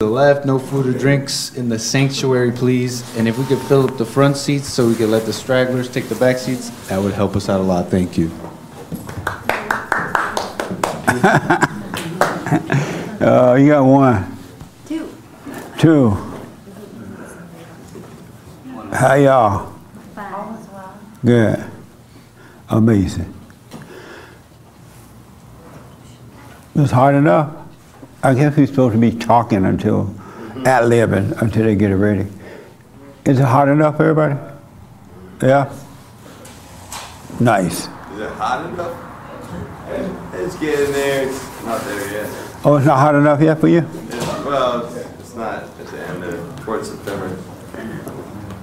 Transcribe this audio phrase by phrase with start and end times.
[0.00, 3.02] the left, no food or drinks in the sanctuary, please.
[3.16, 5.90] And if we could fill up the front seats so we could let the stragglers
[5.90, 7.88] take the back seats, that would help us out a lot.
[7.88, 8.30] Thank you.
[13.20, 14.38] Uh, you got one,
[14.86, 15.12] Two.
[15.76, 16.10] two.
[18.92, 19.74] How y'all?
[20.16, 20.98] All.
[21.24, 21.62] Good.
[22.70, 23.34] Amazing.
[26.76, 27.57] It's hard enough.
[28.22, 30.12] I guess we're supposed to be talking until
[30.66, 32.26] at 11 until they get it ready.
[33.24, 34.34] Is it hot enough, everybody?
[35.40, 35.72] Yeah?
[37.38, 37.86] Nice.
[37.86, 39.04] Is it hot enough?
[40.34, 41.28] It's getting there.
[41.28, 42.58] It's not there yet.
[42.64, 43.78] Oh, it's not hot enough yet for you?
[43.78, 47.28] It's, well, it's, it's not at the end of towards September.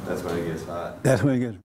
[0.05, 1.01] That's when it gets hot.
[1.01, 1.64] That's when it gets.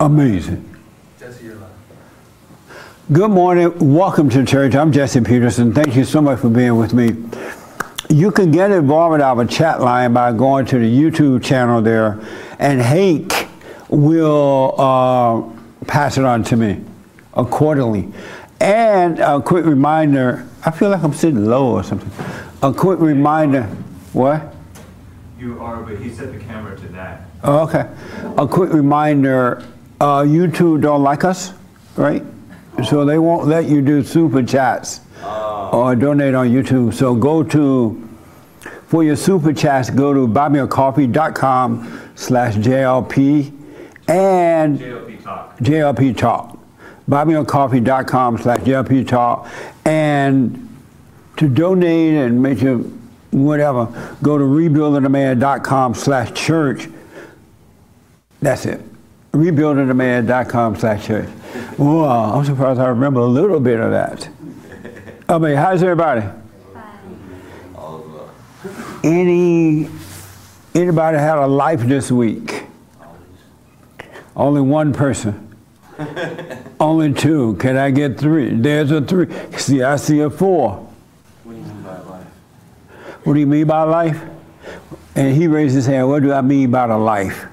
[0.00, 0.64] Amazing.
[3.10, 3.94] Good morning.
[3.94, 4.76] Welcome to church.
[4.76, 5.72] I'm Jesse Peterson.
[5.72, 7.16] Thank you so much for being with me.
[8.08, 12.20] You can get involved with our chat line by going to the YouTube channel there,
[12.60, 13.48] and Hank
[13.88, 16.80] will uh, pass it on to me
[17.34, 18.12] accordingly.
[18.60, 22.10] And a quick reminder I feel like I'm sitting low or something.
[22.62, 23.64] A quick reminder
[24.12, 24.54] what?
[25.40, 27.22] You are, but he set the camera to that.
[27.42, 27.90] Oh, okay.
[28.36, 29.64] A quick reminder
[30.00, 31.52] uh, YouTube don't like us,
[31.96, 32.22] right?
[32.88, 35.00] So they won't let you do super chats
[35.72, 36.94] or donate on YouTube.
[36.94, 38.08] So go to,
[38.86, 43.52] for your super chats, go to buymeacoffee.com slash JLP
[44.08, 45.58] and JLP Talk.
[45.58, 46.58] JLP Talk.
[47.08, 49.48] Buymeacoffee.com slash JLP Talk.
[49.84, 50.68] And
[51.36, 52.78] to donate and make your
[53.30, 53.86] whatever,
[54.22, 56.88] go to rebuildingtheman.com slash church.
[58.40, 58.80] That's it.
[59.32, 61.28] Rebuildingtheman.com slash church.
[61.78, 64.28] Wow, I'm surprised I remember a little bit of that.
[65.28, 66.22] I mean, how's everybody?
[66.74, 68.28] Uh,
[69.04, 69.88] Any
[70.74, 72.64] anybody had a life this week?
[74.34, 75.44] Only one person.
[76.80, 77.54] Only two.
[77.56, 78.50] Can I get three?
[78.54, 79.26] There's a three.
[79.56, 80.86] See, I see a four.
[81.44, 82.26] What do you mean by life?
[83.24, 84.22] What do you mean by life?
[85.16, 86.08] And he raised his hand.
[86.08, 87.46] What do I mean by the life?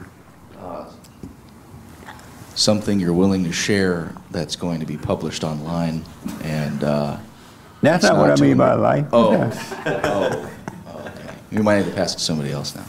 [2.55, 6.03] Something you're willing to share that's going to be published online
[6.43, 7.17] and uh,
[7.81, 9.05] That's It's not what I mean by life.
[9.13, 9.35] Oh.
[9.35, 9.59] Okay.
[9.85, 10.51] oh,
[11.05, 11.35] okay.
[11.51, 12.85] you might have to pass it to somebody else now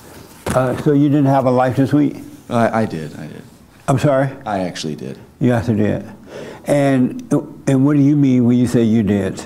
[0.54, 2.16] Uh, so you didn't have a life this week?
[2.48, 3.42] I, I did i did
[3.88, 4.30] I'm sorry.
[4.46, 6.04] i actually did Yes, I did.
[6.64, 7.20] And
[7.68, 9.44] and what do you mean when you say you did?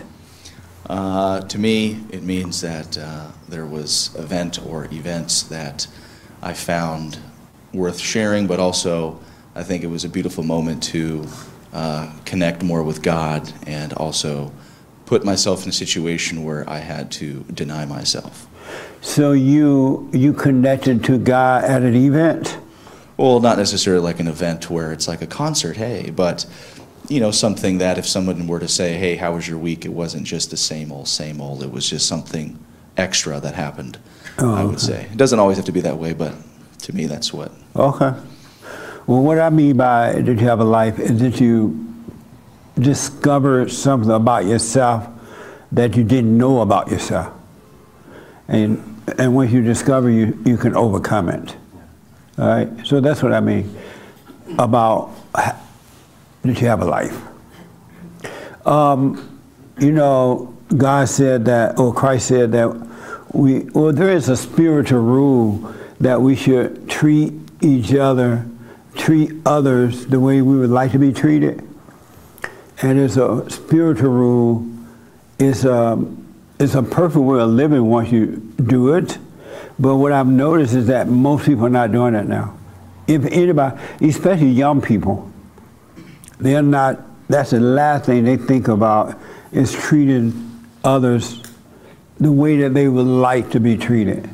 [0.86, 5.86] uh, to me it means that uh, there was event or events that
[6.42, 7.18] i found
[7.72, 9.18] worth sharing but also
[9.54, 11.26] i think it was a beautiful moment to
[11.72, 14.52] uh, connect more with god and also
[15.06, 18.46] put myself in a situation where i had to deny myself
[19.00, 22.58] So you you connected to God at an event?
[23.16, 26.46] Well, not necessarily like an event where it's like a concert, hey, but
[27.08, 29.92] you know, something that if someone were to say, "Hey, how was your week?" it
[29.92, 31.62] wasn't just the same old, same old.
[31.62, 32.58] It was just something
[32.96, 33.98] extra that happened.
[34.38, 34.86] Oh, I would okay.
[34.86, 36.34] say it doesn't always have to be that way, but
[36.82, 37.52] to me, that's what.
[37.74, 38.12] Okay.
[39.10, 41.84] Well, what I mean by did you have a life is that you
[42.78, 45.04] discover something about yourself
[45.72, 47.34] that you didn't know about yourself.
[48.46, 51.56] And and once you discover you, you can overcome it.
[52.38, 52.86] All right?
[52.86, 53.76] So that's what I mean
[54.60, 55.10] about
[56.44, 57.20] did you have a life.
[58.64, 59.40] Um,
[59.80, 62.68] you know, God said that, or Christ said that
[63.32, 68.46] we, well, there is a spiritual rule that we should treat each other,
[69.00, 71.66] treat others the way we would like to be treated.
[72.82, 74.66] And it's a spiritual rule.
[75.38, 76.02] It's a,
[76.58, 79.18] it's a perfect way of living once you do it.
[79.78, 82.56] But what I've noticed is that most people are not doing it now.
[83.06, 85.30] If anybody, especially young people,
[86.38, 89.18] they're not, that's the last thing they think about
[89.50, 91.42] is treating others
[92.18, 94.28] the way that they would like to be treated.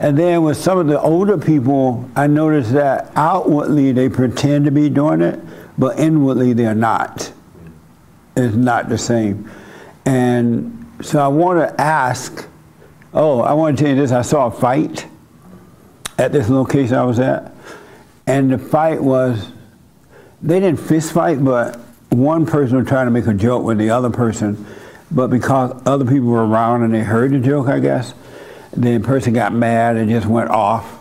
[0.00, 4.70] And then with some of the older people, I noticed that outwardly they pretend to
[4.70, 5.40] be doing it,
[5.76, 7.32] but inwardly they're not.
[8.36, 9.50] It's not the same.
[10.06, 12.46] And so I want to ask,
[13.12, 14.12] oh, I want to tell you this.
[14.12, 15.06] I saw a fight
[16.16, 17.52] at this location I was at,
[18.26, 19.50] and the fight was,
[20.42, 21.76] they didn't fist fight, but
[22.10, 24.66] one person was trying to make a joke with the other person,
[25.10, 28.14] but because other people were around and they heard the joke, I guess,
[28.76, 30.98] the person got mad and just went off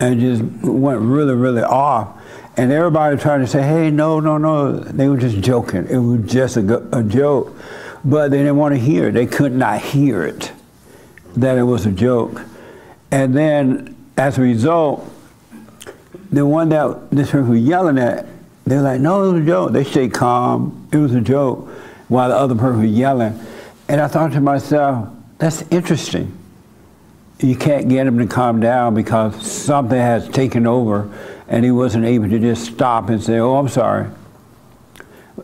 [0.00, 2.20] and just went really, really off.
[2.56, 4.78] And everybody tried to say, hey, no, no, no.
[4.78, 5.86] They were just joking.
[5.88, 7.56] It was just a, a joke.
[8.04, 9.12] But they didn't want to hear it.
[9.12, 10.52] They could not hear it,
[11.36, 12.42] that it was a joke.
[13.10, 15.10] And then as a result,
[16.30, 18.26] the one that this person was yelling at,
[18.66, 19.72] they were like, no, it was a joke.
[19.72, 20.88] They stayed calm.
[20.92, 21.68] It was a joke
[22.08, 23.38] while the other person was yelling.
[23.88, 25.08] And I thought to myself,
[25.38, 26.36] that's interesting
[27.40, 31.10] you can't get him to calm down because something has taken over
[31.48, 34.08] and he wasn't able to just stop and say, Oh, I'm sorry.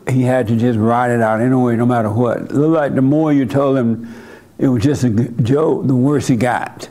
[0.09, 2.37] He had to just ride it out anyway, no matter what.
[2.37, 4.13] It looked like the more you told him
[4.57, 6.87] it was just a joke, the worse he got.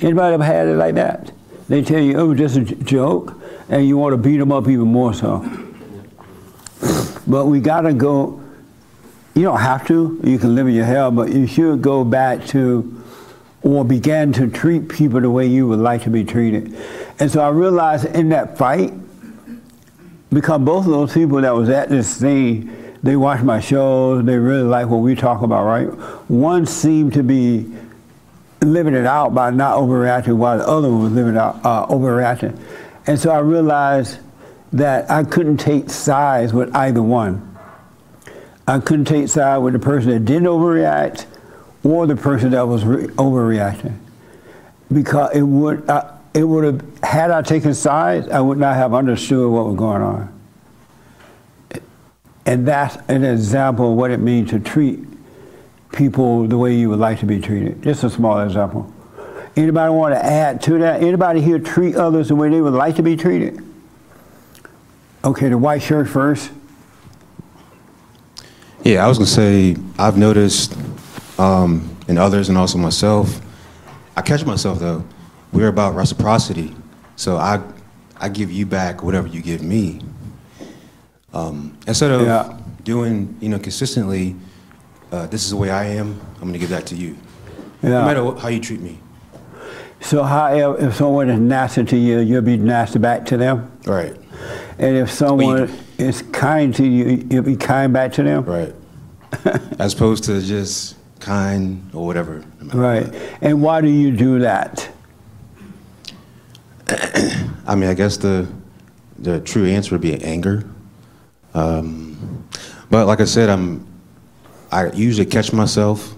[0.00, 1.32] Anybody ever had it like that?
[1.68, 3.34] They tell you it was just a joke,
[3.68, 5.40] and you want to beat them up even more so.
[7.26, 8.42] But we got to go,
[9.34, 12.46] you don't have to, you can live in your hell, but you should go back
[12.48, 13.02] to
[13.62, 16.76] or began to treat people the way you would like to be treated.
[17.18, 18.92] And so I realized in that fight,
[20.30, 24.36] because both of those people that was at this thing, they watch my shows, they
[24.36, 25.86] really like what we talk about, right?
[26.28, 27.72] One seemed to be
[28.60, 32.58] living it out by not overreacting while the other one was living out, uh, overreacting.
[33.06, 34.18] And so I realized
[34.72, 37.56] that I couldn't take sides with either one.
[38.66, 41.24] I couldn't take sides with the person that didn't overreact
[41.84, 43.96] or the person that was re- overreacting.
[44.92, 45.88] Because it would,
[46.34, 50.02] it would have, had I taken sides, I would not have understood what was going
[50.02, 50.34] on.
[52.46, 55.00] And that's an example of what it means to treat
[55.92, 57.82] people the way you would like to be treated.
[57.82, 58.92] Just a small example.
[59.56, 61.02] Anybody want to add to that?
[61.02, 63.62] Anybody here treat others the way they would like to be treated?
[65.24, 66.50] Okay, the white shirt first.
[68.84, 70.74] Yeah, I was gonna say I've noticed
[71.38, 73.40] um, in others and also myself.
[74.16, 75.04] I catch myself though.
[75.52, 76.74] We're about reciprocity,
[77.16, 77.60] so I
[78.20, 80.00] I give you back whatever you give me.
[81.32, 82.56] Um, instead of Yeah.
[82.84, 84.34] doing you know consistently,
[85.12, 86.20] uh, this is the way I am.
[86.40, 87.16] I'm gonna give that to you,
[87.82, 87.90] Yeah.
[87.90, 88.98] no matter what, how you treat me.
[90.00, 93.70] So how if someone is nasty to you, you'll be nasty back to them?
[93.84, 94.14] Right,
[94.78, 95.68] And if someone
[95.98, 98.44] is kind to you, you'll be kind back to them?
[98.44, 98.74] right.
[99.78, 102.44] As opposed to just kind or whatever.
[102.60, 103.06] no Right.
[103.06, 103.22] what.
[103.40, 104.88] And why do you do that?
[107.66, 108.48] I mean, I guess the
[109.18, 110.64] the true answer would be anger.
[111.54, 112.46] Um,
[112.90, 113.86] but like I said, I'm
[114.72, 116.14] I usually catch myself.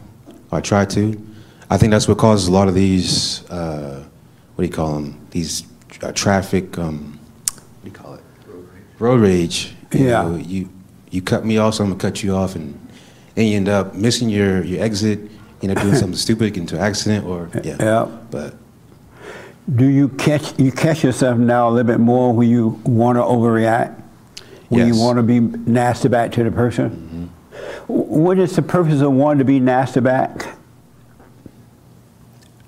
[0.53, 1.27] I try to.
[1.71, 3.49] I think that's what causes a lot of these.
[3.51, 4.05] Uh,
[4.55, 5.27] what do you call them?
[5.31, 5.65] These
[6.03, 6.77] uh, traffic.
[6.79, 7.19] Um,
[7.55, 8.23] what do you call it?
[8.99, 9.75] Road rage.
[9.93, 10.23] You Yeah.
[10.23, 10.69] know, you
[11.11, 12.79] you cut me off, so I'm gonna cut you off, and
[13.41, 15.19] then you end up missing your your exit.
[15.63, 17.77] You know, doing something stupid, get into an accident, or yeah.
[17.81, 18.05] Yeah.
[18.31, 18.55] But
[19.75, 23.23] Do you catch you catch yourself now a little bit more when you want to
[23.23, 23.97] overreact?
[24.69, 24.95] When Yes.
[24.97, 27.31] you want to be nasty back to the person?
[27.89, 30.47] W- What is the purpose of wanting to be nasty back?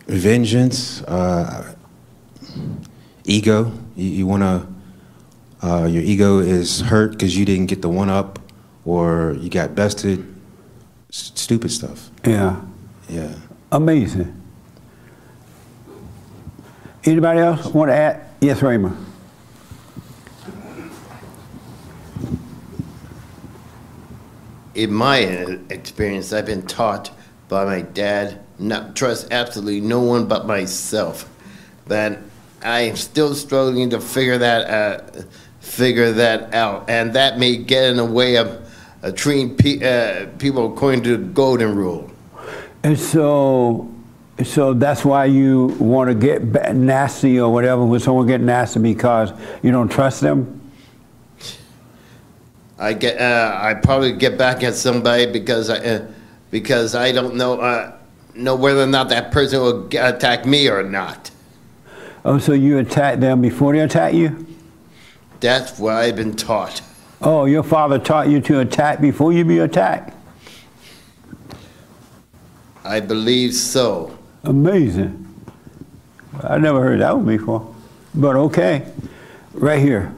[0.08, 1.74] vengeance, uh,
[3.24, 3.72] ego.
[3.96, 8.10] You, you want to, uh, your ego is hurt because you didn't get the one
[8.10, 8.38] up
[8.84, 10.26] or you got bested.
[11.12, 12.10] S- stupid stuff.
[12.24, 12.60] Yeah.
[13.08, 13.34] Yeah.
[13.70, 14.40] Amazing.
[17.04, 18.26] Anybody else want to add?
[18.40, 18.96] Yes, Raymond.
[24.74, 25.18] in my
[25.70, 27.10] experience, I've been taught
[27.48, 31.28] by my dad not trust absolutely no one but myself.
[31.86, 32.18] But
[32.62, 35.22] I am still struggling to figure that uh,
[35.60, 38.68] figure that out, and that may get in the way of
[39.02, 42.10] uh, treating pe- uh, people according to the golden rule.
[42.84, 43.92] And so,
[44.44, 49.32] so that's why you want to get nasty or whatever when someone get nasty because
[49.62, 50.60] you don't trust them.
[52.78, 56.06] I get uh, I probably get back at somebody because I uh,
[56.50, 57.96] because I don't know uh,
[58.34, 61.30] know whether or not that person will attack me or not.
[62.24, 64.46] Oh, so you attack them before they attack you?
[65.38, 66.82] That's what I've been taught.
[67.24, 70.16] Oh, your father taught you to attack before you be attacked.
[72.84, 74.18] I believe so.
[74.42, 75.18] Amazing.
[76.42, 77.72] I never heard that one before.
[78.12, 78.90] But okay,
[79.52, 80.12] right here.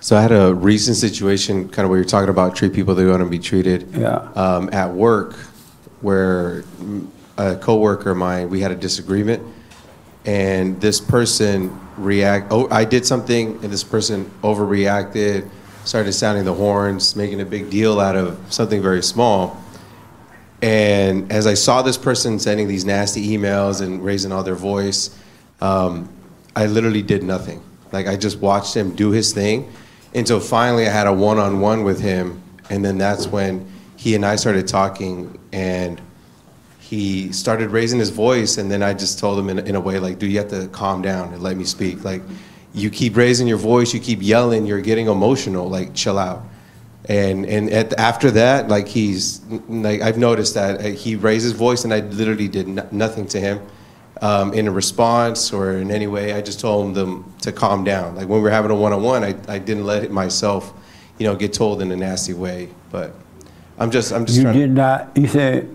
[0.00, 3.02] So I had a recent situation, kind of where you're talking about treat people the
[3.02, 3.88] way you want to be treated.
[3.92, 4.16] Yeah.
[4.34, 5.34] Um, at work,
[6.00, 6.64] where
[7.36, 9.42] a coworker of mine, we had a disagreement,
[10.24, 12.48] and this person react.
[12.50, 15.48] Oh, I did something, and this person overreacted,
[15.84, 19.62] started sounding the horns, making a big deal out of something very small.
[20.60, 25.16] And as I saw this person sending these nasty emails and raising all their voice,
[25.60, 26.08] um,
[26.56, 27.62] I literally did nothing.
[27.92, 29.72] Like I just watched him do his thing
[30.14, 34.36] until finally I had a one-on-one with him, and then that's when he and I
[34.36, 36.00] started talking, and
[36.88, 39.98] he started raising his voice, and then I just told him in, in a way
[39.98, 42.02] like, "Dude, you have to calm down and let me speak.
[42.02, 42.22] Like,
[42.72, 45.68] you keep raising your voice, you keep yelling, you're getting emotional.
[45.68, 46.42] Like, chill out."
[47.04, 51.52] And and at, after that, like he's like I've noticed that uh, he raised his
[51.52, 53.60] voice, and I literally did no, nothing to him
[54.22, 56.32] um, in a response or in any way.
[56.32, 58.16] I just told him them to calm down.
[58.16, 60.72] Like when we were having a one-on-one, I, I didn't let it myself,
[61.18, 62.70] you know, get told in a nasty way.
[62.90, 63.14] But
[63.78, 65.68] I'm just I'm just You did not, you said,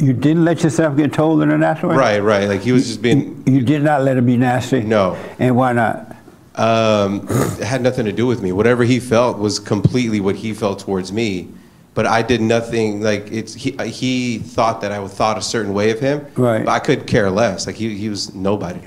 [0.00, 1.96] you didn't let yourself get told in a nasty way?
[1.96, 2.48] right, right.
[2.48, 4.80] Like he was just being You did not let it be nasty?
[4.80, 5.16] no.
[5.38, 6.16] And why not?
[6.56, 8.52] Um, it had nothing to do with me.
[8.52, 11.48] Whatever he felt was completely what he felt towards me.
[11.94, 13.00] But I did nothing.
[13.02, 13.72] Like it's he.
[13.88, 16.24] He thought that I would thought a certain way of him.
[16.36, 16.64] Right.
[16.64, 17.66] But I could care less.
[17.66, 18.80] Like he, he was nobody.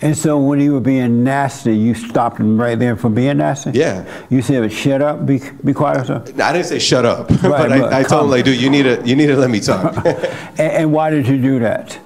[0.00, 3.72] And so when he was being nasty, you stopped him right there from being nasty?
[3.72, 4.04] Yeah.
[4.30, 6.40] You said, shut up, be, be quiet or something?
[6.40, 8.84] I didn't say shut up, but but I, I told him like, dude, you need
[8.84, 9.96] to you need to let me talk.
[10.58, 11.98] And, and why did you do that?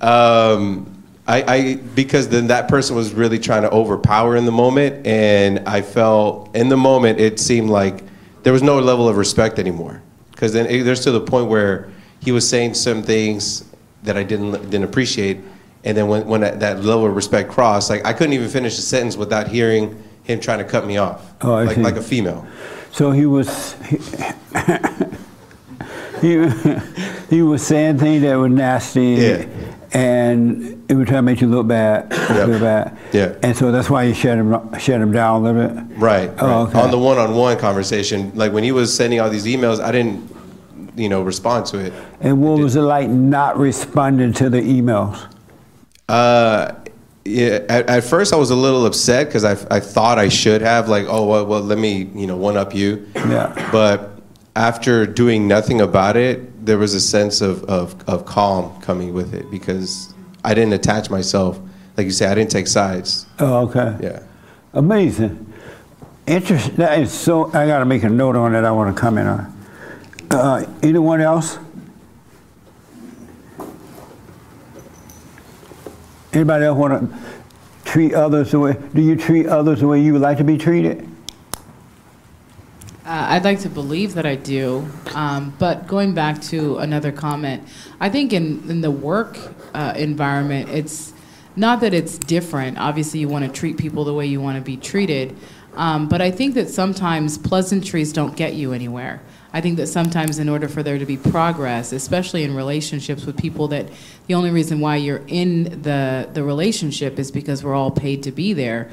[0.00, 5.06] Um, I, I because then that person was really trying to overpower in the moment,
[5.06, 8.02] and I felt in the moment it seemed like
[8.44, 10.02] there was no level of respect anymore.
[10.30, 11.90] Because then it, there's to the point where
[12.20, 13.64] he was saying some things
[14.04, 15.38] that I didn't didn't appreciate,
[15.84, 18.76] and then when when that, that level of respect crossed, like I couldn't even finish
[18.78, 21.82] a sentence without hearing him trying to cut me off, Oh, like see.
[21.82, 22.46] like a female.
[22.92, 23.96] So he was, he,
[26.20, 26.48] he,
[27.30, 29.14] he was saying things that were nasty.
[29.14, 29.46] Yeah.
[29.92, 32.46] And it was trying to make you look bad, Yep.
[32.48, 32.98] feel bad.
[33.12, 33.34] Yeah.
[33.42, 35.98] And so that's why you shut him, shut him down a little bit.
[35.98, 36.30] Right.
[36.38, 36.68] Oh, right.
[36.68, 36.80] okay.
[36.80, 40.30] On the one-on-one conversation, like when he was sending all these emails, I didn't,
[40.94, 41.94] you know, respond to it.
[42.20, 45.18] And what was it like not responding to the emails?
[46.08, 46.74] Uh,
[47.24, 47.64] yeah.
[47.68, 50.88] At, at first, I was a little upset because I, I thought I should have
[50.88, 53.06] like, oh well, well, let me you know one up you.
[53.14, 53.68] Yeah.
[53.70, 54.18] But
[54.56, 59.32] after doing nothing about it, there was a sense of, of, of calm coming with
[59.32, 60.12] it because
[60.44, 61.60] I didn't attach myself.
[61.96, 63.26] Like you say, I didn't take sides.
[63.38, 63.96] Oh, okay.
[64.00, 64.22] Yeah.
[64.72, 65.52] Amazing.
[66.26, 67.46] interesting That is so.
[67.52, 68.64] I got to make a note on that.
[68.64, 69.64] I want to comment on.
[70.30, 71.58] Uh, anyone else?
[76.32, 77.18] Anybody else want to
[77.84, 78.76] treat others the way?
[78.94, 81.08] Do you treat others the way you would like to be treated?
[83.04, 87.66] Uh, I'd like to believe that I do, um, but going back to another comment,
[88.00, 89.38] I think in, in the work
[89.72, 91.14] uh, environment, it's
[91.56, 92.76] not that it's different.
[92.76, 95.34] Obviously, you want to treat people the way you want to be treated,
[95.74, 99.22] um, but I think that sometimes pleasantries don't get you anywhere.
[99.58, 103.36] I think that sometimes, in order for there to be progress, especially in relationships with
[103.36, 103.88] people, that
[104.28, 108.30] the only reason why you're in the the relationship is because we're all paid to
[108.30, 108.88] be there.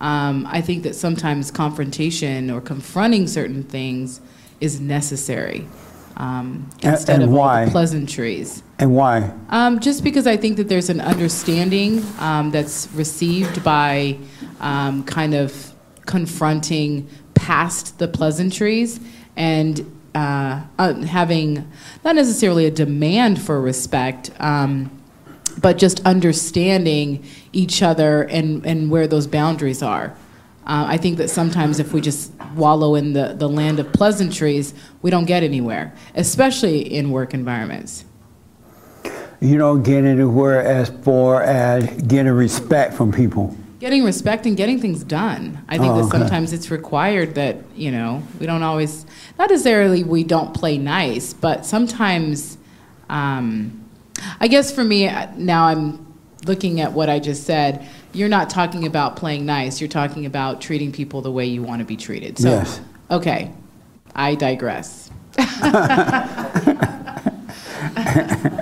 [0.00, 4.20] Um, I think that sometimes confrontation or confronting certain things
[4.60, 5.68] is necessary
[6.16, 7.66] um, instead and of all why?
[7.66, 8.64] the pleasantries.
[8.80, 9.32] And why?
[9.50, 14.18] Um, just because I think that there's an understanding um, that's received by
[14.58, 15.72] um, kind of
[16.06, 18.98] confronting past the pleasantries
[19.36, 21.70] and uh, uh, having
[22.04, 24.90] not necessarily a demand for respect, um,
[25.60, 30.16] but just understanding each other and, and where those boundaries are.
[30.66, 34.74] Uh, I think that sometimes if we just wallow in the, the land of pleasantries,
[35.00, 38.04] we don't get anywhere, especially in work environments.
[39.40, 43.56] You don't get anywhere as far as getting respect from people.
[43.80, 45.64] Getting respect and getting things done.
[45.68, 46.18] I think Oh, that okay.
[46.18, 49.06] sometimes it's required that, you know, we don't always,
[49.38, 52.58] not necessarily we don't play nice, but sometimes,
[53.08, 53.84] um,
[54.40, 56.04] I guess for me, uh, now I'm
[56.44, 60.60] looking at what I just said, you're not talking about playing nice, you're talking about
[60.60, 62.36] treating people the way you want to be treated.
[62.36, 62.80] So, Yes.
[63.12, 63.52] okay,
[64.16, 65.08] I digress.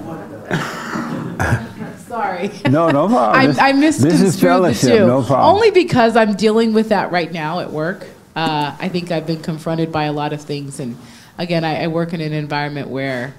[2.16, 2.50] Sorry.
[2.70, 3.56] No, no problem.
[3.60, 5.06] I, I This is misconstrued the two.
[5.06, 5.54] no problem.
[5.54, 8.06] Only because I'm dealing with that right now at work.
[8.34, 10.96] Uh, I think I've been confronted by a lot of things, and
[11.38, 13.34] again, I, I work in an environment where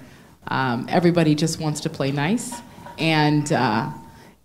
[0.48, 2.54] um, everybody just wants to play nice,
[3.00, 3.90] and uh,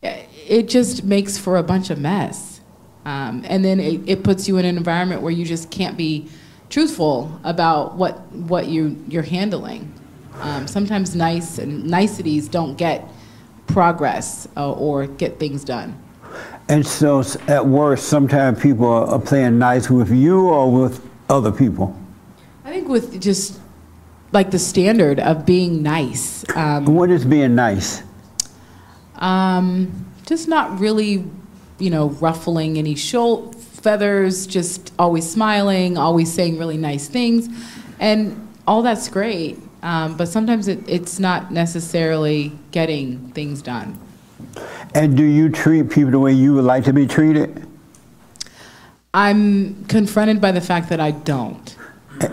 [0.02, 2.60] it just makes for a bunch of mess.
[3.04, 6.28] Um, and then it, it puts you in an environment where you just can't be
[6.70, 9.92] truthful about what what you you're handling.
[10.40, 13.06] Um, sometimes nice and niceties don't get
[13.66, 15.98] progress uh, or get things done.
[16.68, 21.98] And so at worst, sometimes people are playing nice with you or with other people.
[22.64, 23.60] I think with just
[24.32, 28.02] like the standard of being nice, um, What is being nice?
[29.16, 31.24] um, just not really,
[31.78, 37.48] you know, ruffling any shoal feathers, just always smiling, always saying really nice things,
[37.98, 39.58] and all that's great.
[39.82, 43.98] Um, but sometimes it, it's not necessarily getting things done.
[44.94, 47.66] And do you treat people the way you would like to be treated?
[49.14, 51.76] I'm confronted by the fact that I don't.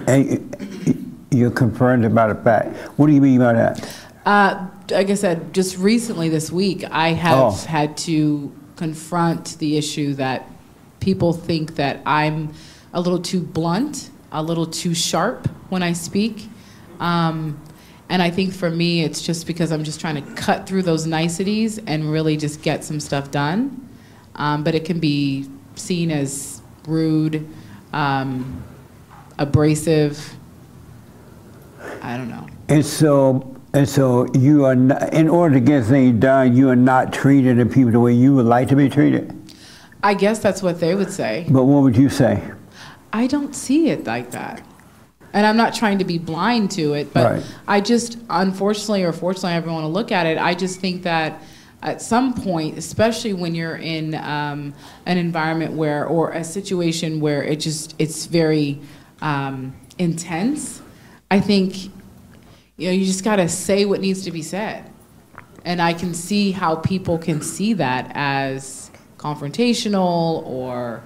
[0.08, 2.76] And you're confronted by the fact.
[2.98, 3.90] What do you mean by that?
[4.26, 7.52] Uh, like I said, just recently this week, I have Oh.
[7.52, 10.48] had to confront the issue that
[11.00, 12.54] people think that I'm
[12.94, 16.50] a little too blunt, a little too sharp when I speak.
[17.00, 17.60] Um,
[18.10, 21.06] and I think for me, it's just because I'm just trying to cut through those
[21.06, 23.88] niceties and really just get some stuff done.
[24.36, 27.48] Um, but it can be seen as rude,
[27.94, 28.64] um,
[29.38, 30.36] abrasive.
[32.02, 32.48] I don't know.
[32.68, 36.76] And so, and so you are, not, in order to get things done, you are
[36.76, 39.36] not treating the people the way you would like to be treated.
[40.02, 41.46] I guess that's what they would say.
[41.50, 42.42] But what would you say?
[43.12, 44.66] I don't see it like that.
[45.34, 47.44] And I'm not trying to be blind to it, but Right.
[47.68, 51.04] I just, unfortunately or fortunately, however you want to look at it, I just think
[51.04, 51.42] that
[51.82, 54.74] at some point, especially when you're in um,
[55.06, 58.82] an environment where, or a situation where it just, it's very
[59.22, 60.82] um, intense,
[61.32, 61.86] I think,
[62.78, 64.90] you know, you just got to say what needs to be said.
[65.64, 71.04] And I can see how people can see that as confrontational or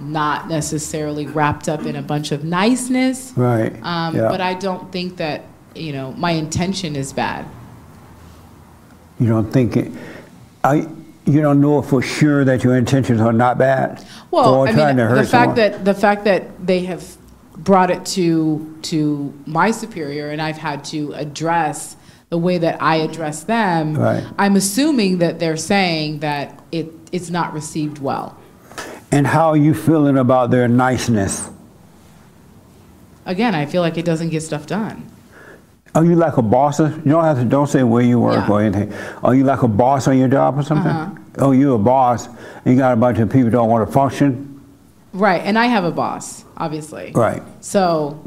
[0.00, 3.32] not necessarily wrapped up in a bunch of niceness.
[3.36, 3.72] Right.
[3.82, 4.28] Um, yeah.
[4.28, 7.46] But I don't think that, you know, my intention is bad.
[9.18, 9.92] you don't think it.
[10.64, 10.88] I,
[11.26, 14.04] you don't know for sure that your intentions are not bad.
[14.30, 15.56] Well, I mean, the fact someone.
[15.56, 17.16] that the fact that they have
[17.56, 21.96] brought it to to my superior, and I've had to address
[22.30, 23.94] the way that I address them.
[23.94, 24.24] Right.
[24.38, 28.36] I'm assuming that they're saying that it it's not received well.
[29.12, 31.48] And how are you feeling about their niceness?
[33.26, 35.06] Again, I feel like it doesn't get stuff done.
[35.94, 36.78] Are you like a boss?
[36.78, 37.44] You don't have to.
[37.44, 38.48] Don't say where you work Yeah.
[38.52, 38.92] or anything.
[39.24, 40.90] Are you like a boss on your job or something?
[40.90, 41.14] Uh-huh.
[41.38, 42.26] Oh, you're a boss.
[42.64, 44.46] And you got a bunch of people don't want to function.
[45.12, 47.10] Right, and I have a boss, obviously.
[47.12, 47.42] Right.
[47.60, 48.22] So,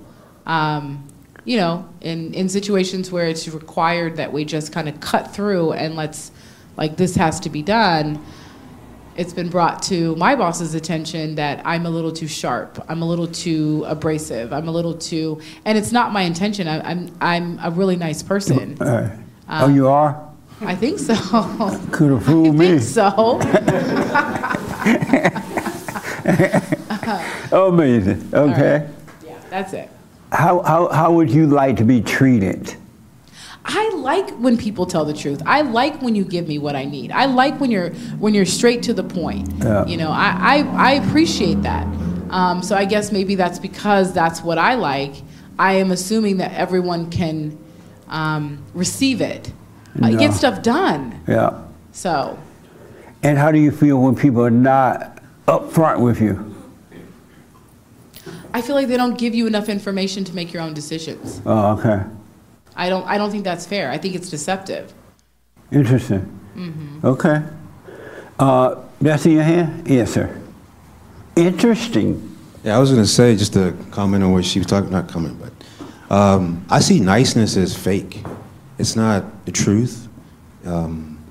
[0.46, 1.08] um,
[1.46, 5.72] you know, in, in situations where it's required that we just kind of cut through
[5.72, 6.32] and let's,
[6.76, 8.22] like, this has to be done,
[9.16, 12.84] it's been brought to my boss's attention that I'm a little too sharp.
[12.88, 14.54] I'm a little too abrasive.
[14.54, 16.68] I'm a little too, and it's not my intention.
[16.68, 18.76] I, I'm, I'm a really nice person.
[18.76, 19.12] Right.
[19.48, 20.30] Uh, oh, you are.
[20.62, 21.16] I think so.
[21.92, 22.80] Could have I fooled me.
[22.80, 23.40] think so.
[27.52, 28.30] Amazing.
[28.34, 28.90] Okay.
[29.26, 29.90] Yeah, that's it.
[30.32, 32.76] How, how, how would you like to be treated?
[33.66, 35.42] I like when people tell the truth.
[35.46, 37.12] I like when you give me what I need.
[37.12, 39.50] I like when you're when you're straight to the point.
[39.60, 39.86] Yeah.
[39.86, 41.88] You know, I, I, I appreciate that.
[42.30, 45.14] Um, so I guess maybe that's because that's what I like.
[45.58, 47.58] I am assuming that everyone can
[48.08, 49.52] um, receive it,
[50.02, 51.22] uh, get stuff done.
[51.28, 51.64] Yeah.
[51.92, 52.38] So
[53.22, 56.54] And how do you feel when people are not upfront with you?
[58.54, 61.42] I feel like they don't give you enough information to make your own decisions.
[61.46, 62.04] Oh, okay.
[62.76, 63.92] I don't I don't think that's fair.
[63.92, 64.94] I think it's deceptive.
[65.72, 66.40] Interesting.
[66.56, 67.06] Mm-hmm.
[67.06, 67.44] Okay.
[68.40, 69.88] Uh, that's in your hand?
[69.88, 70.40] Yes, sir.
[71.36, 72.36] Interesting.
[72.64, 74.90] Yeah, I was gonna say just to comment on what she was talking.
[74.92, 78.24] Not comment, but um, I see niceness as fake.
[78.78, 80.08] It's not the truth.
[80.66, 81.24] Um,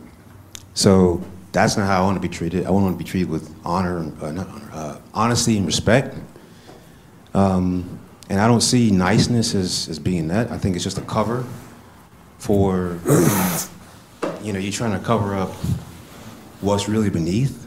[0.75, 2.67] so that's not how I want to be treated.
[2.67, 6.17] I want to be treated with honor, and, uh, not honor, uh, honesty and respect.
[7.35, 7.99] Um,
[8.33, 10.51] and I don't see niceness as, as being that.
[10.51, 11.45] I think it's just a cover
[12.39, 12.99] for,
[14.43, 15.51] you know, you're trying to cover up
[16.63, 17.67] what's really beneath.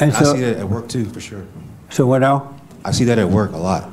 [0.00, 1.44] And And I see that at work too, for sure.
[1.90, 2.42] So what else?
[2.86, 3.90] I see that at work a lot.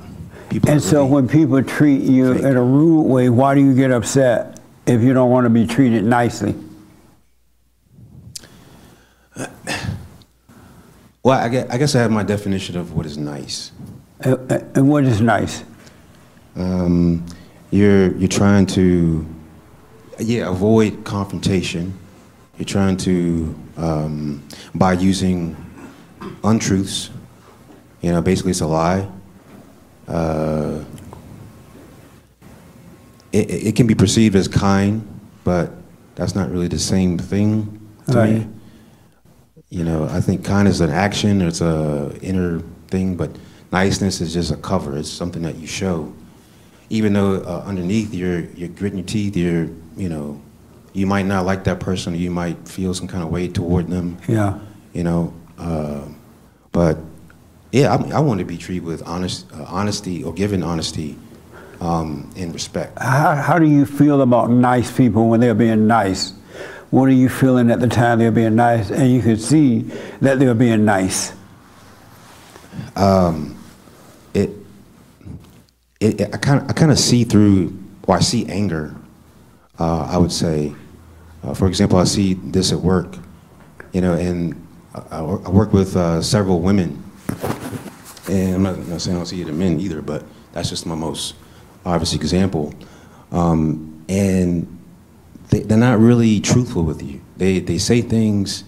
[0.47, 2.43] People And so really- when people treat you fake.
[2.45, 5.67] in a rude way, why do you get upset if you don't want to be
[5.67, 6.55] treated nicely?
[11.23, 13.73] well, I guess, I have my definition of what is nice.
[14.23, 15.63] Uh, uh, And what is nice?
[16.55, 17.25] Um,
[17.71, 19.25] you're you're trying to,
[20.19, 21.97] yeah, avoid confrontation.
[22.57, 25.55] You're trying to um, by using
[26.43, 27.09] untruths.
[28.01, 29.07] You know, basically it's a lie.
[30.07, 30.83] Uh,
[33.33, 35.05] it, it can be perceived as kind,
[35.43, 35.71] but
[36.15, 38.33] that's not really the same thing to Right.
[38.33, 38.47] me.
[39.69, 43.35] You know, I think kindness is an action, it's a inner thing, but
[43.71, 44.97] niceness is just a cover.
[44.97, 46.13] It's something that you show.
[46.95, 50.41] Even though uh, underneath you're, you're gritting your teeth, you're, you know,
[50.93, 53.89] you might not like that person, or you might feel some kind of way toward
[53.89, 54.17] them.
[54.27, 54.59] Yeah.
[54.93, 56.03] You know, uh,
[56.71, 56.97] but
[57.71, 61.17] yeah, I, I want to be treated with honest, uh, honesty or given honesty
[61.81, 62.97] um, and respect.
[62.99, 66.31] How, how do you feel about nice people when they're being nice?
[66.91, 69.81] What are you feeling at the time they're being nice and you can see
[70.21, 71.33] that they're being nice?
[72.95, 73.54] um,
[75.99, 77.77] it, it I kind of I kind of see through,
[78.07, 78.95] or I see anger.
[79.79, 80.73] Uh, I would say,
[81.43, 83.17] uh, for example, I see this at work,
[83.91, 84.55] you know, and
[85.11, 87.03] I, I work with uh, several women,
[88.29, 90.85] and I'm not, not saying I don't see it in men either, but that's just
[90.85, 91.35] my most
[91.85, 92.73] obvious example.
[93.31, 94.65] Um, and
[95.49, 97.21] they, they're not really truthful with you.
[97.37, 98.63] They they say things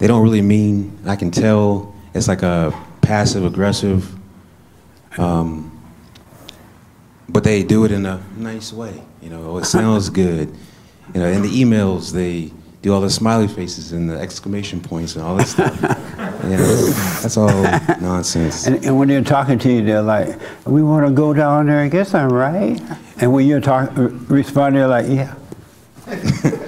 [0.00, 0.98] they don't really mean.
[1.06, 4.16] I can tell it's like a passive aggressive,
[5.18, 5.69] um,
[7.32, 9.02] but they do it in a nice way.
[9.22, 10.54] You know, it sounds good.
[11.14, 15.14] You know, in the emails they do all the smiley faces and the exclamation points
[15.16, 15.74] and all that stuff.
[16.44, 16.86] you know,
[17.20, 17.62] that's all
[18.00, 18.66] nonsense.
[18.66, 21.80] And, and when they're talking to you, they're like, "We want to go down there
[21.82, 22.80] and get some, right?"
[23.18, 25.34] And when you're talking, uh, respond, they're like, "Yeah."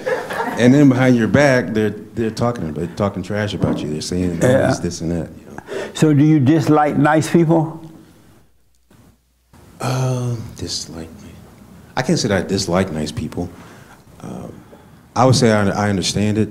[0.55, 3.89] And then behind your back, they're they're talking they're talking trash about you.
[3.89, 4.67] They're saying Yeah.
[4.67, 5.29] this, this, and that.
[5.39, 5.91] You know.
[5.95, 7.79] So, do you dislike nice people?
[9.83, 11.29] Um, dislike me.
[11.95, 13.49] I can't say that I dislike nice people.
[14.21, 14.53] Um,
[15.15, 16.49] I would say I, I understand it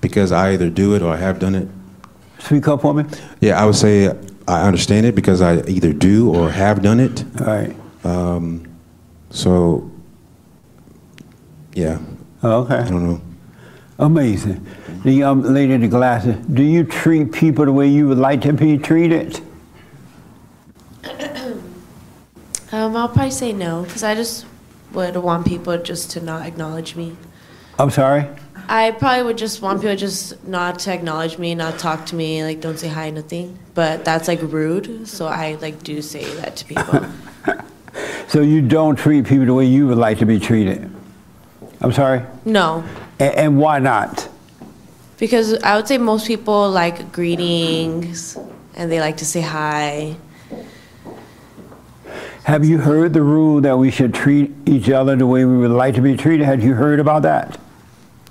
[0.00, 1.68] because I either do it or I have done it.
[2.40, 3.04] Speak up for me.
[3.40, 4.08] Yeah, I would say
[4.48, 7.24] I understand it because I either do or have done it.
[7.40, 7.76] All right.
[8.04, 8.66] Um,
[9.30, 9.90] so,
[11.74, 11.98] yeah,
[12.42, 12.76] Oh, Okay.
[12.76, 13.20] I don't know.
[13.98, 14.66] Amazing.
[15.04, 16.34] The young lady in the glasses.
[16.46, 19.40] Do you treat people the way you would like to be treated?
[22.72, 24.46] Um, I'll probably say no, because I just
[24.92, 27.16] would want people just to not acknowledge me.
[27.78, 28.26] I'm sorry.
[28.68, 32.44] I probably would just want people just not to acknowledge me, not talk to me,
[32.44, 33.58] like don't say hi, nothing.
[33.74, 37.06] But that's like rude, so I like do say that to people.
[38.28, 40.88] So you don't treat people the way you would like to be treated.
[41.80, 42.22] I'm sorry.
[42.44, 42.84] no,
[43.18, 44.28] And, and why not?
[45.18, 48.38] because I would say most people like greetings
[48.76, 50.16] and they like to say hi.
[52.50, 55.70] Have you heard the rule that we should treat each other the way we would
[55.70, 56.44] like to be treated?
[56.44, 57.60] Have you heard about that?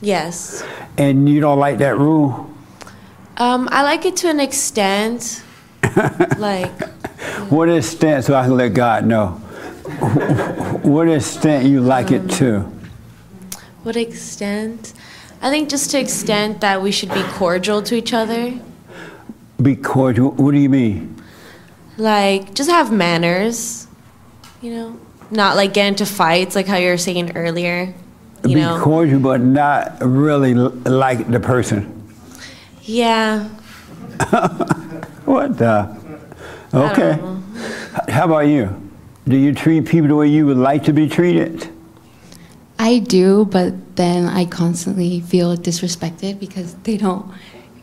[0.01, 0.61] Yes.
[0.97, 2.53] And you don't like that rule?
[3.37, 5.41] Um, I like it to an extent.
[6.37, 6.69] like,
[7.47, 9.27] What extent, so I can let God know?
[10.83, 12.69] what extent you like it to?
[13.83, 14.95] what extent?
[15.41, 18.59] I think just to extent that we should be cordial to each other.
[19.61, 20.31] Be cordial.
[20.31, 21.15] What do you mean?
[21.95, 23.87] Like, just have manners,
[24.61, 24.99] you know?
[25.31, 27.93] Not like get into fights like how you were saying earlier,
[28.43, 28.79] you be know?
[28.81, 32.13] cordial, but not really like the person.
[32.83, 33.49] yeah.
[35.25, 35.95] What the?
[36.73, 37.19] Okay.
[38.11, 38.91] How about you?
[39.27, 41.69] Do you treat people the way you would like to be treated?
[42.79, 47.31] I do, but then I constantly feel disrespected because they don't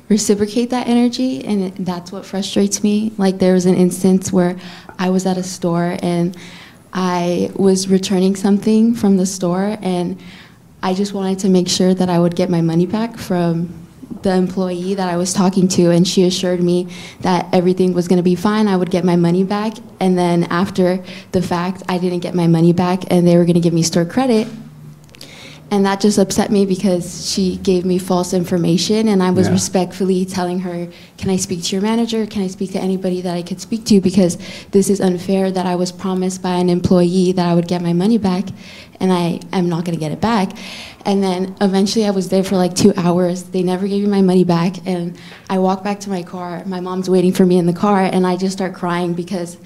[0.08, 3.12] reciprocate that energy, and that's what frustrates me.
[3.16, 4.58] Like, there was an instance where
[4.98, 6.36] I was at a store and
[6.98, 10.18] I was returning something from the store, and
[10.82, 13.74] I just wanted to make sure that I would get my money back from
[14.22, 16.88] the employee that I was talking to, and she assured me
[17.20, 18.66] that everything was going to be fine.
[18.66, 22.46] I would get my money back, and then after the fact, I didn't get my
[22.46, 24.48] money back, and they were going to give me store credit.
[25.68, 29.54] And that just upset me because she gave me false information, and I was Yeah.
[29.54, 30.86] respectfully telling her,
[31.18, 32.24] Can I speak to your manager?
[32.26, 34.00] Can I speak to anybody that I could speak to?
[34.00, 34.38] Because
[34.70, 37.92] this is unfair that I was promised by an employee that I would get my
[37.92, 38.44] money back,
[39.00, 40.52] and I am not going to get it back.
[41.04, 43.42] And then eventually I was there for like two hours.
[43.44, 45.16] They never gave me my money back, and
[45.50, 46.62] I walk back to my car.
[46.66, 49.56] My mom's waiting for me in the car, and I just start crying because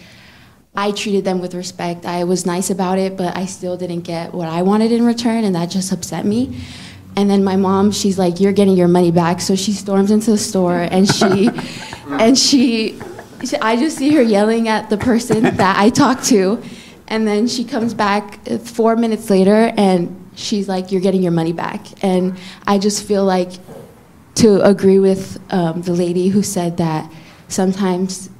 [0.74, 2.06] I treated them with respect.
[2.06, 5.44] I was nice about it, but I still didn't get what I wanted in return,
[5.44, 6.60] and that just upset me.
[7.16, 10.30] And then my mom, she's like, "You're getting your money back." So she storms into
[10.30, 11.50] the store, and she,
[12.08, 12.98] and she,
[13.44, 16.62] she- I just see her yelling at the person that I talked to,
[17.08, 21.32] and then she comes back uh, four minutes later, and she's like, "You're getting your
[21.32, 23.50] money back." And I just feel like
[24.36, 27.10] to agree with um, the lady who said that
[27.48, 28.30] sometimes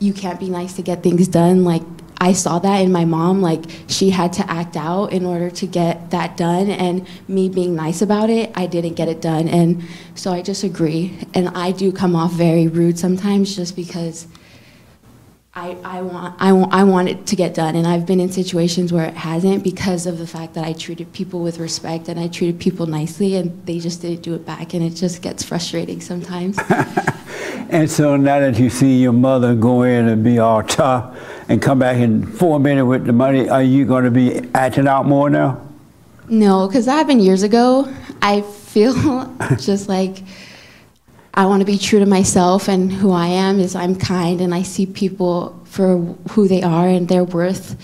[0.00, 1.64] you can't be nice to get things done.
[1.64, 1.82] Like,
[2.22, 3.40] I saw that in my mom.
[3.40, 7.74] Like she had to act out in order to get that done, and me being
[7.74, 9.82] nice about it, I didn't get it done, and
[10.14, 11.16] so I just agree.
[11.32, 14.26] And I do come off very rude sometimes, just because
[15.60, 18.32] I, I want I want I want it to get done, and I've been in
[18.32, 22.18] situations where it hasn't because of the fact that I treated people with respect and
[22.18, 25.42] I treated people nicely, and they just didn't do it back, and it just gets
[25.42, 26.58] frustrating sometimes.
[27.72, 31.16] And so now that you see your mother go in and be all tough
[31.48, 34.88] and come back in four minutes with the money, are you going to be acting
[34.88, 35.60] out more now?
[36.28, 37.88] No, because that happened years ago.
[38.20, 38.92] I feel
[39.60, 40.24] just like
[41.32, 44.52] I want to be true to myself, and who I am is I'm kind, and
[44.52, 45.98] I see people for
[46.30, 47.76] who they are and their worth.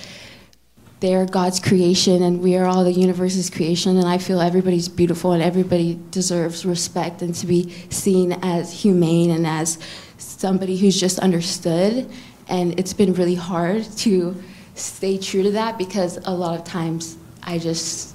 [0.99, 3.97] They're God's creation, and we are all the universe's creation.
[3.99, 9.31] And I feel everybody's beautiful, and everybody deserves respect and to be seen as humane
[9.31, 9.79] and as
[10.19, 12.11] somebody who's just understood.
[12.49, 14.43] And it's been really hard to
[14.75, 18.15] stay true to that because a lot of times I just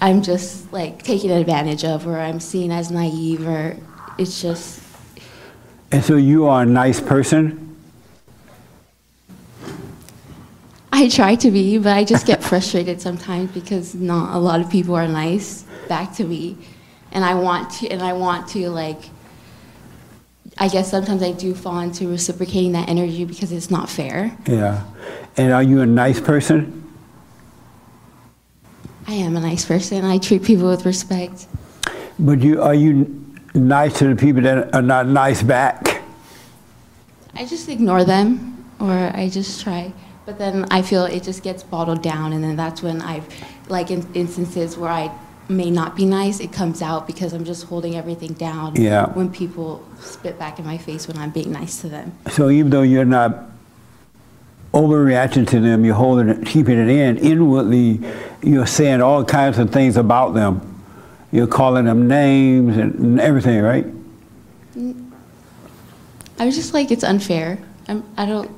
[0.00, 3.76] I'm just like taken advantage of, or I'm seen as naive, or
[4.18, 4.82] it's just
[5.90, 7.62] And so you are a nice person?
[10.92, 14.70] I try to be, but I just get frustrated sometimes because not a lot of
[14.70, 16.56] people are nice back to me,
[17.12, 19.10] and I want to, and I want to like.
[20.58, 24.34] I guess sometimes I do fall into reciprocating that energy because it's not fair.
[24.46, 24.84] Yeah.
[25.36, 26.85] And are you a nice person?
[29.08, 30.04] I am a nice person.
[30.04, 31.46] I treat people with respect.
[32.18, 36.02] But you are you nice to the people that are not nice back?
[37.34, 39.92] I just ignore them, or I just try.
[40.24, 43.28] But then I feel it just gets bottled down, and then that's when I've,
[43.68, 45.16] like in instances where I
[45.48, 48.74] may not be nice, it comes out because I'm just holding everything down.
[48.74, 49.06] Yeah.
[49.12, 52.18] When people spit back in my face when I'm being nice to them.
[52.30, 53.44] So even though you're not
[54.76, 57.16] overreacting to them, you're holding it, keeping it in.
[57.16, 57.98] Inwardly,
[58.42, 60.84] you're saying all kinds of things about them.
[61.32, 63.86] You're calling them names and, everything, right?
[66.38, 67.58] I was just like, it's unfair.
[67.88, 68.50] I'm, I don't.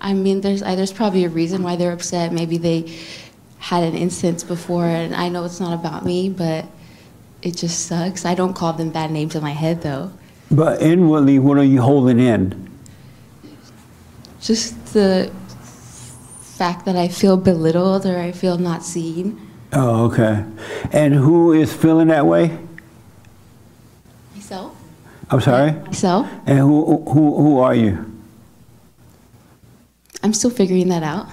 [0.00, 2.32] I mean, there's I, there's probably a reason why they're upset.
[2.32, 2.98] Maybe they
[3.58, 6.66] had an instance before, and I know it's not about me, but
[7.42, 8.24] it just sucks.
[8.24, 10.12] I don't call them bad names in my head though.
[10.50, 12.70] But inwardly, what are you holding in?
[14.40, 15.30] Just the
[16.56, 19.38] fact that I feel belittled or I feel not seen.
[19.74, 20.42] Oh, okay.
[20.90, 22.58] And who is feeling that way?
[24.34, 24.74] Myself.
[25.30, 25.72] I'm sorry.
[25.72, 26.26] Myself.
[26.46, 28.10] And who who who are you?
[30.22, 31.28] I'm still figuring that out.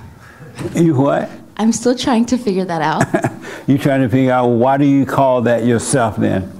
[0.75, 1.29] You what?
[1.55, 3.05] I'm still trying to figure that out.
[3.67, 6.51] You're trying to figure out why do you call that yourself then?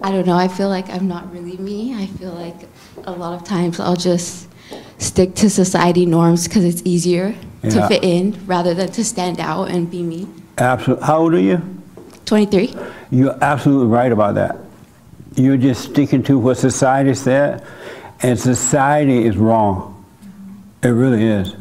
[0.00, 0.36] I don't know.
[0.36, 1.94] I feel like I'm not really me.
[1.94, 2.68] I feel like
[3.04, 4.48] a lot of times I'll just
[5.02, 7.70] stick to society norms because it's easier Yeah.
[7.70, 10.26] to fit in rather than to stand out and be me.
[10.58, 11.04] Absolutely.
[11.06, 11.60] How old are you?
[12.26, 12.74] 23.
[13.10, 14.56] You're absolutely right about that.
[15.34, 17.62] You're just sticking to what society said,
[18.22, 20.04] and society is wrong.
[20.82, 21.54] It really is.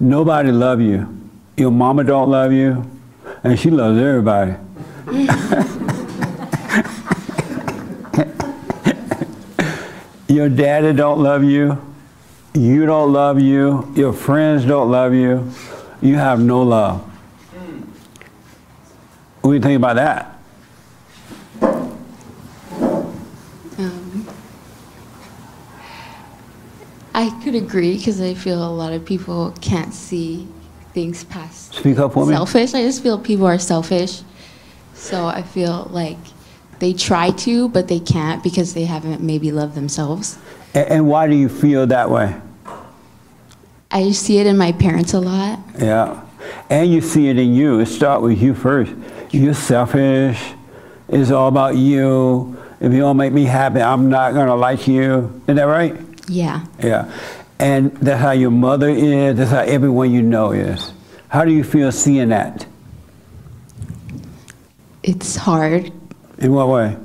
[0.00, 1.06] Nobody love you.
[1.56, 2.84] Your mama don't love you,
[3.44, 4.54] and she loves everybody.
[10.28, 11.78] Your daddy don't love you.
[12.56, 13.92] You don't love you.
[13.94, 15.50] Your friends don't love you.
[16.00, 17.00] You have no love.
[19.42, 20.38] What do you think about that?
[23.78, 24.26] Um,
[27.14, 30.48] I could agree because I feel a lot of people can't see
[30.94, 32.32] things past Speak up for me.
[32.34, 32.72] selfish.
[32.74, 34.22] I just feel people are selfish.
[34.94, 36.16] So I feel like
[36.78, 40.38] they try to, but they can't because they haven't maybe loved themselves.
[40.74, 42.34] A- And why do you feel that way?
[43.96, 45.58] I see it in my parents a lot.
[45.78, 46.22] Yeah.
[46.68, 47.80] And you see it in you.
[47.80, 48.92] It starts with you first.
[49.30, 50.38] You're selfish.
[51.08, 52.58] It's all about you.
[52.78, 55.40] If you don't make me happy, I'm not going to like you.
[55.44, 55.96] Isn't that right?
[56.28, 56.66] Yeah.
[56.82, 57.10] Yeah.
[57.58, 59.38] And that's how your mother is.
[59.38, 60.92] That's how everyone you know is.
[61.28, 62.66] How do you feel seeing that?
[65.02, 65.90] It's hard
[66.38, 66.96] In what way?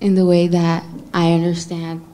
[0.00, 2.06] in the way that I understand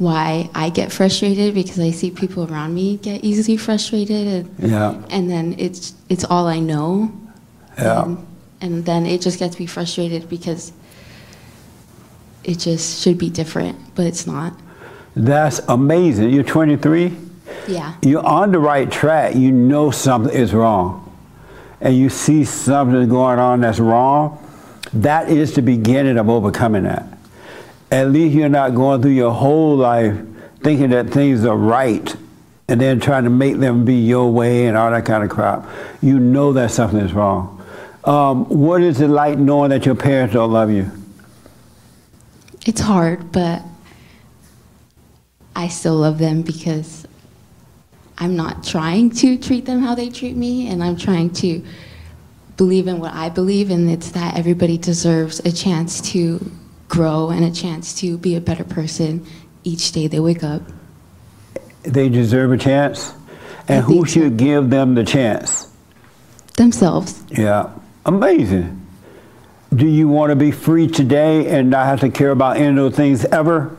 [0.00, 4.26] why I get frustrated because I see people around me get easily frustrated
[4.58, 4.94] and, Yeah.
[5.10, 7.12] and then it's it's all I know.
[7.78, 8.04] Yeah.
[8.04, 8.26] And,
[8.62, 10.72] and then it just gets me frustrated because
[12.44, 14.54] it just should be different, but it's not.
[15.14, 16.30] That's amazing.
[16.30, 17.14] You're 23?
[17.68, 17.94] Yeah.
[18.02, 19.34] You're on the right track.
[19.34, 21.06] You know something is wrong.
[21.82, 24.38] And you see something going on that's wrong.
[24.94, 27.04] That is the beginning of overcoming that.
[27.90, 30.16] At least you're not going through your whole life
[30.62, 32.14] thinking that things are right
[32.68, 35.68] and then trying to make them be your way and all that kind of crap.
[36.00, 37.56] You know that something is wrong.
[38.04, 40.90] Um, what is it like knowing that your parents don't love you?
[42.66, 43.62] It's hard, but
[45.56, 47.06] I still love them because
[48.18, 51.64] I'm not trying to treat them how they treat me, and I'm trying to
[52.56, 56.50] believe in what I believe, and it's that everybody deserves a chance to
[56.90, 59.24] grow and a chance to be a better person
[59.64, 60.60] each day they wake up.
[61.82, 63.14] They deserve a chance?
[63.68, 65.68] And who should give them the chance?
[66.56, 67.22] Themselves.
[67.30, 67.70] Yeah,
[68.04, 68.76] amazing.
[69.74, 72.74] Do you want to be free today and not have to care about any of
[72.76, 73.76] those things ever?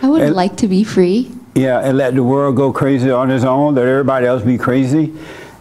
[0.00, 1.30] I would And- like to be free.
[1.54, 5.12] Yeah, and let the world go crazy on its own, let everybody else be crazy,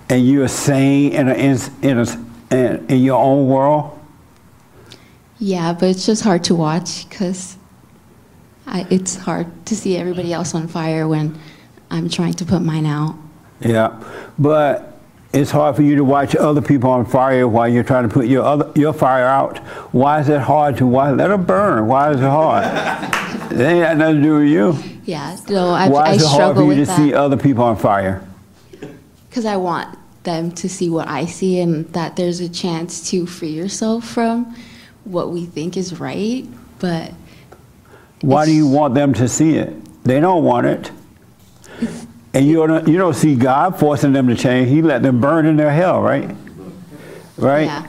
[0.07, 2.05] and you are sane in, a, in, in, a,
[2.55, 3.99] in, in your own world?
[5.41, 7.58] Yeah, but it's just hard to watch because
[8.67, 11.38] it's hard to see everybody else on fire when
[11.89, 13.15] I'm trying to put mine out.
[13.60, 13.99] Yeah,
[14.38, 14.99] but
[15.34, 18.27] it's hard for you to watch other people on fire while you're trying to put
[18.27, 19.58] your other your fire out.
[19.91, 21.88] Why is it hard to why let them burn?
[21.88, 22.63] Why is it hard?
[23.51, 24.77] it ain't got nothing to do with you.
[25.06, 27.77] Yeah, so I, why I is it hard for you to see other people on
[27.77, 28.23] fire?
[29.27, 33.25] because I want them to see what I see and that there's a chance to
[33.25, 34.56] free yourself from
[35.04, 36.46] what we think is right.
[36.80, 37.12] But
[38.22, 39.74] Why do you want them to see it?
[40.04, 40.92] They don't want it.
[42.34, 44.70] And you don't, you don't see God forcing them to change.
[44.70, 46.34] He let them burn in their hell, right?
[47.38, 47.66] Right?
[47.66, 47.88] Yeah.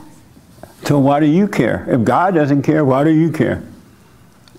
[0.84, 1.86] So why do you care?
[1.88, 3.62] If God doesn't care, why do you care?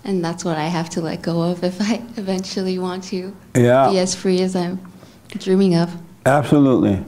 [0.05, 3.89] and that's what I have to let go of if I eventually want to Yeah.
[3.89, 4.81] be as free as I'm
[5.29, 5.95] dreaming of.
[6.25, 7.01] Absolutely.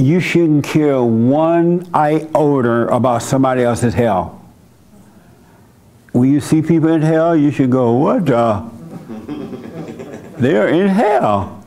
[0.00, 4.42] You shouldn't care one iota about somebody else's hell.
[6.12, 8.64] When you see people in hell, you should go, what the?
[10.38, 11.62] They're in hell.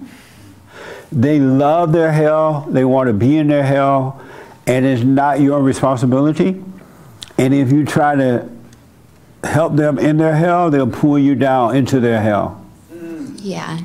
[1.11, 2.65] They love their hell.
[2.67, 4.19] They want to be in their hell.
[4.65, 6.59] And it's not your responsibility.
[7.37, 8.49] And if you try to
[9.43, 12.65] help them in their hell, they'll pull you down into their hell.
[13.35, 13.77] Yeah.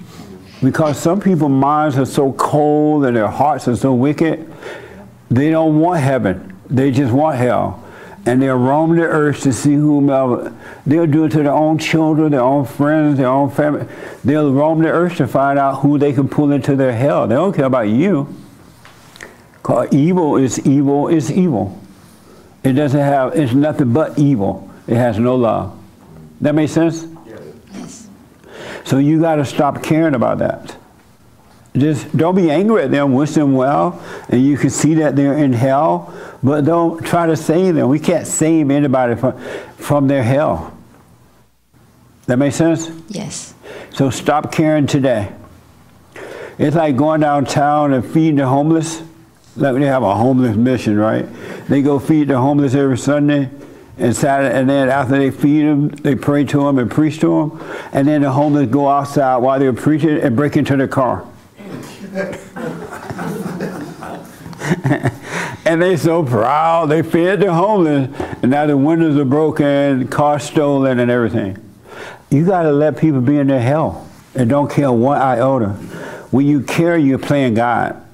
[0.62, 4.52] Because some people's minds are so cold and their hearts are so wicked,
[5.30, 6.58] they don't want heaven.
[6.68, 7.84] They just want hell.
[8.26, 10.54] And they'll roam the earth to see whomever.
[10.84, 13.86] They'll do it to their own children, their own friends, their own family.
[14.24, 17.26] They'll roam the earth to find out who they can pull into their hell.
[17.26, 18.34] They don't care about you.
[19.54, 21.78] Because evil is evil is evil.
[22.64, 24.68] It doesn't have, it's nothing but evil.
[24.86, 25.78] It has no love.
[26.40, 27.06] That makes sense?
[28.88, 30.74] So you got to stop caring about that.
[31.76, 35.36] Just don't be angry at them, wish them well, and you can see that they're
[35.36, 37.90] in hell, but don't try to save them.
[37.90, 39.38] We can't save anybody from,
[39.76, 40.74] from their hell.
[42.24, 42.90] That makes sense?
[43.08, 43.52] Yes.
[43.90, 45.34] So stop caring today.
[46.56, 49.02] It's like going downtown and feeding the homeless.
[49.54, 51.26] Like they have a homeless mission, right?
[51.68, 53.50] They go feed the homeless every Sunday
[53.98, 57.50] and Saturday, and then after they feed them, they pray to them and preach to
[57.50, 61.26] them, and then the homeless go outside while they're preaching and break into their car.
[65.64, 66.86] and they're so proud.
[66.86, 68.08] They fed the homeless,
[68.42, 71.58] and now the windows are broken, cars stolen, and everything.
[72.30, 75.70] You got to let people be in their hell and don't care one iota.
[76.30, 78.04] When you care, you're playing God.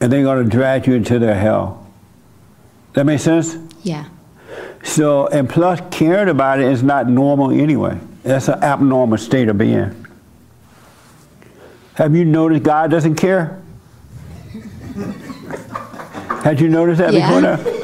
[0.00, 1.86] And they're going to drag you into their hell.
[2.92, 3.56] That make sense?
[3.82, 4.06] Yeah.
[4.82, 7.98] So, and plus, caring about it is not normal anyway.
[8.22, 9.94] That's an abnormal state of being.
[11.94, 13.60] Have you noticed God doesn't care?
[16.42, 17.26] Had you noticed that Yeah.
[17.26, 17.58] before now?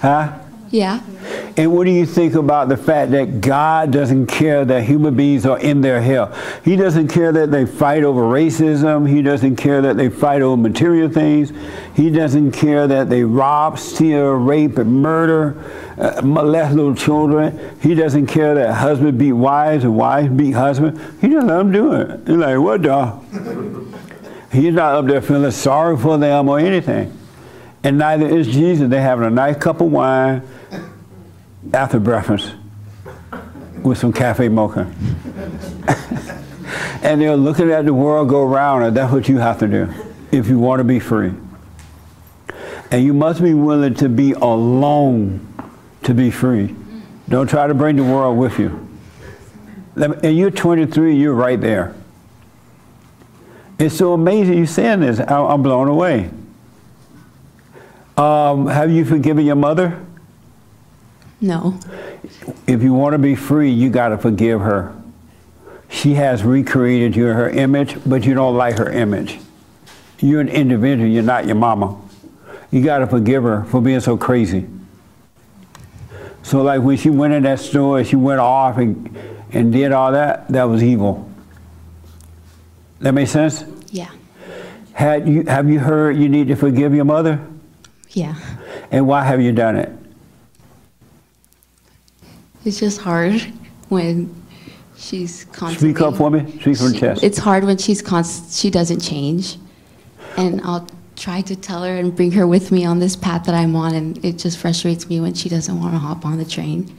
[0.00, 0.32] Huh?
[0.70, 1.00] Yeah.
[1.56, 5.46] And what do you think about the fact that God doesn't care that human beings
[5.46, 6.34] are in their hell?
[6.64, 9.08] He doesn't care that they fight over racism.
[9.08, 11.52] He doesn't care that they fight over material things.
[11.94, 15.56] He doesn't care that they rob, steal, rape, and murder,
[15.96, 17.78] uh, molest little children.
[17.80, 21.00] He doesn't care that husbands beat wives and wives beat husbands.
[21.20, 22.20] He just let them do it.
[22.26, 23.84] He's like, what the?
[24.50, 27.16] He's not up there feeling sorry for them or anything.
[27.84, 28.88] And neither is Jesus.
[28.88, 30.42] They're having a nice cup of wine
[31.72, 32.52] after breakfast
[33.82, 34.92] with some cafe mocha.
[37.02, 39.92] and they're looking at the world go round, and that's what you have to do
[40.32, 41.32] if you want to be free.
[42.90, 45.46] And you must be willing to be alone
[46.04, 46.74] to be free.
[47.28, 48.88] Don't try to bring the world with you.
[49.96, 51.94] And you're 23, you're right there.
[53.78, 55.20] It's so amazing you're saying this.
[55.20, 56.30] I'm blown away.
[58.16, 60.00] Um, have you forgiven your mother?
[61.40, 61.78] No.
[62.66, 64.94] If you want to be free, you got to forgive her.
[65.88, 69.38] She has recreated you in her image, but you don't like her image.
[70.18, 72.00] You're an individual, you're not your mama.
[72.70, 74.66] You got to forgive her for being so crazy.
[76.42, 79.16] So, like when she went in that store, she went off and,
[79.52, 81.30] and did all that, that was evil.
[83.00, 83.64] That make sense?
[83.90, 84.10] Yeah.
[84.92, 87.44] Had you, have you heard you need to forgive your mother?
[88.10, 88.34] Yeah.
[88.90, 89.90] And why have you done it?
[92.64, 93.40] It's just hard
[93.88, 94.34] when
[94.96, 95.90] she's constantly.
[95.94, 96.40] Speak up for me.
[96.60, 97.22] Speak from She- chest.
[97.22, 99.58] It's hard when she's const- she doesn't change,
[100.36, 100.86] and I'll
[101.16, 103.94] try to tell her and bring her with me on this path that I'm on,
[103.94, 106.90] and it just frustrates me when she doesn't want to hop on the train.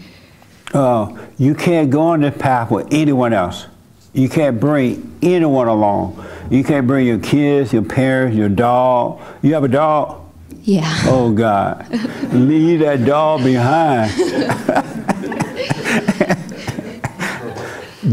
[0.74, 1.08] Uh,
[1.38, 3.66] you can't go on this path with anyone else.
[4.14, 6.24] You can't bring anyone along.
[6.50, 9.20] You can't bring your kids, your parents, your dog.
[9.42, 10.22] You have a dog?
[10.64, 10.90] Yeah.
[11.06, 11.86] Oh, God.
[12.32, 14.12] Leave that dog behind.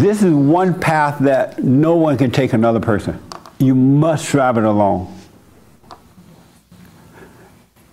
[0.03, 3.22] this is one path that no one can take another person.
[3.59, 5.16] You must drive it alone.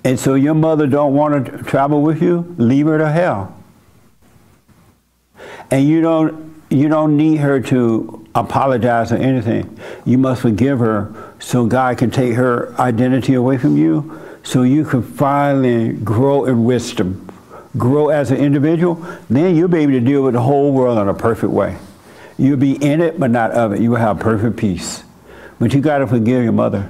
[0.03, 3.55] And so your mother don't want to travel with you, leave her to hell.
[5.69, 9.79] And you don't you don't need her to apologize or anything.
[10.05, 14.85] You must forgive her so God can take her identity away from you so you
[14.85, 17.27] can finally grow in wisdom.
[17.77, 18.95] Grow as an individual,
[19.29, 21.77] then you'll be able to deal with the whole world in a perfect way.
[22.39, 23.81] You'll be in it but not of it.
[23.81, 25.03] You will have perfect peace.
[25.59, 26.89] But you gotta forgive your mother.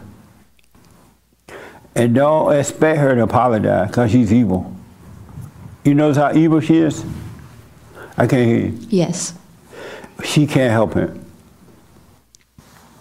[1.95, 4.73] And don't expect her to apologize because she's evil.
[5.83, 7.03] You notice how evil she is?
[8.15, 8.77] I can't hear you.
[8.89, 9.33] Yes.
[10.23, 11.09] She can't help it.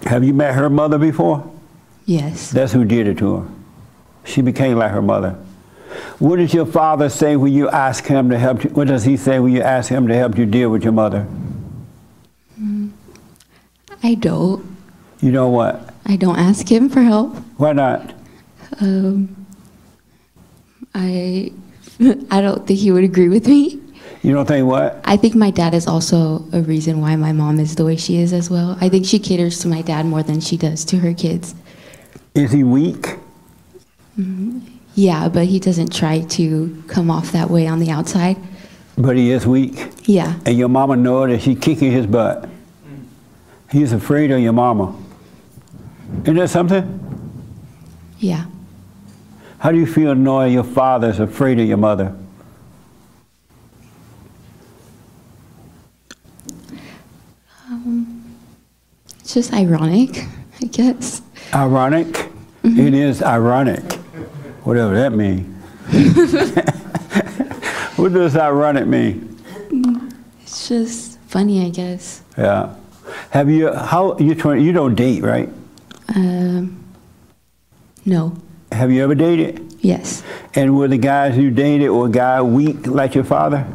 [0.05, 1.49] Have you met her mother before?
[2.07, 2.51] Yes.
[2.51, 3.49] That's who did it to her.
[4.25, 5.33] She became like her mother.
[6.19, 8.71] What does your father say when you ask him to help you?
[8.71, 11.27] What does he say when you ask him to help you deal with your mother?
[14.03, 14.65] I don't.
[15.21, 15.95] You know what?
[16.07, 17.37] I don't ask him for help.
[17.57, 18.15] Why not?
[18.81, 19.47] Um,
[20.95, 21.53] I
[22.31, 23.81] I don't think he would agree with me.
[24.23, 25.01] You don't think what?
[25.05, 28.19] I think my dad is also a reason why my mom is the way she
[28.19, 28.77] is as well.
[28.81, 31.55] I think she caters to my dad more than she does to her kids.
[32.35, 33.17] Is he weak?
[34.95, 38.37] Yeah, but he doesn't try to come off that way on the outside.
[38.97, 39.93] But he is weak.
[40.07, 40.35] Yeah.
[40.45, 42.49] And your mama know that she kicking his butt.
[43.71, 44.97] He's afraid of your mama.
[46.23, 47.01] Isn't that something?
[48.19, 48.47] Yeah.
[49.59, 52.17] How do you feel knowing your father's afraid of your mother?
[57.69, 58.25] Um,
[59.21, 60.25] it's just ironic,
[60.63, 61.21] I guess.
[61.55, 62.31] Ironic?
[62.65, 63.93] It is ironic.
[64.65, 65.55] Whatever that means.
[67.97, 69.37] what does ironic mean?
[70.43, 72.23] It's just funny, I guess.
[72.37, 72.75] Yeah.
[73.31, 75.49] Have you, how, you, you don't date, right?
[76.15, 76.83] Um,
[78.05, 78.37] no.
[78.73, 79.65] Have you ever dated?
[79.81, 80.23] Yes.
[80.55, 83.67] And were the guys you dated or guy weak like your father?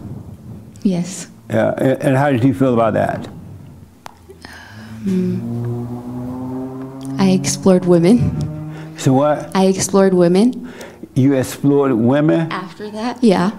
[0.83, 1.27] Yes.
[1.49, 1.73] Yeah.
[1.77, 3.27] And and how did you feel about that?
[5.07, 8.97] Um, I explored women.
[8.97, 9.55] So what?
[9.55, 10.71] I explored women.
[11.15, 12.51] You explored women?
[12.51, 13.23] After that?
[13.23, 13.51] Yeah.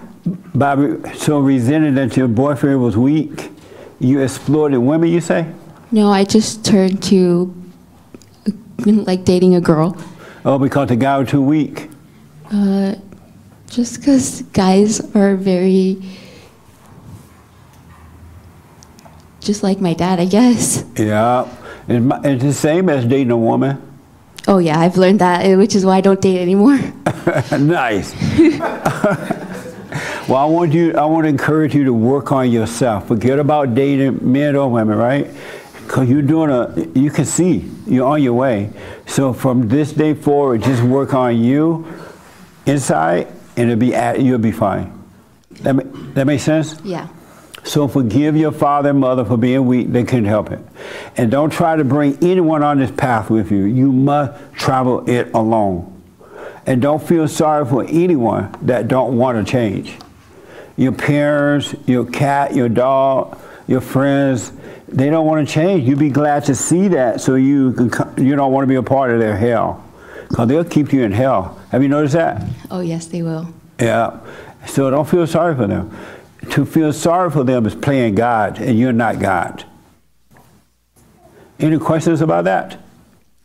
[0.53, 0.75] By
[1.15, 3.49] so resented that your boyfriend was weak,
[3.99, 5.45] you exploited women, you say?
[5.95, 7.55] No, I just turned to
[8.85, 9.95] like dating a girl.
[10.43, 11.89] Oh, because the guy was too weak.
[12.51, 12.95] Uh,
[13.69, 16.01] just because guys are very.
[19.39, 20.83] Just like my dad, I guess.
[20.97, 21.47] Yeah.
[21.87, 23.81] It's, it's the same as dating a woman.
[24.49, 26.77] Oh, yeah, I've learned that, eh, which is why I don't date anymore.
[27.57, 28.13] nice.
[30.27, 30.93] well, I want you.
[30.97, 33.07] I want to encourage you to work on yourself.
[33.07, 35.31] Forget about dating men or women, right?
[35.85, 36.99] Because you're doing a.
[36.99, 38.71] You can see you're on your way.
[39.05, 41.85] So from this day forward, just work on you
[42.65, 44.91] inside, and it'll be at, you'll be fine.
[45.61, 45.83] That ma-
[46.13, 46.79] that makes sense.
[46.83, 47.07] Yeah.
[47.63, 49.91] So forgive your father and mother for being weak.
[49.91, 50.59] They couldn't help it.
[51.17, 53.63] And don't try to bring anyone on this path with you.
[53.63, 55.91] You must travel it alone.
[56.67, 59.95] And don't feel sorry for anyone that don't want to change.
[60.77, 64.51] Your parents, your cat, your dog, your friends,
[64.87, 65.87] they don't want to change.
[65.87, 68.83] You'd be glad to see that so you can, you don't want to be a
[68.83, 69.83] part of their hell.
[70.29, 71.59] Because they'll keep you in hell.
[71.71, 72.47] Have you noticed that?
[72.71, 73.47] Oh, yes, they will.
[73.79, 74.19] Yeah.
[74.67, 75.95] So don't feel sorry for them.
[76.51, 79.63] To feel sorry for them is playing God, and you're not God.
[81.59, 82.77] Any questions about that?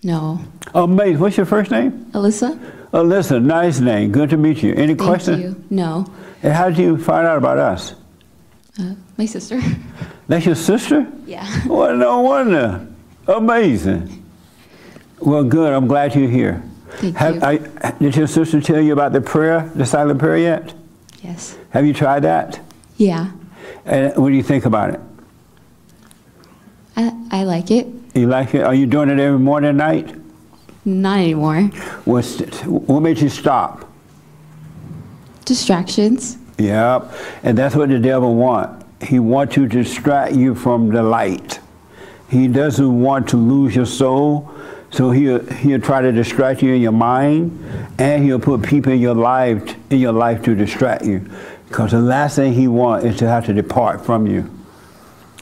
[0.02, 0.40] No.
[0.74, 1.18] Amazing.
[1.20, 2.06] What's your first name?
[2.12, 2.58] Alyssa?
[2.92, 4.12] Alyssa, nice name.
[4.12, 4.72] Good to meet you.
[4.72, 5.42] Any Thank questions?
[5.42, 5.64] you.
[5.70, 6.06] No.
[6.42, 7.94] And how did you find out about us?
[8.78, 9.60] Uh, my sister.
[10.28, 11.10] That's your sister?
[11.26, 11.46] Yeah.
[11.66, 12.86] Well, no wonder.
[13.26, 14.24] Amazing.
[15.18, 15.72] Well, good.
[15.72, 16.62] I'm glad you're here.
[16.92, 17.42] Thank Have, you.
[17.42, 20.74] I, did your sister tell you about the prayer, the silent prayer yet?
[21.22, 21.56] Yes.
[21.70, 22.60] Have you tried that?
[22.96, 23.30] Yeah.
[23.84, 25.00] And what do you think about it?
[26.96, 27.86] I, I like it.
[28.14, 28.62] You like it?
[28.62, 30.14] Are you doing it every morning and night?
[30.84, 31.62] Not anymore.
[32.04, 33.88] What's, what made you stop?
[35.44, 36.38] Distractions.
[36.60, 37.12] Yep.
[37.42, 38.84] And that's what the devil wants.
[39.02, 41.60] He wants to distract you from the light.
[42.28, 44.50] He doesn't want to lose your soul.
[44.90, 47.64] So he'll, he'll try to distract you in your mind
[47.98, 51.30] and he'll put people in your life in your life to distract you.
[51.68, 54.50] Because the last thing he wants is to have to depart from you.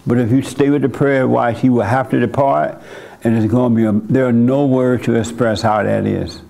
[0.06, 2.80] But if you stay with the prayer watch, he will have to depart
[3.24, 6.40] and it's going to be a, there are no words to express how that is.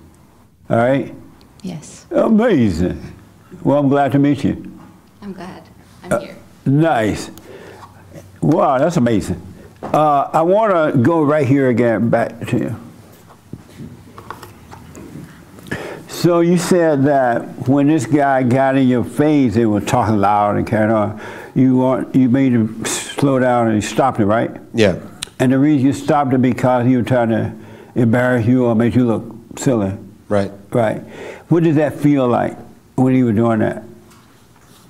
[0.69, 1.13] All right?
[1.63, 2.05] Yes.
[2.11, 3.18] Amazing.
[3.63, 4.79] Well, I'm glad to meet you.
[5.21, 5.63] I'm glad.
[6.03, 6.37] I'm here.
[6.65, 7.31] Nice.
[8.41, 9.41] Wow, that's amazing.
[9.81, 12.75] Uh, I want to go right here again back to you.
[16.07, 20.57] So you said that when this guy got in your face, they were talking loud
[20.57, 21.21] and carrying on.
[21.55, 24.51] You want you made him slow down and you stopped it, right?
[24.73, 24.99] Yeah.
[25.39, 27.53] And the reason you stopped it because he was trying to
[27.95, 29.97] embarrass you or make you look silly.
[30.27, 30.51] Right.
[30.71, 30.99] Right.
[31.47, 32.57] What did that feel like
[32.99, 33.83] when he was doing that?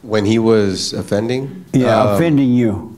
[0.02, 1.66] When he was offending?
[1.74, 2.96] Yeah, um, offending you.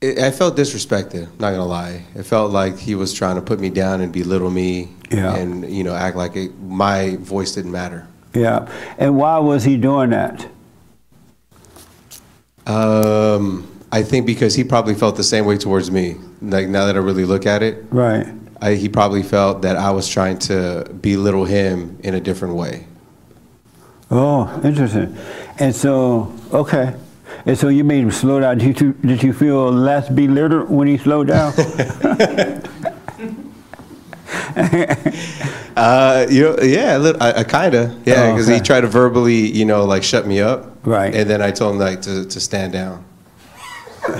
[0.00, 2.02] it, I felt disrespected, not gonna lie.
[2.14, 5.34] It felt like he was trying to put me down and belittle me Yeah.
[5.36, 8.06] and, you know, act like it, my voice didn't matter.
[8.34, 8.68] Yeah.
[8.98, 10.46] And why was he doing that?
[12.66, 16.16] Um, I think because he probably felt the same way towards me.
[16.42, 18.26] Like now that I really look at it, Right.
[18.60, 22.86] I, he probably felt that I was trying to belittle him in a different way.
[24.10, 25.16] Oh, interesting.
[25.58, 26.94] And so, okay.
[27.44, 28.58] And so you made him slow down.
[28.58, 31.52] Did you, did you feel less belittled when he slowed down?
[35.76, 38.56] Uh, you know, yeah, a little, I, I kinda, yeah, Oh, because okay.
[38.56, 40.74] he tried to verbally, you know, like shut me up.
[40.86, 41.14] Right.
[41.14, 43.04] And then I told him like to, to stand down.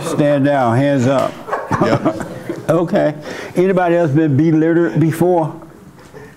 [0.03, 1.33] Stand down, hands up.
[1.81, 2.69] Yep.
[2.69, 3.15] okay.
[3.57, 5.59] Anybody else been belittled before?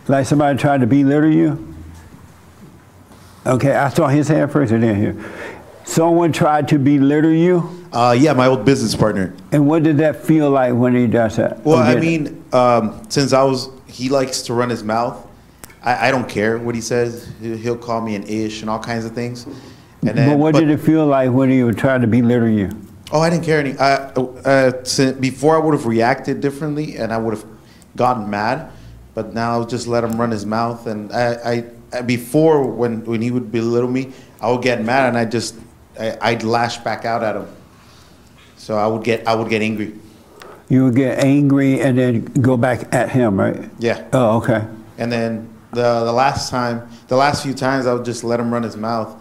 [0.08, 1.69] Like somebody tried to belittle you?
[3.46, 5.32] Okay, I saw his hand first and then here.
[5.86, 7.88] Someone tried to belittle you?
[7.92, 9.34] Uh, yeah, my old business partner.
[9.52, 11.66] And what did that feel like when he does that?
[11.66, 15.26] Well, I mean, um, since I was, he likes to run his mouth.
[15.82, 17.32] I, I don't care what he says.
[17.42, 19.46] He'll call me an ish and all kinds of things.
[20.02, 22.70] And then, but what did it feel like when he was trying to belittle you?
[23.12, 23.76] Oh, I didn't care any.
[23.78, 27.46] I, uh, before I would have reacted differently and I would have
[27.96, 28.72] gotten mad,
[29.16, 30.86] but now I'll just let him run his mouth.
[30.86, 31.66] And I, I
[32.06, 35.56] before when when he would belittle me, I would get mad and I just
[36.00, 37.48] I, I'd lash back out at him.
[38.58, 39.94] So I would get I would get angry.
[40.70, 43.70] You would get angry and then go back at him, right?
[43.80, 44.06] Yeah.
[44.14, 44.68] Oh, okay.
[45.00, 48.54] And then the the last time, the last few times, I would just let him
[48.54, 49.16] run his mouth,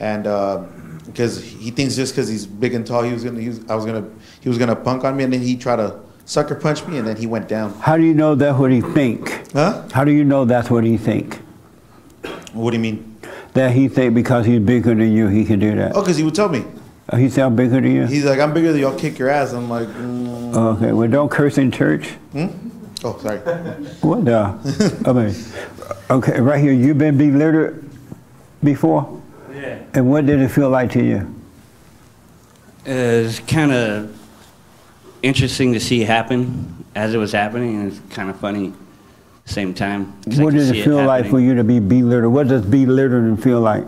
[0.00, 0.64] and uh,
[1.06, 3.74] because he thinks just because he's big and tall, he was gonna, he was, I
[3.74, 4.08] was gonna,
[4.40, 7.06] he was gonna punk on me, and then he tried to sucker punch me, and
[7.06, 7.74] then he went down.
[7.80, 9.52] How do you know that's what he think?
[9.52, 9.86] Huh?
[9.92, 11.40] How do you know that's what he think?
[12.54, 13.18] What do you mean?
[13.52, 15.92] That he think because he's bigger than you, he can do that.
[15.94, 16.64] Oh, because he would tell me.
[17.12, 18.06] Oh, he sound bigger than you?
[18.06, 18.86] He's like, I'm bigger than you.
[18.86, 19.52] I'll kick your ass.
[19.52, 22.08] I'm like, mm, Okay, well, don't curse in church.
[22.32, 22.46] hmm?
[23.04, 23.38] oh, sorry.
[24.00, 25.02] What the?
[25.06, 25.34] I mean,
[26.10, 27.84] okay, right here, You've been belittled
[28.62, 29.20] before?
[29.52, 29.82] Yeah.
[29.94, 31.34] And what did it feel like to you?
[32.86, 34.18] It's kind of
[35.22, 38.72] interesting to see it happen as it was happening, and it's kind of funny at
[38.72, 38.83] the
[39.44, 40.12] same time.
[40.36, 42.32] What see it feel like for you to be belittled?
[42.32, 43.86] What does belittling feel like?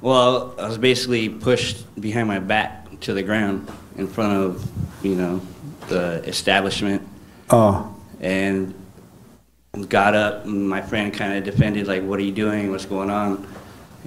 [0.00, 4.70] Well, I was basically pushed behind my back to the ground in front of,
[5.02, 5.40] you know,
[5.88, 7.06] the establishment,
[7.50, 8.74] Oh, and
[9.88, 12.70] got up, and my friend kind of defended, like, "What are you doing?
[12.70, 13.46] What's going on?"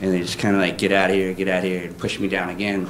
[0.01, 1.33] And they just kind of like, "Get out of here!
[1.33, 2.87] Get out of here!" and pushed me down again.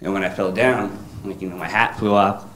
[0.00, 2.46] And when I fell down, like, you know, my hat flew off,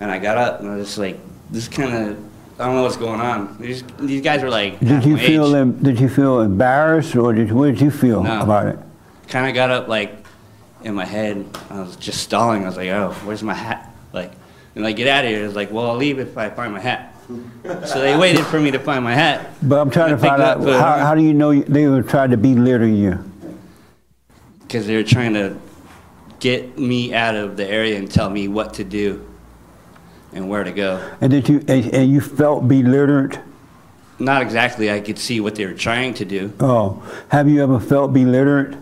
[0.00, 1.18] and I got up, and I was just like,
[1.50, 2.16] "This kind of."
[2.58, 3.58] I don't know what's going on.
[3.60, 7.66] These, these guys were like, did you feel did you feel embarrassed or did what
[7.66, 8.40] did you feel No.
[8.40, 8.78] about it?
[9.28, 10.24] kind of got up like
[10.82, 11.44] in my head.
[11.68, 12.62] I was just stalling.
[12.62, 14.32] I was like, "Oh, where's my hat?" Like,
[14.74, 15.42] and like, get out of here.
[15.42, 17.12] I was like, "Well, I'll leave if I find my hat."
[17.86, 19.50] so they waited for me to find my hat.
[19.62, 22.30] But I'm trying to find out uh, how, how do you know they were trying
[22.30, 23.18] to be belittle you?
[24.60, 25.56] because they were trying to
[26.40, 29.24] get me out of the area and tell me what to do
[30.36, 31.14] and where to go.
[31.20, 33.38] And did you and, and you felt belittled?
[34.18, 34.90] not exactly.
[34.90, 36.52] I could see what they were trying to do.
[36.60, 38.76] Oh, have you ever felt belittled?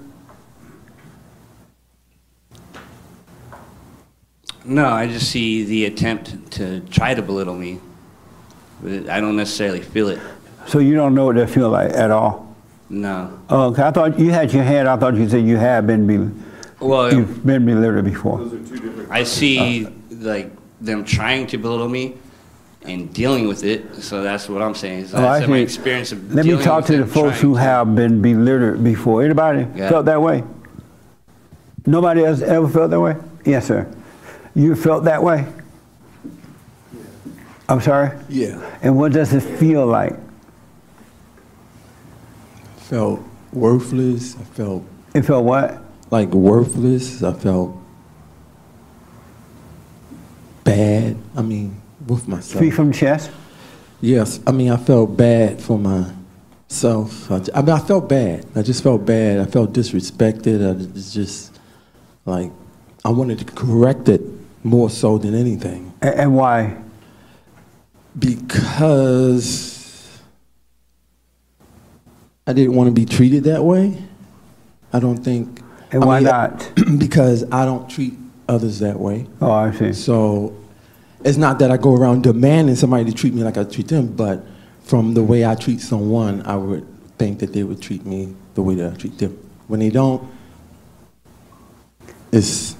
[4.65, 7.81] No, I just see the attempt to try to belittle me.
[8.83, 10.21] But I don't necessarily feel it.
[10.67, 12.55] So you don't know what that feel like at all?
[12.89, 13.39] No.
[13.51, 13.83] Oh, okay.
[13.83, 14.89] I thought you had your hand.
[14.89, 16.43] I thought you said you had been be,
[16.81, 18.51] Well, you've been belittled before.
[19.11, 20.51] I see like
[20.85, 22.15] them trying to belittle me
[22.85, 23.95] and dealing with it.
[24.03, 25.07] So that's what I'm saying.
[25.09, 27.55] So Oh, I my experience of Let me talk with to the folks trying who
[27.55, 29.23] have been belittled before.
[29.23, 29.89] Anybody Yeah.
[29.89, 30.45] felt that way?
[31.87, 33.17] Nobody else ever felt that way?
[33.45, 33.87] Yes, sir.
[34.55, 35.47] You felt that way?
[37.69, 38.11] I'm sorry?
[38.29, 38.61] Yeah.
[38.83, 40.15] And what does it feel like?
[42.77, 43.21] felt
[43.53, 44.37] worthless.
[44.37, 45.83] I felt It felt what?
[46.11, 47.23] like worthless.
[47.23, 47.75] I felt
[50.65, 51.17] bad.
[51.37, 52.63] I mean, with myself.
[52.63, 53.31] Speak from the chest.
[54.01, 57.31] Yes, I mean, I felt bad for myself.
[57.31, 58.45] I, I mean, I felt bad.
[58.55, 59.39] I just felt bad.
[59.39, 60.61] I felt disrespected.
[60.69, 60.75] I,
[61.11, 61.59] just
[62.27, 62.51] like
[63.05, 64.21] I wanted to correct it
[64.63, 65.93] more so than anything.
[66.03, 66.77] A- And why?
[68.19, 70.21] Because
[72.47, 73.97] I didn't want to be treated that way.
[74.93, 75.61] I don't think.
[75.93, 76.73] And I why mean, not?
[76.99, 78.15] because I don't treat
[78.49, 79.27] others that way.
[79.41, 79.93] Oh, I see.
[79.93, 80.57] So
[81.25, 84.09] it's not that I go around demanding somebody to treat me like I treat them,
[84.09, 84.45] but
[84.83, 86.87] from the way I treat someone, I would
[87.19, 89.39] think that they would treat me the way that I treat them.
[89.67, 90.31] When they don't,
[92.31, 92.77] it's,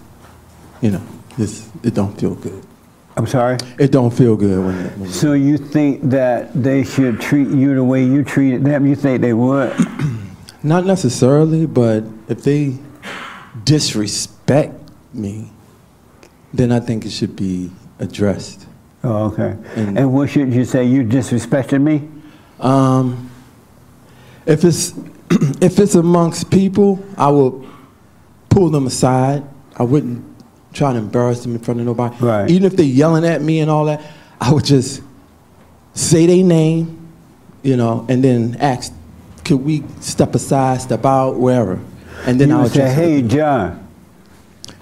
[0.83, 1.03] you know,
[1.39, 2.63] it's, it don't feel good.
[3.17, 3.57] I'm sorry?
[3.79, 7.85] It don't feel good when, when So you think that they should treat you the
[7.85, 8.87] way you treated them?
[8.87, 9.73] You think they would?
[10.65, 12.77] Not necessarily, but if they
[13.63, 14.75] disrespect
[15.13, 15.51] me,
[16.55, 18.67] then I think it should be addressed.
[19.03, 19.57] Oh, okay.
[19.77, 20.85] And, what should you say?
[20.85, 22.09] You disrespected me?
[22.61, 23.31] Um,
[24.47, 24.95] if it's
[25.61, 27.67] if it's amongst people, I will
[28.49, 29.43] pull them aside.
[29.77, 30.25] I wouldn't
[30.73, 32.17] try to embarrass them in front of nobody.
[32.17, 32.51] Right.
[32.51, 34.01] Even if they're yelling at me and all that,
[34.41, 35.03] I would just
[35.93, 37.09] say their name,
[37.63, 38.93] you know, and then ask,
[39.45, 41.81] could we step aside, step out, wherever,
[42.27, 43.87] and then I'll would say, hey, John,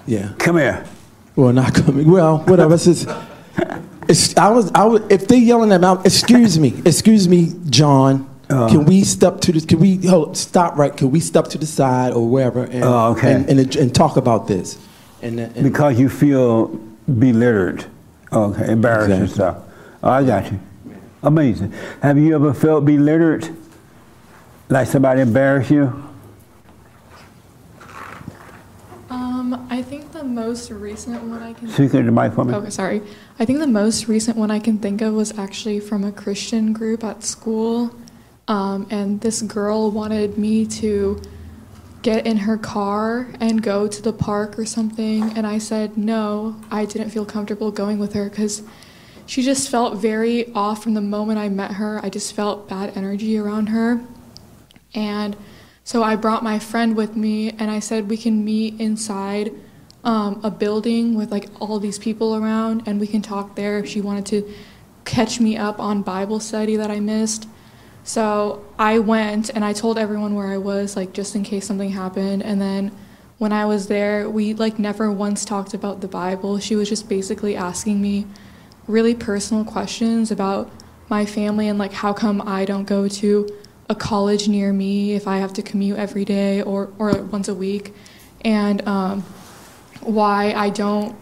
[0.05, 0.33] Yeah.
[0.37, 0.85] come here.
[1.35, 2.09] Well, not coming.
[2.11, 2.75] Well, whatever.
[2.75, 3.09] It's just,
[4.07, 8.29] it's, I was, I was, if they yelling at me, excuse me, excuse me, John.
[8.49, 8.67] Uh.
[8.69, 9.65] can we step to the?
[9.65, 10.95] Can we hold, stop right?
[10.95, 13.33] Can we step to the side or wherever and Oh, okay.
[13.33, 14.77] and, and, and talk about this?
[15.21, 16.67] And, and Because you feel
[17.07, 17.87] belittled.
[18.31, 19.57] Okay, embarrassed and stuff.
[20.03, 20.59] Oh, I got you.
[21.23, 21.71] Amazing.
[22.01, 23.49] Have you ever felt belittled?
[24.69, 26.03] Like somebody embarrassed you?
[29.09, 31.69] Um, I think the most recent one I can.
[31.69, 32.53] Speak into the mic for me.
[32.53, 33.01] Okay, sorry.
[33.39, 36.73] I think the most recent one I can think of was actually from a Christian
[36.73, 37.95] group at school,
[38.47, 41.21] um, and this girl wanted me to
[42.01, 46.59] get in her car and go to the park or something, and I said no.
[46.69, 48.63] I didn't feel comfortable going with her because
[49.25, 51.99] she just felt very off from the moment I met her.
[52.03, 54.01] I just felt bad energy around her.
[54.93, 55.35] And
[55.83, 59.53] so I brought my friend with me and I said we can meet inside
[60.03, 63.87] um, a building with like all these people around and we can talk there if
[63.87, 64.53] she wanted to
[65.05, 67.47] catch me up on Bible study that I missed.
[68.03, 71.91] So I went and I told everyone where I was, like just in case something
[71.91, 72.43] happened.
[72.43, 72.91] And then
[73.37, 76.59] when I was there, we like never once talked about the Bible.
[76.59, 78.27] She was just basically asking me
[78.87, 80.69] really personal questions about
[81.09, 83.47] my family and like how come I don't go to
[83.89, 87.53] a college near me if I have to commute every day or, or once a
[87.55, 87.93] week,
[88.43, 89.23] and um,
[90.05, 91.15] why I don't,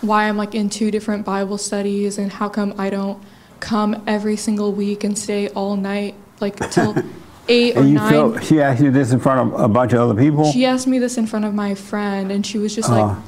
[0.00, 3.22] why I'm like in two different Bible studies, and how come I don't
[3.60, 6.96] come every single week and stay all night like till
[7.48, 8.10] eight or nine.
[8.10, 10.50] felt, she asked you this in front of a bunch of other people?
[10.52, 13.20] She asked me this in front of my friend, and she was just like, Uh,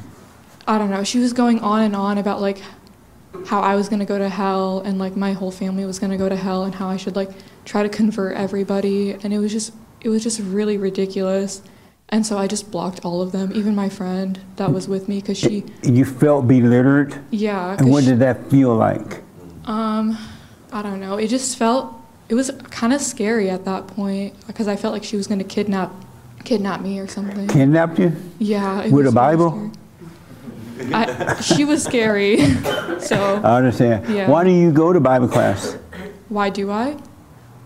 [0.66, 1.05] I don't know.
[1.05, 2.61] She was going on and on about like
[3.47, 6.28] how I was gonna go to hell, and like my whole family was gonna go
[6.28, 7.30] to hell, and how I should like
[7.64, 11.62] try to convert everybody, and it was just it was just really ridiculous.
[12.14, 15.20] And so I just blocked all of them, even my friend that was with me,
[15.20, 17.18] because she, you felt belittled?
[17.32, 17.74] Yeah.
[17.76, 19.24] And what she- did that feel like?
[19.64, 20.16] um,
[20.72, 21.16] I don't know.
[21.16, 21.92] It just felt
[22.28, 25.40] it was kind of scary at that point because I felt like she was going
[25.40, 25.90] to kidnap
[26.44, 27.48] kidnap me or something.
[27.48, 28.12] Kidnapped you?
[28.38, 28.82] Yeah.
[28.82, 29.72] it With a Bible?
[30.92, 32.38] I, she was scary.
[33.00, 34.08] so I understand.
[34.14, 34.30] Yeah.
[34.30, 35.76] Why do you go to Bible class?
[36.28, 36.96] why do I?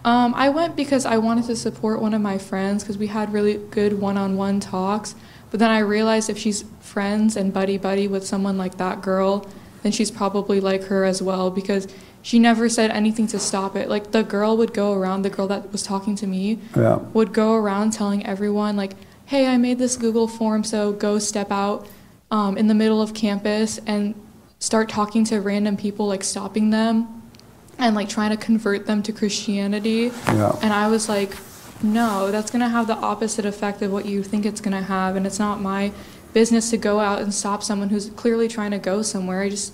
[0.09, 3.31] Um, I went because I wanted to support one of my friends because we had
[3.31, 5.15] really good one-on-one talks.
[5.51, 9.47] But then I realized if she's friends and buddy buddy with someone like that girl,
[9.83, 11.89] then she's probably like her as well because
[12.23, 13.91] she never said anything to stop it.
[13.91, 17.01] Like the girl would go around, the girl that was talking to me Yeah.
[17.13, 18.95] would go around telling everyone like,
[19.27, 21.87] "Hey, I made this Google form, so go step out
[22.31, 24.15] um, in the middle of campus and
[24.59, 27.18] start talking to random people, like stopping them
[27.79, 30.57] and like trying to convert them to Christianity." Yeah.
[30.63, 31.37] And I was like,
[31.83, 35.27] "No, that's gonna have the opposite effect of what you think it's gonna have, and
[35.27, 35.93] it's not my
[36.33, 39.73] business to go out and stop someone who's clearly trying to go somewhere." I just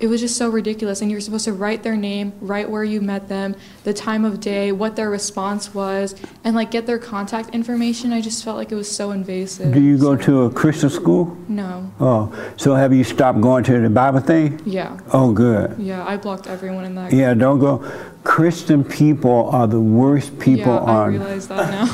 [0.00, 3.00] it was just so ridiculous and you're supposed to write their name write where you
[3.00, 7.50] met them the time of day what their response was and like get their contact
[7.54, 10.90] information i just felt like it was so invasive Do you go to a Christian
[10.90, 11.36] school?
[11.48, 14.60] no Oh, so have you stopped going to the Bible thing?
[14.66, 15.76] yeah Oh, good.
[15.78, 17.78] yeah i blocked everyone in that Yeah, don't go.
[18.24, 21.10] Christian people are the worst people yeah i on.
[21.12, 21.86] realize that now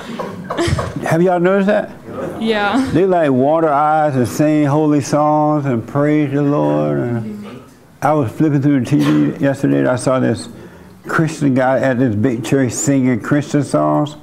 [1.10, 1.90] Have y'all noticed that?
[2.40, 6.98] Yeah They like water eyes and sing holy songs and praise the Lord.
[6.98, 7.62] And
[8.02, 9.78] I was flipping through the TV yesterday.
[9.80, 10.48] and I saw this
[11.06, 14.16] Christian guy at this big church singing Christian songs,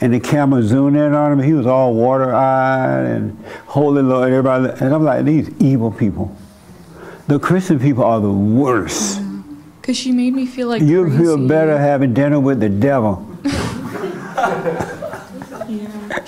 [0.00, 1.42] and the camera zoomed in on him.
[1.42, 4.28] He was all water eyed and holy Lord.
[4.30, 6.34] Everybody, and I'm like, these evil people.
[7.28, 9.20] The Christian people are the worst.
[9.20, 9.60] Mm-hmm.
[9.80, 13.24] because she made me feel like you feel better having dinner with the devil.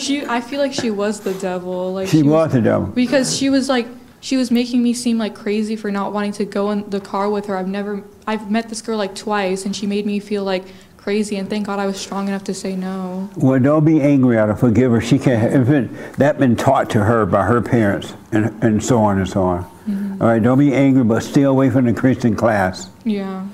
[0.01, 2.86] she i feel like she was the devil like She was the devil.
[2.88, 3.86] because she was like
[4.20, 7.30] she was making me seem like crazy for not wanting to go in the car
[7.30, 10.44] with her i've never i've met this girl like twice and she made me feel
[10.44, 10.64] like
[10.96, 14.36] crazy and thank god i was strong enough to say no Well, don't be angry
[14.36, 14.55] at her.
[14.57, 15.01] Forgive her.
[15.01, 15.55] She can't.
[15.62, 19.26] If it, that been taught to her by her parents, and and so on and
[19.26, 19.64] so on.
[19.88, 20.20] Mm-hmm.
[20.20, 20.42] All right.
[20.42, 22.90] Don't be angry, but stay away from the Christian class.
[23.05, 23.46] yeah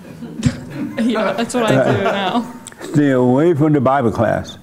[1.01, 4.59] yeah that's what i do now Stay away from the Bible class.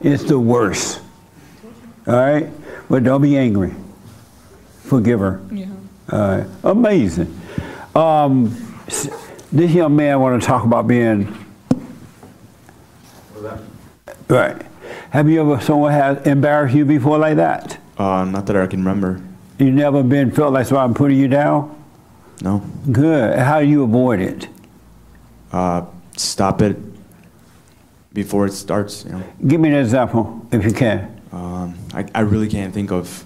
[0.00, 1.00] It's the worst.
[2.10, 2.48] All right.
[2.88, 3.72] But don't be angry.
[4.82, 5.40] Forgive her.
[5.52, 5.66] yeah
[6.10, 6.46] All right.
[6.64, 7.40] Amazing.
[7.94, 8.50] Um,
[9.52, 11.32] this young man want to talk about being
[14.26, 14.60] right.
[15.10, 17.78] Have you ever someone has embarrassed you before like that?
[17.96, 19.22] Uh, not that I can remember.
[19.58, 21.76] You never been felt like someone putting you down?
[22.42, 22.60] No.
[22.90, 23.38] Good.
[23.38, 24.48] How do you avoid it?
[25.52, 25.84] Uh,
[26.16, 26.76] stop it
[28.12, 29.04] before it starts.
[29.04, 29.22] You know.
[29.46, 31.19] Give me an example, if you can.
[31.32, 33.24] Um, I, I really can't think of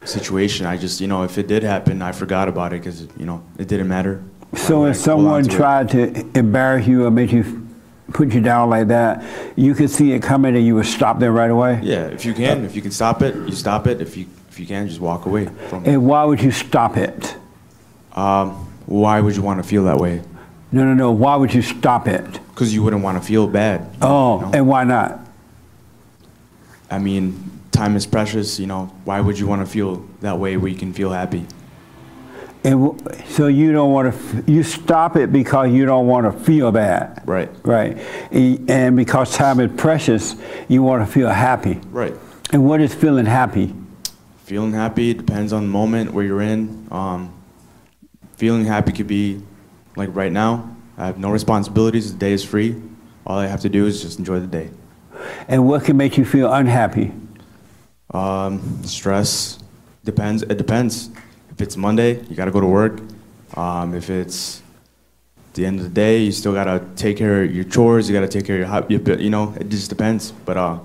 [0.00, 0.66] a situation.
[0.66, 3.44] I just, you know, if it did happen, I forgot about it because, you know,
[3.58, 4.22] it didn't matter.
[4.54, 5.56] So if someone to it.
[5.56, 7.66] tried to embarrass you or make you
[8.12, 9.24] put you down like that,
[9.56, 11.80] you could see it coming and you would stop there right away?
[11.82, 14.00] Yeah, if you can, if you can stop it, you stop it.
[14.00, 15.88] If you if you can, just walk away from it.
[15.88, 17.36] And why would you stop it?
[18.12, 18.52] Um,
[18.86, 20.22] why would you want to feel that way?
[20.72, 21.12] No, no, no.
[21.12, 22.24] Why would you stop it?
[22.50, 23.86] Because you wouldn't want to feel bad.
[24.00, 25.25] Oh, and why not?
[26.90, 28.58] I mean, time is precious.
[28.58, 31.46] You know, why would you want to feel that way where you can feel happy?
[32.64, 36.44] And w- so you don't want to, you stop it because you don't want to
[36.44, 37.22] feel bad.
[37.24, 37.50] Right.
[37.64, 37.96] Right.
[38.32, 40.34] And because time is precious,
[40.68, 41.74] you want to feel happy.
[41.90, 42.14] Right.
[42.52, 43.74] And what is feeling happy?
[44.44, 46.86] Feeling happy depends on the moment where you're in.
[46.90, 47.32] Um,
[48.36, 49.42] feeling happy could be
[49.96, 50.76] like right now.
[50.98, 52.12] I have no responsibilities.
[52.12, 52.80] The day is free.
[53.26, 54.70] All I have to do is just enjoy the day.
[55.48, 57.12] And what can make you feel unhappy?
[58.12, 59.58] Um, stress
[60.04, 60.42] depends.
[60.42, 61.10] It depends.
[61.50, 63.00] If it's Monday, you got to go to work.
[63.54, 64.62] Um, if it's
[65.54, 68.08] the end of the day, you still got to take care of your chores.
[68.08, 70.32] You got to take care of your, your, you know, it just depends.
[70.32, 70.78] But uh,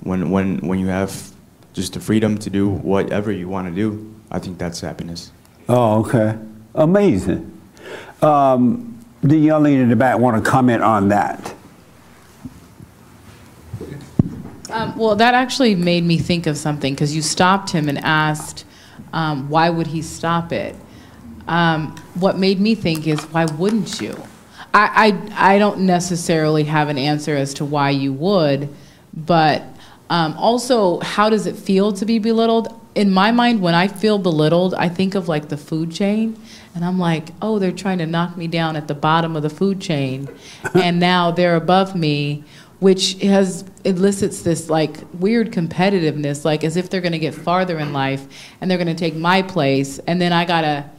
[0.00, 1.32] when when when you have
[1.72, 5.32] just the freedom to do whatever you want to do, I think that's happiness.
[5.68, 6.38] Oh, okay.
[6.74, 7.52] Amazing.
[8.22, 11.45] Um, the young lady in the back want to comment on that.
[14.70, 18.64] Um, well, that actually made me think of something because you stopped him and asked,
[19.12, 20.74] um, why would he stop it?
[21.46, 24.20] Um, what made me think is, why wouldn't you?
[24.74, 28.68] I, I, I don't necessarily have an answer as to why you would,
[29.14, 29.62] but
[30.10, 32.68] um, also, how does it feel to be belittled?
[32.94, 36.38] In my mind, when I feel belittled, I think of like the food chain,
[36.74, 39.50] and I'm like, oh, they're trying to knock me down at the bottom of the
[39.50, 40.28] food chain,
[40.74, 42.44] and now they're above me,
[42.80, 47.78] which has elicits this like weird competitiveness, like as if they're going to get farther
[47.78, 48.26] in life
[48.60, 50.90] and they're going to take my place, and then I gotta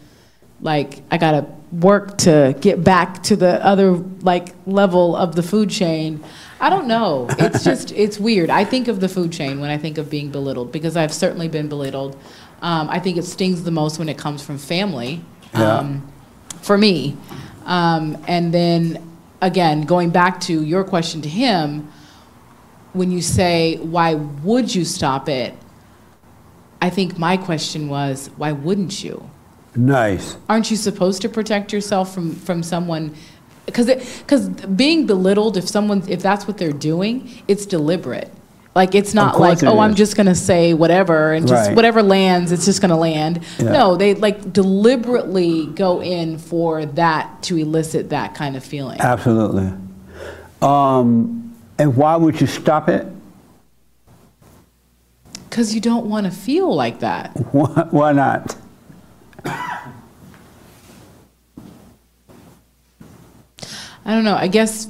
[0.62, 5.70] like I gotta work to get back to the other like level of the food
[5.70, 6.24] chain.
[6.60, 7.28] I don't know.
[7.38, 8.50] It's just it's weird.
[8.50, 11.48] I think of the food chain when I think of being belittled because I've certainly
[11.48, 12.18] been belittled.
[12.62, 15.22] Um, I think it stings the most when it comes from family.
[15.54, 15.78] Yeah.
[15.78, 16.12] Um,
[16.62, 17.16] for me,
[17.66, 19.07] um, and then
[19.42, 21.92] again going back to your question to him,
[22.94, 25.54] when you say why would you stop it?
[26.82, 29.30] I think my question was why wouldn't you?
[29.76, 30.38] Nice.
[30.50, 33.16] Aren't you supposed to protect yourself from from someone?
[33.66, 33.88] Because
[34.20, 38.32] because being belittled, if someone if that's what they're doing, it's deliberate.
[38.78, 39.98] Like it's not like oh I'm is.
[39.98, 41.76] just gonna say whatever and just Right.
[41.76, 43.44] whatever lands it's just gonna land.
[43.58, 43.72] Yeah.
[43.72, 49.02] No, they like deliberately go in for that to elicit that kind of feeling.
[49.02, 49.74] Absolutely.
[50.62, 53.08] Um, and why would you stop it?
[55.50, 57.30] Because you don't want to feel like that.
[57.92, 58.56] Why not?
[59.44, 59.90] I
[64.06, 64.36] don't know.
[64.36, 64.88] I guess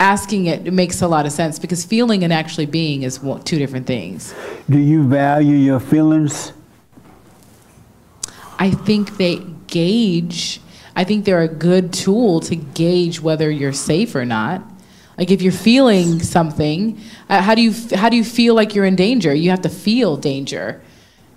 [0.00, 3.58] asking it, it makes a lot of sense because feeling and actually being is two
[3.58, 4.34] different things.
[4.68, 6.52] Do you value your feelings?
[8.58, 9.36] I think they
[9.66, 10.60] gauge.
[10.96, 14.62] I think they're a good tool to gauge whether you're safe or not.
[15.16, 18.84] Like if you're feeling something, uh, how do you how do you feel like you're
[18.84, 19.34] in danger?
[19.34, 20.80] You have to feel danger.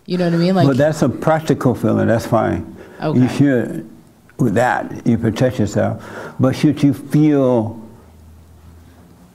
[0.06, 0.56] You know what I mean?
[0.56, 2.08] Like well, that's a practical feeling.
[2.08, 2.76] That's fine.
[3.02, 3.20] Okay.
[3.20, 3.90] You should,
[4.38, 6.04] with that, you protect yourself.
[6.40, 7.81] But should you feel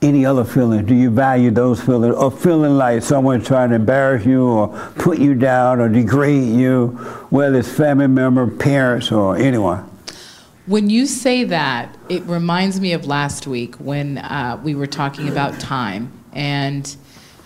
[0.01, 0.87] any other feelings?
[0.87, 2.15] Do you value those feelings?
[2.15, 6.87] Or feeling like someone trying to embarrass you or put you down or degrade you,
[7.29, 9.89] whether it's family member, parents, or anyone?
[10.67, 15.29] When you say that, it reminds me of last week when uh, we were talking
[15.29, 16.11] about time.
[16.33, 16.95] And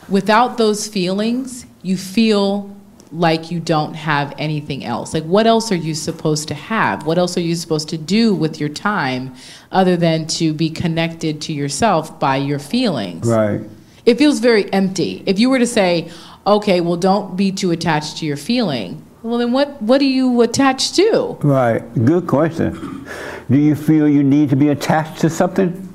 [0.10, 2.76] without those feelings, you feel
[3.12, 5.14] like you don't have anything else.
[5.14, 7.06] Like, what else are you supposed to have?
[7.06, 9.36] What else are you supposed to do with your time
[9.72, 13.28] other than to be connected to yourself by your feelings?
[13.28, 13.61] Right.
[14.05, 15.24] It feels very empty.
[15.26, 16.09] If you were to say,
[16.45, 20.41] okay, well, don't be too attached to your feeling, well, then what, what do you
[20.41, 21.38] attach to?
[21.41, 21.82] Right.
[22.05, 23.07] Good question.
[23.49, 25.88] Do you feel you need to be attached to something?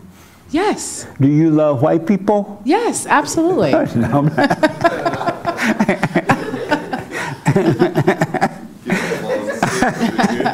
[0.51, 1.07] Yes.
[1.20, 2.62] Do you love white people?
[2.64, 3.72] Yes, absolutely.
[3.97, 4.22] No,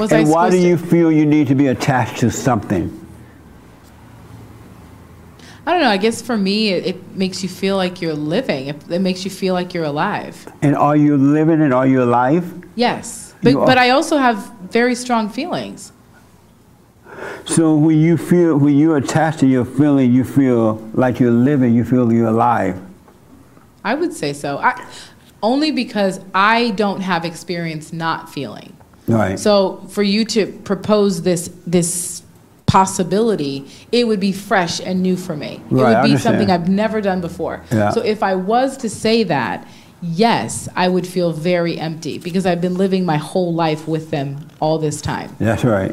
[0.00, 2.96] Was I and why do to- you feel you need to be attached to something?
[5.66, 5.90] I don't know.
[5.90, 8.68] I guess for me, it, it makes you feel like you're living.
[8.68, 10.48] It, it makes you feel like you're alive.
[10.62, 12.64] And are you living and are you alive?
[12.74, 15.92] Yes, but but I also have very strong feelings.
[17.44, 21.74] So when you feel when you're attached to your feeling, you feel like you're living.
[21.74, 22.80] You feel you're alive.
[23.84, 24.58] I would say so.
[24.58, 24.82] I,
[25.42, 28.76] only because I don't have experience not feeling.
[29.10, 29.38] Right.
[29.38, 32.22] So for you to propose this this
[32.70, 35.60] possibility, it would be fresh and new for me.
[35.70, 37.62] Right, it would be something I've never done before.
[37.72, 37.90] Yeah.
[37.90, 39.66] So if I was to say that,
[40.00, 44.48] yes, I would feel very empty because I've been living my whole life with them
[44.60, 45.34] all this time.
[45.40, 45.92] That's right.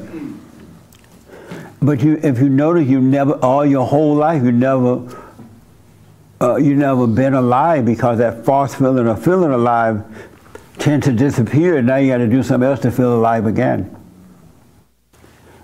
[1.81, 5.01] But you, if you notice, you never all your whole life you never,
[6.41, 10.03] uh, you never been alive because that false feeling of feeling alive
[10.87, 11.77] tend to disappear.
[11.77, 13.93] and Now you got to do something else to feel alive again.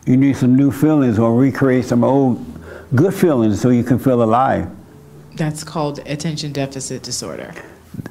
[0.05, 2.45] You need some new feelings or recreate some old
[2.93, 4.69] good feelings so you can feel alive.
[5.35, 7.53] That's called attention deficit disorder.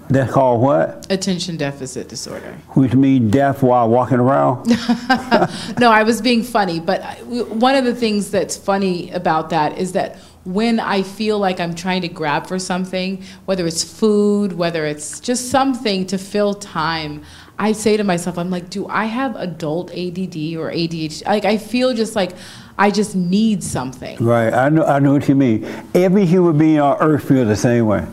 [0.08, 1.06] That's called what?
[1.10, 2.56] Attention deficit disorder.
[2.70, 4.66] Which means deaf while walking around.
[5.78, 9.92] no, I was being funny, but one of the things that's funny about that is
[9.92, 14.84] that when I feel like I'm trying to grab for something, whether it's food, whether
[14.86, 17.22] it's just something to fill time,
[17.58, 21.24] I say to myself, I'm like, do I have adult ADD or ADHD?
[21.26, 22.32] Like, I feel just like
[22.76, 24.18] I just need something.
[24.18, 24.52] Right.
[24.52, 24.84] I know.
[24.84, 25.64] I know what you mean.
[25.94, 28.06] Every human being on earth feels the same way.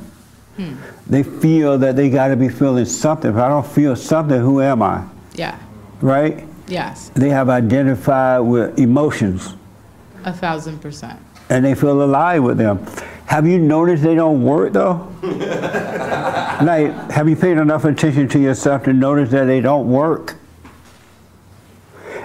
[0.57, 0.75] Hmm.
[1.07, 3.31] They feel that they got to be feeling something.
[3.31, 5.03] If I don't feel something, who am I?
[5.33, 5.57] Yeah.
[6.01, 6.45] Right?
[6.67, 7.09] Yes.
[7.15, 9.55] They have identified with emotions
[10.25, 11.19] A thousand percent.
[11.49, 12.85] And they feel alive with them.
[13.25, 15.07] Have you noticed they don't work though?
[15.21, 20.35] like, have you paid enough attention to yourself to notice that they don't work?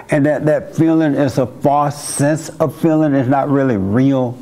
[0.09, 3.13] And that that feeling is a false sense of feeling.
[3.13, 4.37] It's not really real.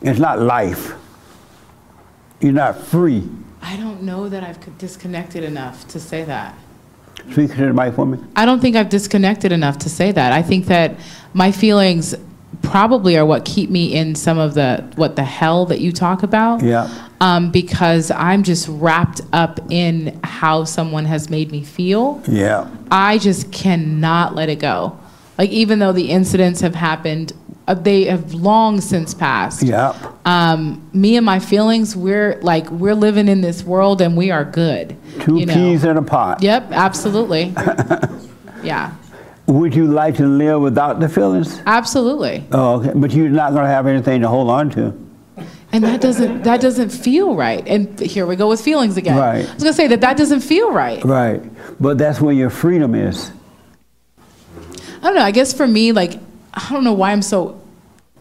[0.00, 0.92] It's not life.
[2.40, 3.28] You're not free.
[3.62, 6.58] I don't know that I've disconnected enough to say that.
[7.32, 8.18] Speak to the mic for me.
[8.36, 10.32] I don't think I've disconnected enough to say that.
[10.32, 10.96] I think that
[11.32, 12.14] my feelings
[12.62, 16.22] probably are what keep me in some of the what the hell that you talk
[16.22, 16.62] about.
[16.62, 17.08] Yeah.
[17.20, 22.22] Um, because I'm just wrapped up in how someone has made me feel.
[22.28, 22.68] Yeah.
[22.90, 24.98] I just cannot let it go.
[25.38, 27.32] Like even though the incidents have happened,
[27.66, 29.62] uh, they have long since passed.
[29.62, 29.94] Yeah.
[30.24, 34.44] Um, me and my feelings, we're like we're living in this world and we are
[34.44, 34.96] good.
[35.20, 35.54] Two you know?
[35.54, 36.42] peas in a pot.
[36.42, 37.54] Yep, absolutely.
[38.62, 38.94] yeah,
[39.46, 41.60] Would you like to live without the feelings?
[41.66, 42.44] absolutely.
[42.52, 42.92] Oh, okay.
[42.94, 45.04] But you're not going to have anything to hold on to.
[45.72, 47.66] And that doesn't that doesn't feel right.
[47.66, 49.16] And here we go with feelings again.
[49.16, 49.44] Right.
[49.44, 51.04] I was gonna say that that doesn't feel right.
[51.04, 51.42] Right.
[51.80, 53.32] But that's where your freedom is.
[54.16, 55.22] I don't know.
[55.22, 56.14] I guess for me, like,
[56.54, 57.60] I don't know why I'm so,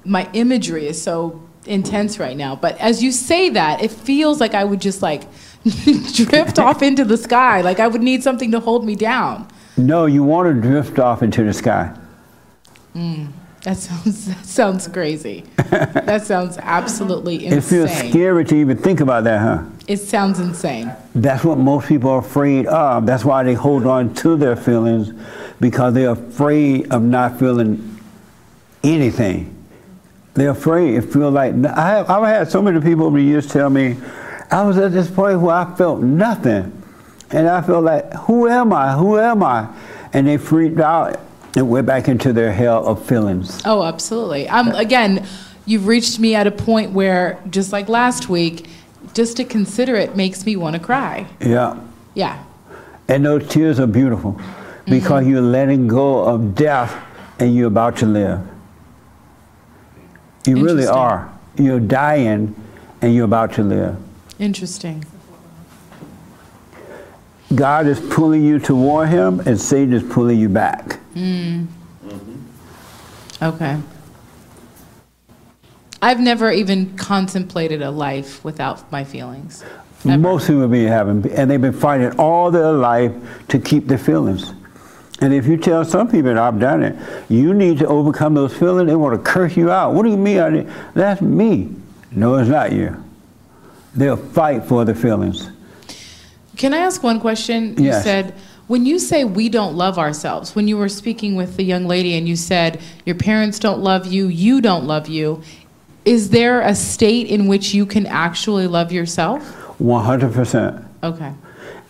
[0.04, 2.56] my imagery is so intense right now.
[2.56, 5.22] But as you say that, it feels like I would just like
[6.14, 7.62] drift off into the sky.
[7.62, 9.48] Like I would need something to hold me down.
[9.78, 11.96] No, you want to drift off into the sky.
[12.96, 13.32] Mm,
[13.64, 15.44] that sounds that sounds crazy.
[15.70, 17.58] that sounds absolutely insane.
[17.58, 19.64] It feels scary to even think about that, huh?
[19.88, 20.94] It sounds insane.
[21.16, 23.06] That's what most people are afraid of.
[23.06, 25.12] That's why they hold on to their feelings
[25.60, 28.00] because they're afraid of not feeling
[28.84, 29.50] anything.
[30.36, 30.96] They're afraid.
[30.96, 33.98] It feels like I have, I've had so many people over the years tell me
[34.52, 36.83] I was at this point where I felt nothing,
[37.34, 38.94] and I felt like who am I?
[38.94, 39.68] Who am I?
[40.14, 41.20] And they freaked out
[41.56, 43.62] and went back into their hell of feelings.
[43.66, 44.48] Oh, absolutely.
[44.48, 45.26] Um, again,
[45.66, 48.68] you've reached me at a point where, just like last week,
[49.14, 51.28] just to consider it makes me want to cry.
[51.42, 51.80] Yeah.
[52.14, 52.44] Yeah.
[53.08, 54.40] And those tears are beautiful
[54.86, 56.96] because you're letting go of death
[57.40, 58.42] and you're about to live.
[60.46, 61.32] You really are.
[61.58, 62.56] You're dying
[63.02, 63.98] and you're about to live.
[64.40, 65.06] Interesting.
[67.56, 71.00] God is pulling you toward Him and Satan is pulling you back.
[71.14, 71.66] Mm-hmm.
[73.42, 73.80] Okay.
[76.02, 79.64] I've never even contemplated a life without my feelings.
[80.06, 83.14] Most human beings haven't, and they've been fighting all their life
[83.48, 84.52] to keep their feelings.
[85.22, 86.98] And if you tell some people, and I've done it,
[87.30, 89.94] you need to overcome those feelings, they want to curse you out.
[89.94, 90.40] What do you mean?
[90.40, 91.70] I didn't- That's me.
[92.12, 93.02] No, it's not you.
[93.96, 95.50] They'll fight for the feelings.
[96.64, 97.76] Can I ask one question?
[97.78, 98.34] You said,
[98.68, 102.14] when you say we don't love ourselves, when you were speaking with the young lady
[102.14, 105.44] and you said your parents don't love you, you don't love you,
[106.06, 109.44] is there a state in which you can actually love yourself?
[109.80, 110.88] 100%.
[111.04, 111.34] Okay.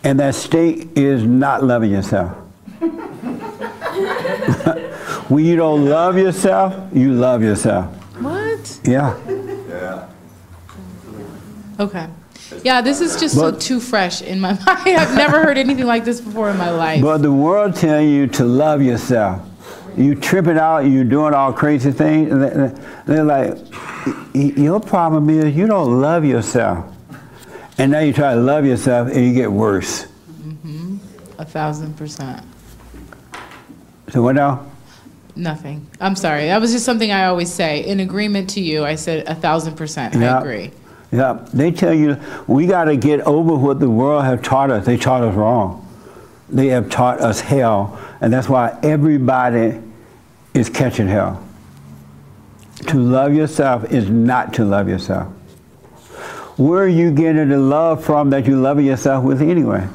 [0.02, 2.32] And that state is not loving yourself.
[5.30, 7.94] when you don't love yourself, you love yourself.
[8.20, 8.80] What?
[8.82, 9.16] Yeah.
[9.68, 10.08] Yeah.
[11.78, 12.08] Okay.
[12.62, 14.96] Yeah, this is just so too fresh in my mind.
[14.96, 17.02] I've never heard anything like this before in my life.
[17.02, 19.42] But the world tell you to love yourself.
[19.96, 22.30] You tripping out, you're doing all crazy things.
[23.06, 23.56] They're like,
[24.34, 26.92] your problem is you don't love yourself.
[27.78, 30.04] And now you try to love yourself and you get worse.
[30.04, 30.96] Mm-hmm.
[31.38, 32.44] A thousand percent.
[34.08, 34.66] So what now?
[35.36, 35.86] Nothing.
[36.00, 36.46] I'm sorry.
[36.46, 37.84] That was just something I always say.
[37.84, 40.14] In agreement to you, I said a thousand percent.
[40.16, 40.70] I agree.
[41.14, 42.16] Yeah, they tell you
[42.48, 44.84] we got to get over what the world have taught us.
[44.84, 45.80] They taught us wrong.
[46.48, 49.80] They have taught us hell, and that's why everybody
[50.54, 51.40] is catching hell.
[52.88, 55.28] To love yourself is not to love yourself.
[56.58, 59.86] Where are you getting the love from that you love yourself with anyway?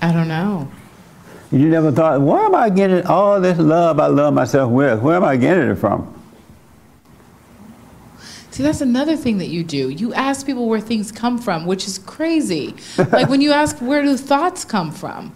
[0.00, 0.72] I don't know.
[1.52, 5.00] You never thought, where am I getting all this love I love myself with?
[5.00, 6.16] Where am I getting it from?
[8.60, 9.88] See, that's another thing that you do.
[9.88, 12.74] You ask people where things come from, which is crazy.
[12.98, 15.34] like when you ask where do thoughts come from.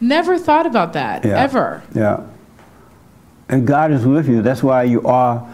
[0.00, 1.38] Never thought about that Yeah.
[1.38, 1.82] ever.
[1.94, 2.22] Yeah.
[3.50, 4.40] And God is with you.
[4.40, 5.46] That's why you are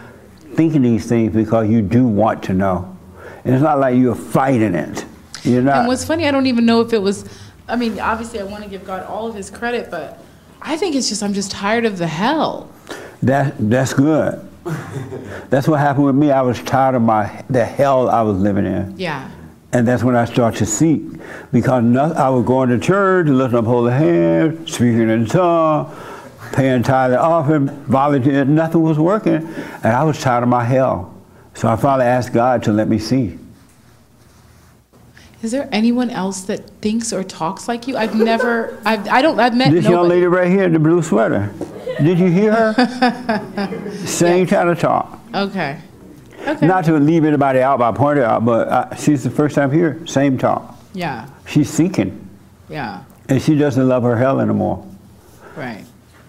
[0.55, 2.97] thinking these things because you do want to know.
[3.45, 5.05] And it's not like you're fighting it.
[5.43, 5.79] You're not.
[5.79, 7.25] And what's funny, I don't even know if it was.
[7.67, 10.23] I mean, obviously, I want to give God all of His credit, but
[10.63, 12.71] I think it's just I'm just tired of the hell.
[13.25, 14.49] that, that's good.
[15.51, 16.31] That's what happened with me.
[16.31, 18.95] I was tired of my the hell I was living in.
[18.99, 19.31] Yeah.
[19.73, 21.03] And that's when I started to seek.
[21.53, 25.95] Because no, I was going to church, lifting up holy hands, speaking in tongues,
[26.53, 28.55] paying tithe and offering, volunteering.
[28.55, 29.47] Nothing was working.
[29.85, 31.15] And I was tired of my hell.
[31.55, 33.39] So I finally asked God to let me see.
[35.41, 37.97] Is there anyone else that thinks or talks like you?
[37.97, 38.77] I've never.
[38.85, 39.39] I've, I don't.
[39.39, 41.53] I've met This young lady right here in the blue sweater.
[42.03, 43.91] Did you hear her?
[44.07, 45.19] Same kind of talk.
[45.35, 45.79] Okay.
[46.47, 46.67] Okay.
[46.67, 50.05] Not to leave anybody out by pointing out, but uh, she's the first time here.
[50.07, 50.77] Same talk.
[50.93, 51.29] Yeah.
[51.47, 52.29] She's seeking,
[52.69, 53.05] Yeah.
[53.29, 54.85] and she doesn't love her hell anymore.
[55.57, 55.85] Right.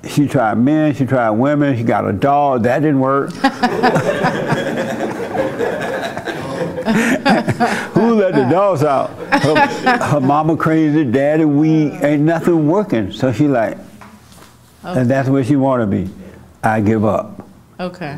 [0.08, 2.64] She tried men, she tried women, she got a dog.
[2.64, 3.32] That didn't work.
[7.94, 9.10] Who let the dogs out?
[9.44, 9.68] Her,
[9.98, 13.12] her mama crazy, daddy weak, ain't nothing working.
[13.12, 13.78] So she like,
[14.84, 16.10] and that's where she want to be.
[16.64, 17.48] I give up.
[17.80, 18.18] Okay.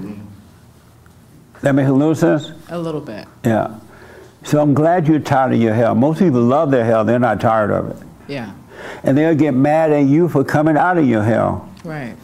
[1.62, 2.52] That makes a little sense?
[2.70, 3.28] A little bit.
[3.44, 3.80] Yeah.
[4.44, 5.94] So I'm glad you're tired of your hell.
[5.94, 8.08] Most people love their hell, they're not tired of it.
[8.28, 8.54] Yeah.
[9.04, 11.70] And they'll get mad at you for coming out of your hell.
[11.84, 12.16] Right.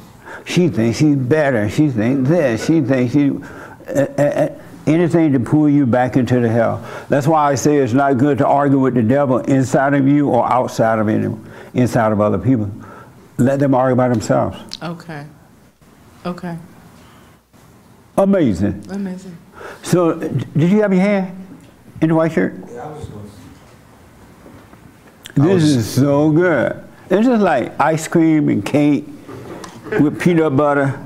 [0.45, 1.69] She thinks she's better.
[1.69, 2.65] She thinks this.
[2.65, 3.31] She thinks she.
[3.87, 4.49] Uh, uh,
[4.87, 6.83] anything to pull you back into the hell.
[7.09, 10.29] That's why I say it's not good to argue with the devil inside of you
[10.29, 11.35] or outside of any,
[11.73, 12.71] inside of other people.
[13.37, 14.57] Let them argue by themselves.
[14.81, 15.25] Okay.
[16.25, 16.57] Okay.
[18.17, 18.83] Amazing.
[18.89, 19.37] Amazing.
[19.83, 21.47] So, did you have your hand
[22.01, 22.55] in the white shirt?
[22.71, 23.07] Yeah, I was
[25.35, 26.83] This is so good.
[27.09, 29.05] It's just like ice cream and cake
[29.99, 30.99] with peanut butter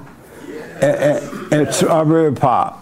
[0.81, 2.80] and, and, and strawberry pop.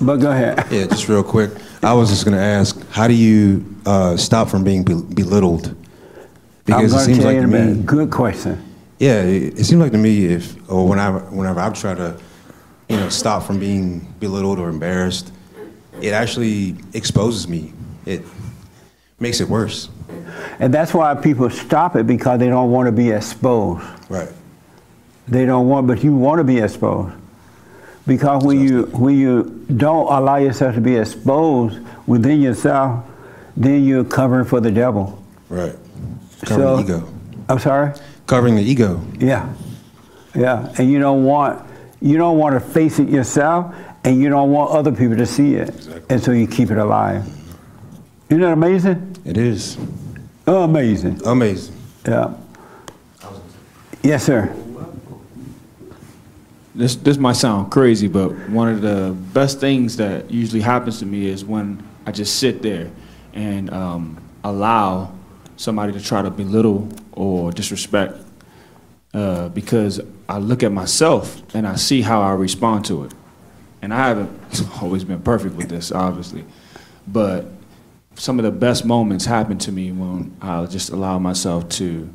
[0.00, 0.66] But go ahead.
[0.70, 1.50] Yeah, just real quick.
[1.82, 5.74] I was just going to ask, how do you uh, stop from being bel- belittled?
[6.72, 8.62] I'm it seems tell like you to in a me, Good question.
[8.98, 12.18] yeah, it, it seems like to me if or whenever whenever I've tried to,
[12.88, 15.30] you know, stop from being belittled or embarrassed,
[16.00, 17.74] it actually exposes me.
[18.06, 18.22] It
[19.20, 19.90] makes it worse.
[20.58, 23.84] And that's why people stop it because they don't want to be exposed.
[24.08, 24.30] Right.
[25.28, 27.14] They don't want, but you want to be exposed.
[28.06, 33.04] Because when you when you don't allow yourself to be exposed within yourself,
[33.56, 35.22] then you're covering for the devil.
[35.48, 35.74] Right.
[36.44, 37.08] Covering the ego.
[37.48, 37.92] I'm sorry.
[38.26, 39.00] Covering the ego.
[39.18, 39.52] Yeah,
[40.34, 41.62] yeah, and you don't want
[42.02, 43.74] you don't want to face it yourself,
[44.04, 46.02] and you don't want other people to see it, Exactly.
[46.10, 47.24] and so you keep it alive.
[48.28, 49.16] Isn't that amazing?
[49.24, 49.78] It is.
[50.46, 51.22] Amazing.
[51.24, 51.74] Amazing.
[52.06, 52.34] Yeah.
[54.02, 54.54] Yes, sir.
[56.74, 61.06] This this might sound crazy, but one of the best things that usually happens to
[61.06, 62.90] me is when I just sit there
[63.32, 65.12] and um, allow
[65.56, 68.18] somebody to try to belittle or disrespect,
[69.12, 73.14] uh, because I look at myself and I see how I respond to it,
[73.80, 76.44] and I haven't always been perfect with this, obviously,
[77.06, 77.46] but
[78.16, 82.08] some of the best moments happen to me when I just allow myself to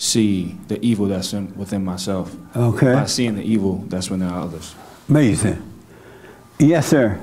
[0.00, 2.34] see the evil that's in, within myself.
[2.56, 2.94] Okay.
[2.94, 4.74] By seeing the evil that's within others.
[5.10, 5.62] Amazing.
[6.58, 7.20] Yes, sir.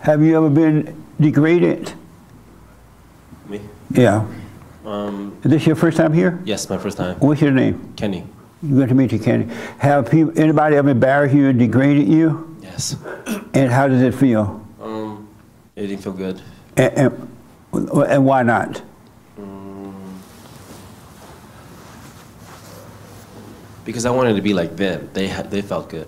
[0.00, 1.92] Have you ever been degraded?
[3.48, 3.60] Me?
[3.90, 4.26] Yeah.
[4.84, 6.40] Um, Is this your first time here?
[6.44, 7.16] yes, my first time.
[7.20, 7.92] What's your name?
[7.94, 8.24] Kenny.
[8.68, 9.46] Good to meet you, Kenny.
[9.78, 12.56] Have people, anybody ever embarrassed you or degraded you?
[12.60, 12.96] Yes.
[13.54, 14.66] And how does it feel?
[14.82, 15.28] Um,
[15.76, 16.42] it didn't feel good.
[16.76, 16.98] And,
[17.72, 18.82] and, and why not?
[23.88, 25.08] Because I wanted to be like them.
[25.14, 26.06] They ha- they felt good.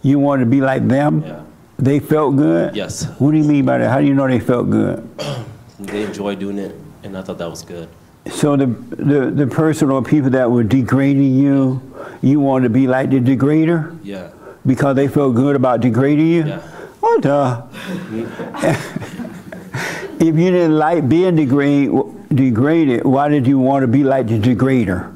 [0.00, 1.24] You wanted to be like them?
[1.24, 1.42] Yeah.
[1.76, 2.76] They felt good?
[2.76, 3.04] Yes.
[3.18, 3.90] What do you mean by that?
[3.90, 5.02] How do you know they felt good?
[5.80, 7.88] They enjoyed doing it, and I thought that was good.
[8.30, 11.82] So the, the, the person or people that were degrading you,
[12.22, 13.98] you wanted to be like the degrader?
[14.04, 14.30] Yeah.
[14.64, 16.44] Because they felt good about degrading you?
[16.46, 16.60] Yeah.
[17.00, 17.64] What the?
[20.20, 21.90] if you didn't like being degrade,
[22.28, 25.12] degraded, why did you want to be like the degrader?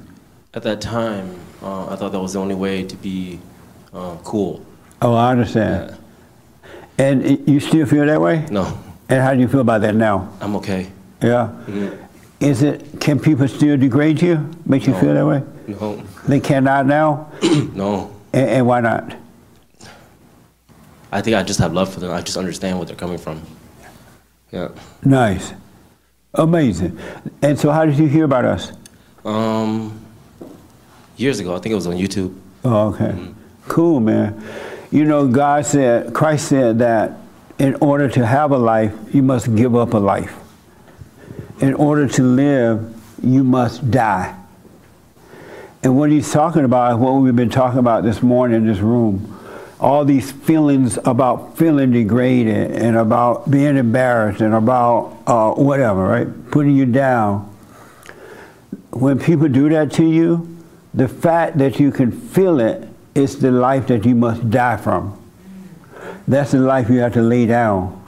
[0.54, 3.38] At that time, uh, I thought that was the only way to be
[3.92, 4.64] uh, cool.
[5.00, 5.96] Oh, I understand.
[6.98, 8.46] And you still feel that way?
[8.50, 8.78] No.
[9.08, 10.28] And how do you feel about that now?
[10.40, 10.86] I'm okay.
[11.22, 11.50] Yeah.
[11.66, 11.98] Mhm.
[12.40, 13.00] Is it?
[13.00, 14.48] Can people still degrade you?
[14.66, 15.00] Make you No.
[15.00, 15.42] feel that way?
[15.66, 16.02] No.
[16.28, 17.28] They cannot now.
[17.74, 18.10] No.
[18.32, 19.14] And, and why not?
[21.12, 22.10] I think I just have love for them.
[22.12, 23.40] I just understand where they're coming from.
[24.50, 24.68] Yeah.
[25.04, 25.52] Nice,
[26.34, 26.98] amazing.
[27.42, 28.72] And so, how did you hear about us?
[29.24, 30.03] Um,
[31.16, 32.36] years ago, I think it was on YouTube.
[32.64, 33.16] Oh, okay.
[33.68, 34.42] Cool, man.
[34.90, 37.18] You know, God said, Christ said that
[37.58, 40.34] in order to have a life, you must give up a life.
[41.60, 44.36] In order to live, you must die.
[45.82, 48.78] And what he's talking about is what we've been talking about this morning in this
[48.78, 49.30] room.
[49.78, 56.50] All these feelings about feeling degraded and about being embarrassed and about uh, whatever, right?
[56.50, 57.40] Putting you down.
[58.90, 60.53] When people do that to you,
[60.94, 65.20] the fact that you can feel it is the life that you must die from.
[66.26, 68.00] That's the life you have to lay down.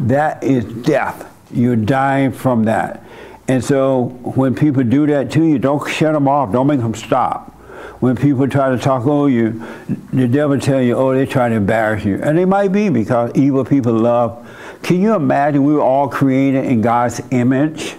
[0.00, 1.32] That is death.
[1.50, 3.04] You're dying from that.
[3.46, 6.52] And so when people do that to you, don't shut them off.
[6.52, 7.54] Don't make them stop.
[8.00, 9.64] When people try to talk over you,
[10.12, 12.20] the devil tell you, oh, they're trying to embarrass you.
[12.22, 14.46] And they might be because evil people love.
[14.82, 17.96] Can you imagine we were all created in God's image?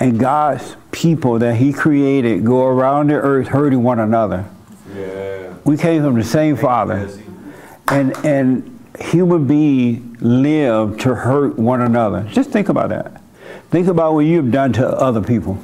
[0.00, 4.48] And God's people that he created go around the earth hurting one another.
[4.94, 5.54] Yeah.
[5.64, 7.10] We came from the same father.
[7.88, 12.22] And, and human beings live to hurt one another.
[12.30, 13.20] Just think about that.
[13.70, 15.58] Think about what you've done to other people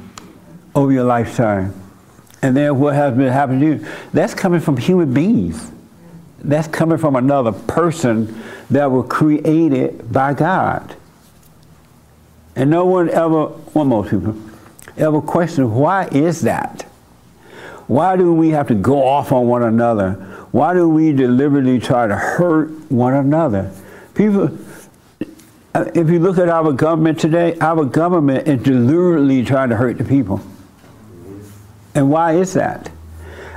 [0.75, 1.75] over your lifetime.
[2.43, 3.93] And then what has been happening to you.
[4.13, 5.73] That's coming from human beings.
[6.39, 10.95] That's coming from another person that was created by God.
[12.55, 14.37] And no one ever, well, most people,
[14.97, 16.83] ever questioned why is that?
[17.87, 20.13] Why do we have to go off on one another?
[20.51, 23.71] Why do we deliberately try to hurt one another?
[24.15, 24.59] People,
[25.75, 29.99] uh, if you look at our government today, our government is deliberately trying to hurt
[29.99, 30.41] the people.
[31.95, 32.91] And why is that?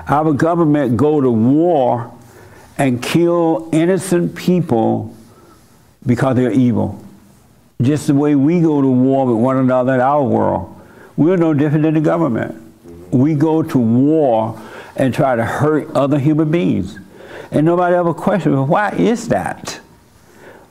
[0.07, 2.11] Our government go to war
[2.77, 5.15] and kill innocent people
[6.05, 7.03] because they're evil.
[7.81, 10.78] Just the way we go to war with one another in our world.
[11.19, 12.55] We're no different than the government.
[13.11, 14.57] We go to war
[14.95, 16.97] and try to hurt other human beings.
[17.51, 19.81] And nobody ever questions, why is that?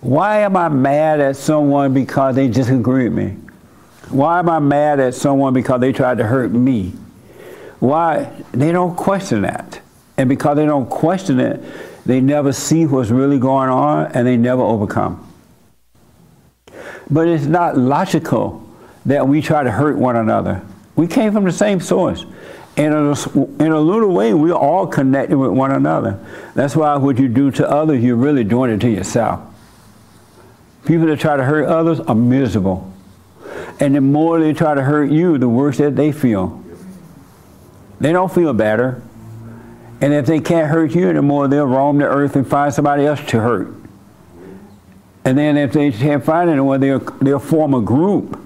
[0.00, 3.36] Why am I mad at someone because they disagree with me?
[4.08, 6.94] Why am I mad at someone because they tried to hurt me?
[7.78, 8.32] Why?
[8.52, 9.82] They don't question that.
[10.16, 11.62] And because they don't question it,
[12.06, 15.30] they never see what's really going on and they never overcome.
[17.10, 18.66] But it's not logical
[19.08, 20.62] that we try to hurt one another.
[20.94, 22.26] We came from the same source.
[22.76, 26.24] In a, in a little way, we're all connected with one another.
[26.54, 29.40] That's why what you do to others, you're really doing it to yourself.
[30.84, 32.92] People that try to hurt others are miserable.
[33.80, 36.62] And the more they try to hurt you, the worse that they feel.
[38.00, 39.02] They don't feel better.
[40.00, 43.20] And if they can't hurt you anymore, they'll roam the earth and find somebody else
[43.28, 43.74] to hurt.
[45.24, 48.38] And then if they can't find anyone, they'll, they'll form a group.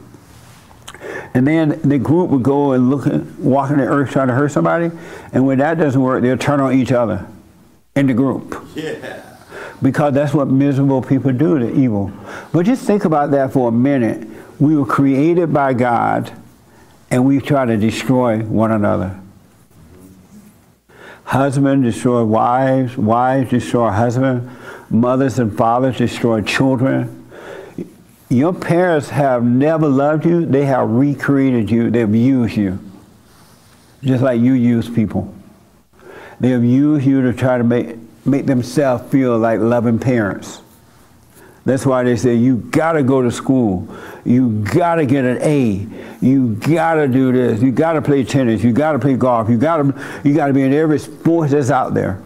[1.35, 4.35] And then the group would go and look, at, walk in the earth trying to
[4.35, 4.91] hurt somebody.
[5.33, 7.27] And when that doesn't work, they'll turn on each other
[7.97, 8.67] in the group.
[8.75, 9.23] Yeah.
[9.81, 12.13] Because that's what miserable people do to evil.
[12.53, 14.29] But just think about that for a minute.
[14.61, 16.31] We were created by God,
[17.11, 19.19] and we try to destroy one another.
[21.25, 24.51] Husbands destroy wives, wives destroy husbands,
[24.91, 27.22] mothers and fathers destroy children.
[28.33, 32.79] Your parents have never loved you, they have recreated you, they've used you.
[34.03, 35.35] Just like you use people.
[36.41, 40.63] They have used you to try to make, make themselves feel like loving parents.
[41.67, 43.87] That's why they say you gotta go to school.
[44.25, 45.87] You gotta get an A.
[46.23, 47.61] You gotta do this.
[47.61, 48.65] You gotta play tennis.
[48.65, 49.51] You gotta play golf.
[49.51, 52.21] You gotta you gotta be in every sport that's out there.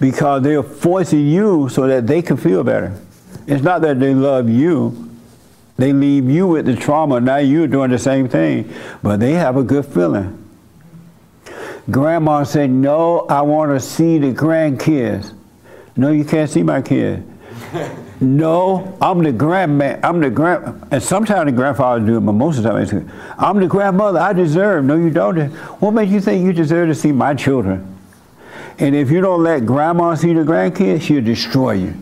[0.00, 2.98] Because they're forcing you so that they can feel better.
[3.48, 5.05] It's not that they love you.
[5.76, 7.20] They leave you with the trauma.
[7.20, 8.72] Now you're doing the same thing.
[9.02, 10.42] But they have a good feeling.
[11.90, 15.32] Grandma said, No, I want to see the grandkids.
[15.96, 17.24] No, you can't see my kids.
[18.20, 19.98] no, I'm the grandma.
[20.02, 20.88] I'm the grand.
[20.90, 22.92] And sometimes the grandfather do it, but most of the time it's,
[23.38, 24.18] I'm the grandmother.
[24.18, 24.84] I deserve.
[24.84, 25.38] No, you don't.
[25.80, 27.94] What makes you think you deserve to see my children?
[28.78, 31.94] And if you don't let grandma see the grandkids, she'll destroy you.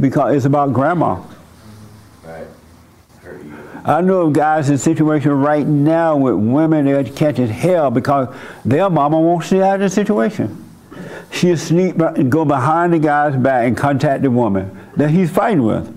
[0.00, 1.22] Because it's about grandma.
[3.86, 8.34] I know of guys in situations right now with women that are catching hell because
[8.64, 10.64] their mama won't see out of the situation.
[11.30, 15.62] She'll sneak and go behind the guy's back and contact the woman that he's fighting
[15.62, 15.96] with.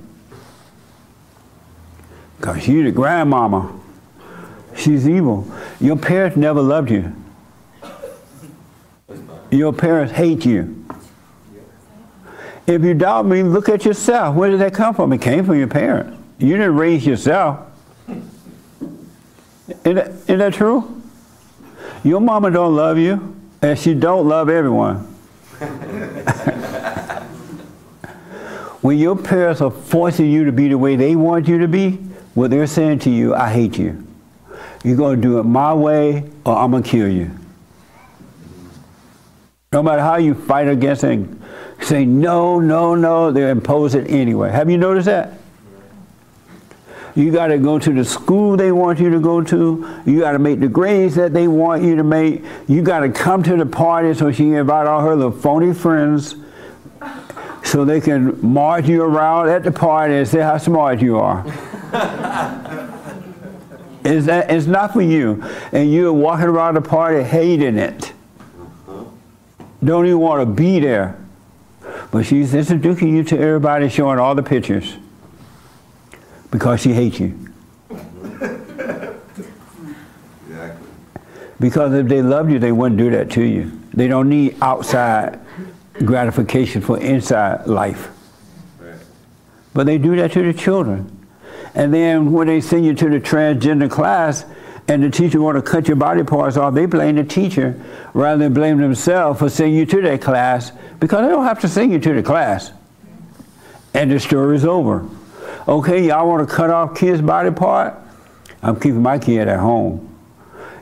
[2.37, 3.73] Because she's the grandmama.
[4.75, 5.51] She's evil.
[5.79, 7.11] Your parents never loved you.
[9.49, 10.85] Your parents hate you.
[12.67, 14.35] If you doubt me, look at yourself.
[14.35, 15.11] Where did that come from?
[15.11, 16.15] It came from your parents.
[16.37, 17.65] You didn't raise yourself.
[19.85, 21.01] Isn't that, true?
[22.03, 24.97] Your mama don't love you, and she don't love everyone.
[28.81, 31.91] when your parents are forcing you to be the way they want you to be,
[32.33, 34.05] what they're saying to you, I hate you.
[34.83, 37.31] You're going to do it my way, or I'm going to kill you.
[39.71, 41.41] No matter how you fight against it and
[41.81, 44.51] say no, no, no, they impose it anyway.
[44.51, 45.38] Have you noticed that?
[47.19, 50.01] You got to go to the school they want you to go to.
[50.05, 52.45] You got to make the grades that they want you to make.
[52.69, 55.73] You got to come to the party so she can invite all her little phony
[55.73, 56.35] friends
[57.65, 61.43] so they can march you around at the party and say how smart you are.
[64.05, 65.43] it's, it's not for you.
[65.73, 68.13] And you're walking around the party hating it.
[69.83, 71.19] Don't even want to be there.
[72.11, 74.95] But she's introducing you to everybody, showing all the pictures
[76.51, 77.37] because she hates you.
[80.47, 80.87] Exactly.
[81.59, 83.71] Because if they loved you, they wouldn't do that to you.
[83.93, 85.39] They don't need outside
[86.05, 88.09] gratification for inside life.
[89.73, 91.15] But they do that to the children.
[91.75, 94.45] And then when they send you to the transgender class
[94.87, 97.79] and the teacher want to cut your body parts off, they blame the teacher
[98.13, 101.67] rather than blame themselves for sending you to that class because they don't have to
[101.67, 102.71] send you to the class.
[103.93, 105.07] And the story's over.
[105.69, 107.93] Okay, y'all want to cut off kids' body part?
[108.63, 110.17] I'm keeping my kid at home.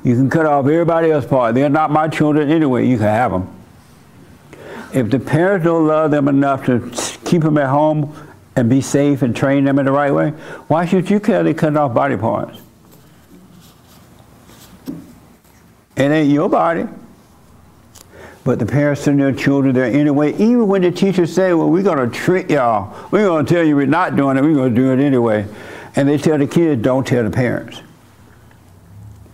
[0.01, 1.55] You can cut off everybody else's part.
[1.55, 2.87] They're not my children anyway.
[2.87, 3.53] You can have them.
[4.93, 6.89] If the parents don't love them enough to
[7.25, 8.15] keep them at home
[8.55, 10.29] and be safe and train them in the right way,
[10.69, 12.61] why should you care they cutting off body parts?
[15.97, 16.85] It ain't your body.
[18.47, 21.83] But the parents send their children there anyway, even when the teachers say, well, we're
[21.83, 22.95] going to trick y'all.
[23.11, 24.41] We're going to tell you we're not doing it.
[24.41, 25.45] We're going to do it anyway.
[25.97, 27.81] And they tell the kids, don't tell the parents.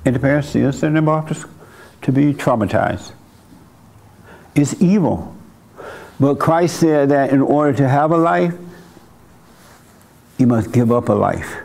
[0.03, 1.47] And the parents still send them off to,
[2.01, 3.11] to be traumatized.
[4.55, 5.35] It's evil.
[6.19, 8.55] But Christ said that in order to have a life,
[10.39, 11.57] you must give up a life.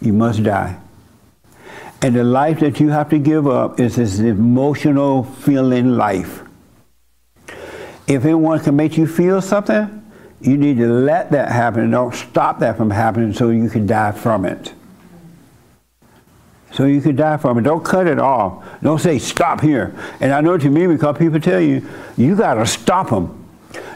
[0.00, 0.80] You must die.
[2.02, 6.42] And the life that you have to give up is this emotional feeling life.
[8.06, 10.02] If anyone can make you feel something,
[10.40, 11.90] you need to let that happen.
[11.90, 14.72] Don't stop that from happening so you can die from it.
[16.72, 17.62] So you can die from it.
[17.62, 18.64] Don't cut it off.
[18.82, 19.94] Don't say, stop here.
[20.20, 23.44] And I know what you mean because people tell you, you got to stop them.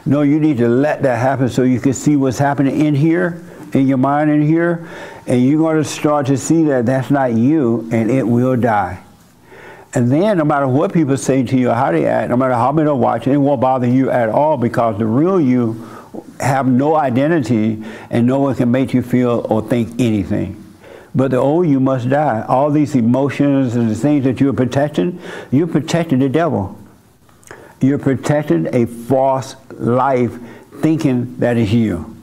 [0.05, 3.43] No, you need to let that happen so you can see what's happening in here,
[3.73, 4.87] in your mind in here.
[5.27, 9.03] And you're going to start to see that that's not you and it will die.
[9.93, 12.53] And then, no matter what people say to you or how they act, no matter
[12.53, 15.85] how many are watching, it won't bother you at all because the real you
[16.39, 20.57] have no identity and no one can make you feel or think anything.
[21.13, 22.45] But the old you must die.
[22.47, 25.19] All these emotions and the things that you're protecting,
[25.51, 26.77] you're protecting the devil.
[27.81, 30.31] You're protecting a false life
[30.79, 32.15] thinking that is you.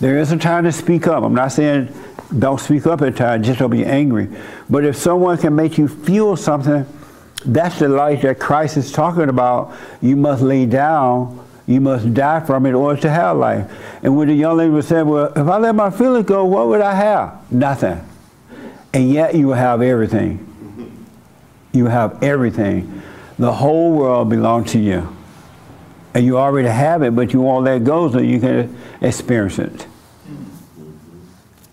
[0.00, 1.22] There is a time to speak up.
[1.22, 1.94] I'm not saying
[2.36, 4.28] don't speak up at times, just don't be angry.
[4.68, 6.84] But if someone can make you feel something,
[7.46, 9.74] that's the life that Christ is talking about.
[10.02, 13.70] You must lay down, you must die from it in order to have life.
[14.02, 16.68] And when the young lady was saying, Well, if I let my feelings go, what
[16.68, 17.52] would I have?
[17.52, 18.04] Nothing.
[18.92, 20.42] And yet you will have everything.
[21.72, 23.02] You have everything.
[23.38, 25.14] The whole world belongs to you.
[26.14, 29.86] And you already have it, but you won't let go so you can experience it.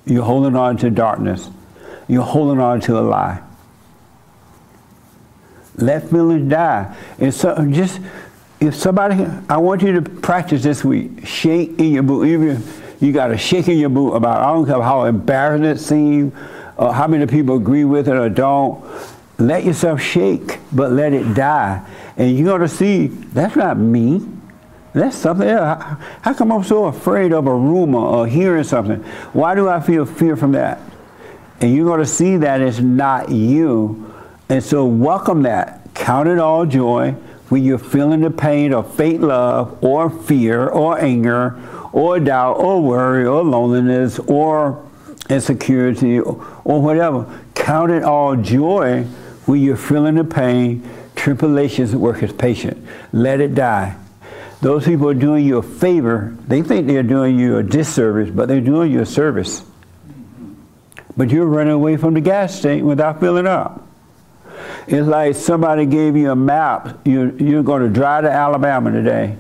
[0.06, 1.50] You're holding on to darkness.
[2.10, 3.42] You're holding on to a lie.
[5.76, 6.96] Let feelings die.
[7.20, 8.00] And so just
[8.60, 11.26] if somebody, I want you to practice this week.
[11.26, 12.28] Shake in your boot.
[12.28, 12.64] Even
[13.00, 14.42] you got to shake in your boot about.
[14.42, 16.34] I don't care how embarrassing it seems,
[16.78, 18.84] or how many people agree with it or don't.
[19.38, 21.84] Let yourself shake, but let it die,
[22.18, 24.26] and you're gonna see that's not me.
[24.94, 25.82] That's something else.
[25.82, 29.04] How, how come I'm so afraid of a rumor or hearing something?
[29.34, 30.80] Why do I feel fear from that?
[31.60, 34.13] And you're to see that it's not you.
[34.50, 35.94] And so welcome that.
[35.94, 37.12] Count it all joy
[37.50, 41.60] when you're feeling the pain of fake love or fear or anger
[41.92, 44.84] or doubt or worry or loneliness or
[45.30, 46.34] insecurity or,
[46.82, 47.40] whatever.
[47.56, 49.04] Count it all joy
[49.46, 50.88] when you're feeling the pain.
[51.16, 52.86] Tribulations work as patient.
[53.12, 53.96] Let it die.
[54.62, 56.36] Those people are doing you a favor.
[56.48, 59.64] They think they're doing you a disservice, but they're doing you a service.
[61.16, 63.86] But you're running away from the gas station without filling up.
[64.88, 67.00] It's like somebody gave you a map.
[67.06, 69.38] You're, you're going to drive to Alabama today.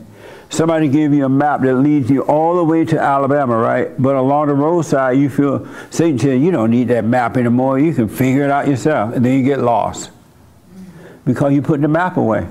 [0.49, 3.99] Somebody gave you a map that leads you all the way to Alabama, right?
[3.99, 7.79] But along the roadside, you feel, Satan says, you don't need that map anymore.
[7.79, 9.15] You can figure it out yourself.
[9.15, 10.11] And then you get lost
[11.25, 12.47] because you put the map away.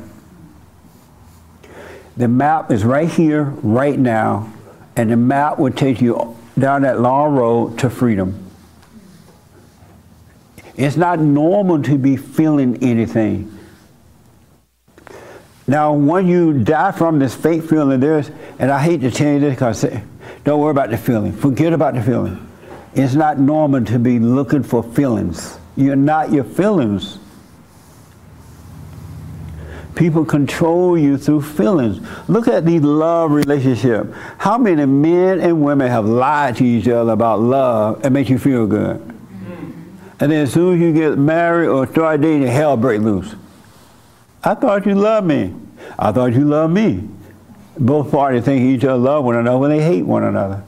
[2.17, 4.53] The map is right here, right now,
[4.97, 8.42] and the map will take you down that long road to freedom.
[10.77, 13.59] It's not normal to be feeling anything.
[15.67, 19.41] Now, when you die from this fake feeling, there's, and I hate to tell you
[19.41, 19.87] this because
[20.45, 21.33] don't worry about the feeling.
[21.33, 22.49] Forget about the feeling.
[22.95, 25.59] It's not normal to be looking for feelings.
[25.77, 27.19] You're not your feelings.
[29.95, 32.01] People control you through feelings.
[32.29, 34.13] Look at the love relationship.
[34.39, 38.39] How many men and women have lied to each other about love and make you
[38.39, 39.12] feel good?
[40.23, 43.35] And then as soon as you get married or start dating, hell break loose.
[44.45, 45.53] I thought you loved me.
[45.99, 47.09] I thought you loved me.
[47.77, 50.63] Both parties think each other love one another when they hate one another.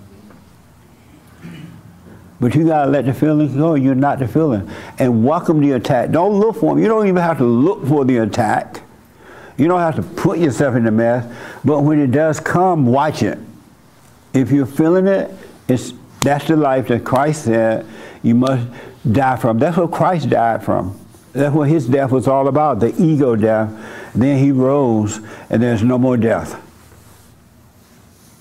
[2.41, 3.77] But you gotta let the feelings go.
[3.77, 4.69] You're not the feeling.
[4.99, 6.11] And welcome the attack.
[6.11, 6.83] Don't look for them.
[6.83, 8.83] You don't even have to look for the attack.
[9.57, 11.33] You don't have to put yourself in the mess,
[11.65, 13.39] but when it does come, watch it.
[14.33, 15.31] If you're feeling it,
[15.69, 17.87] it's that's the life that Christ said
[18.25, 18.67] you must
[19.11, 19.59] die from.
[19.59, 20.99] That's what Christ died from.
[21.33, 23.71] That's what his death was all about, the ego death.
[24.15, 25.21] Then he rose,
[25.51, 26.61] and there's no more death.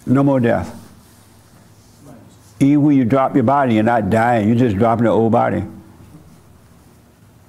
[0.06, 0.80] No more death.
[2.60, 5.64] Even when you drop your body, you're not dying, you're just dropping the old body.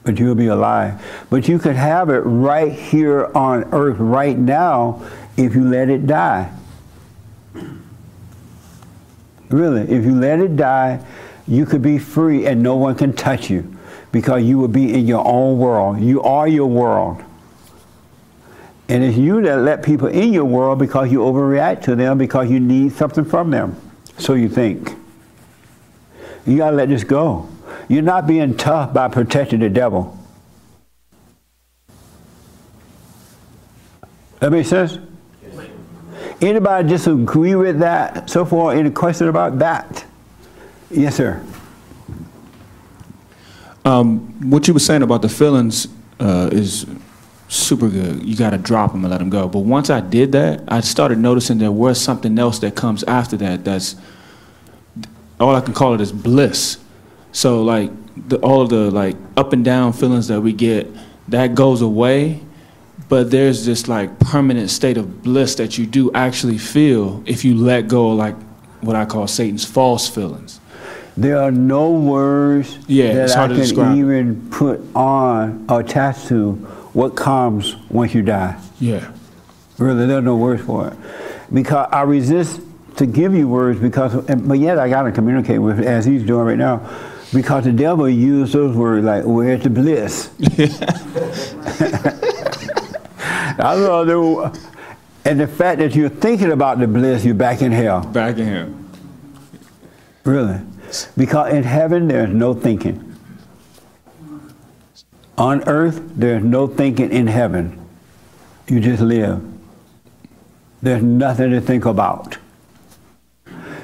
[0.05, 1.03] but you'll be alive.
[1.31, 5.03] But you could have it right here on earth right now
[5.37, 6.53] if you let it die.
[9.49, 11.05] Really, if you let it die,
[11.47, 13.77] you could be free and no one can touch you
[14.13, 16.01] because you will be in your own world.
[16.01, 17.23] You are your world.
[18.89, 22.51] And it's you that let people in your world because you overreact to them because
[22.51, 23.77] you need something from them.
[24.19, 24.95] So you think.
[26.47, 27.49] You got to let this go.
[27.89, 30.19] You're not being tough by protecting the devil.
[34.41, 34.99] That makes sense?
[36.41, 38.75] Anybody disagree with that so far?
[38.75, 40.05] Any question about that?
[40.95, 41.45] Yes, sir.
[43.85, 45.89] Um, what you were saying about the feelings
[46.21, 46.87] uh, is
[47.49, 48.25] super good.
[48.25, 49.49] You got to drop them and let them go.
[49.49, 53.37] But once I did that, I started noticing there was something else that comes after
[53.39, 53.65] that.
[53.65, 53.97] That's
[55.41, 56.79] all I can call it is bliss.
[57.33, 57.91] So like
[58.29, 60.89] the, all of the like up and down feelings that we get,
[61.29, 62.41] that goes away.
[63.09, 67.57] But there's this like permanent state of bliss that you do actually feel if you
[67.57, 68.37] let go of like
[68.81, 70.61] what I call Satan's false feelings.
[71.17, 76.53] There are no words Yeah, that I can even put on or attach to
[76.93, 78.61] what comes once you die.
[78.81, 79.13] Yeah.
[79.79, 80.95] Really, there are no words for it.
[81.53, 82.61] Because I resist
[82.97, 86.23] to give you words because, but yet I got to communicate with it as he's
[86.25, 86.89] doing right now.
[87.33, 90.31] Because the devil used those words like, where's the bliss?
[93.57, 94.61] I love the,
[95.25, 98.03] and the fact that you're thinking about the bliss, you're back in hell.
[98.05, 98.75] Back in hell.
[100.25, 100.61] Really.
[101.17, 103.17] Because in heaven, there's no thinking.
[105.37, 107.81] On earth, there's no thinking in heaven.
[108.69, 109.43] You just live.
[110.81, 112.39] There's nothing to think about.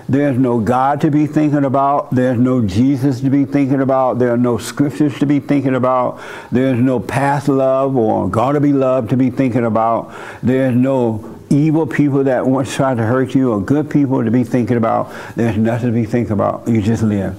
[0.08, 2.10] There's no God to be thinking about.
[2.10, 4.18] There's no Jesus to be thinking about.
[4.18, 6.20] There are no scriptures to be thinking about.
[6.50, 10.12] There's no past love or going to be loved to be thinking about.
[10.42, 14.44] There's no evil people that once tried to hurt you or good people to be
[14.44, 15.12] thinking about.
[15.36, 16.68] There's nothing to be thinking about.
[16.68, 17.36] You just live.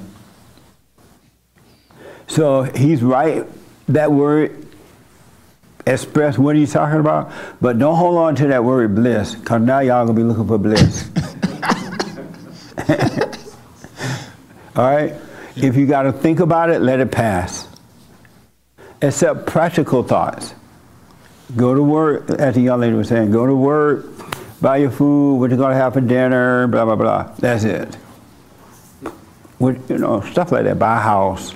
[2.28, 3.46] So he's right.
[3.88, 4.68] That word
[5.88, 9.80] express what he's talking about, but don't hold on to that word bliss, because now
[9.80, 11.10] y'all gonna be looking for bliss.
[14.76, 15.16] All right?
[15.56, 17.68] If you got to think about it, let it pass.
[19.02, 20.54] Except practical thoughts.
[21.56, 24.06] Go to work, as the young lady was saying, go to work,
[24.62, 27.24] buy your food, what you're going to have for dinner, blah, blah, blah.
[27.40, 27.96] That's it.
[29.58, 31.54] What, you know, stuff like that, buy a house.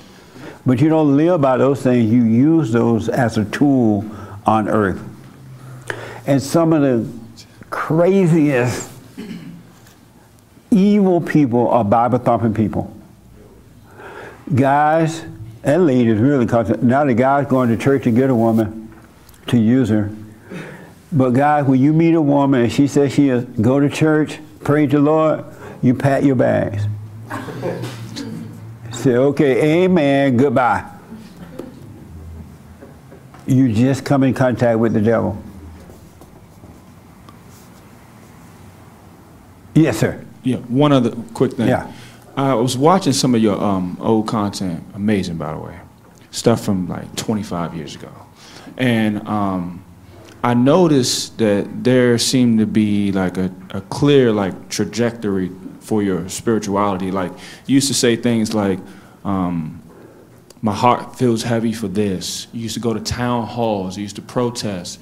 [0.66, 4.06] But you don't live by those things, you use those as a tool
[4.46, 5.02] on earth.
[6.28, 7.08] And some of the
[7.70, 8.92] craziest
[10.72, 12.92] evil people are Bible thumping people.
[14.54, 15.24] Guys
[15.64, 18.85] and ladies, really, because now the guy's going to church to get a woman
[19.48, 20.12] to use her.
[21.12, 24.40] But guys, when you meet a woman and she says she is, go to church,
[24.64, 25.46] praise the Lord,
[25.82, 26.84] you pat your bags.
[28.92, 30.90] Say, okay, amen, goodbye.
[33.48, 35.42] You just come in contact with the devil.
[39.76, 40.26] Yes, sir.
[40.44, 41.68] Yeah, one other quick thing.
[41.68, 41.92] Yeah.
[42.38, 44.84] I was watching some of your um, old content.
[44.94, 45.80] Amazing, by the way.
[46.32, 48.12] Stuff from like 25 years ago.
[48.78, 49.84] And um,
[50.44, 56.28] I noticed that there seemed to be like a, a clear like trajectory for your
[56.30, 57.12] spirituality.
[57.12, 57.32] Like
[57.66, 58.80] you used to say things like,
[59.24, 59.82] um,
[60.62, 62.48] my heart feels heavy for this.
[62.52, 63.98] You used to go to town halls.
[63.98, 65.00] You used to protest.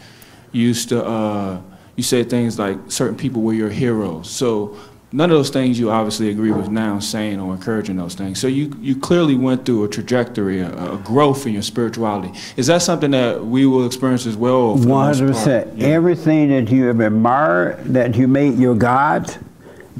[0.51, 1.61] You used to, uh,
[1.95, 4.29] you said things like certain people were your heroes.
[4.29, 4.77] So
[5.13, 8.39] none of those things you obviously agree with now, saying or encouraging those things.
[8.39, 12.37] So you, you clearly went through a trajectory, a, a growth in your spirituality.
[12.57, 14.71] Is that something that we will experience as well?
[14.71, 15.45] or for the One most hundred part?
[15.45, 15.81] percent.
[15.83, 19.33] Everything that you have admired, that you made your God,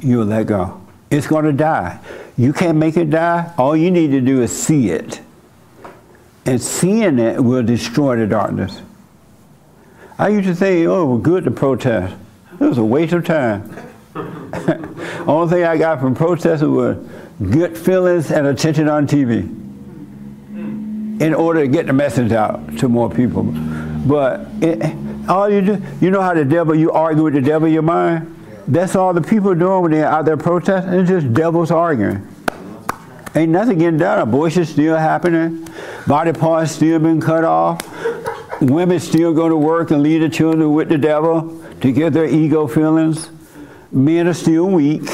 [0.02, 0.80] you'll let go.
[1.10, 2.00] It's going to die.
[2.36, 3.54] You can't make it die.
[3.56, 5.20] All you need to do is see it,
[6.44, 8.82] and seeing it will destroy the darkness.
[10.18, 12.16] I used to say, "Oh, it was good to protest.
[12.60, 13.70] It was a waste of time."
[15.26, 16.96] Only thing I got from protesting was
[17.50, 19.42] good feelings and attention on TV
[21.20, 23.44] in order to get the message out to more people.
[23.44, 27.66] But it, all you do, you know how the devil, you argue with the devil
[27.66, 28.30] in your mind?
[28.66, 30.92] That's all the people are doing when they're out there protesting.
[30.94, 32.26] It's just devils arguing.
[33.34, 34.20] Ain't nothing getting done.
[34.20, 35.66] Abortion still happening.
[36.06, 37.80] Body parts still being cut off.
[38.60, 42.26] Women still go to work and leave the children with the devil to get their
[42.26, 43.30] ego feelings.
[43.94, 45.08] Men are still weak.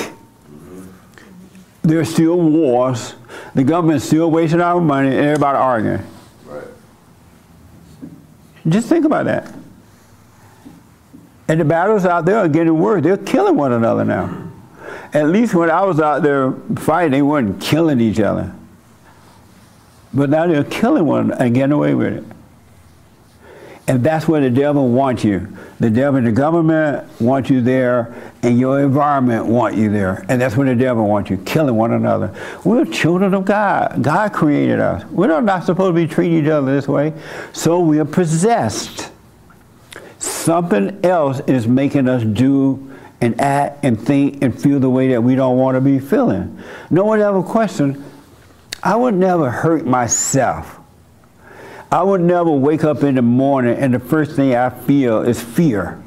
[1.82, 3.14] There are still wars.
[3.54, 6.06] The government's still wasting our money and everybody arguing.
[8.66, 9.52] Just think about that.
[11.46, 13.02] And the battles out there are getting worse.
[13.02, 14.50] They're killing one another now.
[15.12, 18.54] At least when I was out there fighting, they weren't killing each other.
[20.14, 22.24] But now they're killing one and getting away with it.
[23.90, 25.48] And that's where the devil wants you.
[25.80, 30.24] The devil the government want you there, and your environment want you there.
[30.28, 32.32] And that's where the devil wants you, killing one another.
[32.64, 34.00] We're children of God.
[34.00, 35.04] God created us.
[35.06, 37.12] We're not supposed to be treating each other this way.
[37.52, 39.10] So we are possessed.
[40.20, 45.20] Something else is making us do and act and think and feel the way that
[45.20, 46.62] we don't want to be feeling.
[46.90, 48.04] No one ever questioned,
[48.84, 50.79] I would never hurt myself.
[51.92, 55.42] I would never wake up in the morning and the first thing I feel is
[55.42, 56.00] fear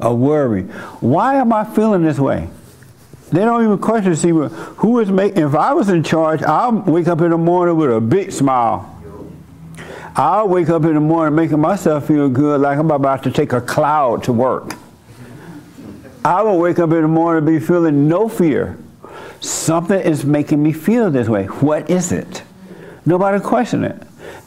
[0.00, 0.62] or worry.
[1.00, 2.48] Why am I feeling this way?
[3.30, 5.42] They don't even question see who is making.
[5.42, 8.88] If I was in charge, I'll wake up in the morning with a big smile.
[10.14, 13.52] I'll wake up in the morning making myself feel good like I'm about to take
[13.52, 14.74] a cloud to work.
[16.24, 18.78] I will wake up in the morning and be feeling no fear.
[19.40, 21.46] Something is making me feel this way.
[21.46, 22.42] What is it?
[23.04, 24.00] Nobody question it.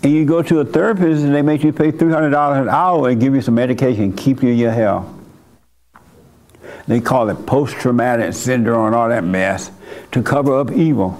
[0.06, 3.20] And you go to a therapist and they make you pay $300 an hour and
[3.20, 5.12] give you some medication, keep you in your hell.
[6.86, 9.72] They call it post-traumatic syndrome and all that mess
[10.12, 11.20] to cover up evil.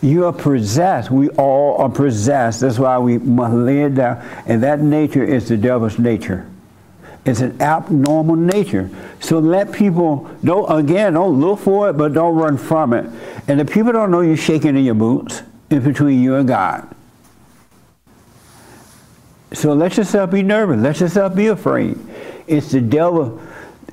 [0.00, 1.10] You are possessed.
[1.10, 2.62] We all are possessed.
[2.62, 4.26] That's why we must lay it down.
[4.46, 6.50] And that nature is the devil's nature.
[7.26, 8.88] It's an abnormal nature.
[9.20, 13.04] So let people, don't, again, don't look for it, but don't run from it.
[13.48, 15.42] And the people don't know you're shaking in your boots.
[15.68, 16.93] It's between you and God.
[19.54, 20.80] So let yourself be nervous.
[20.80, 21.98] Let yourself be afraid.
[22.46, 23.40] It's the devil.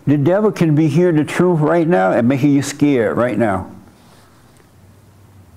[0.08, 3.72] The devil can be hearing the truth right now and making you scared right now.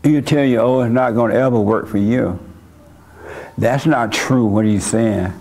[0.02, 2.38] He'll tell you, oh, it's not going to ever work for you.
[3.56, 5.32] That's not true, what he's saying.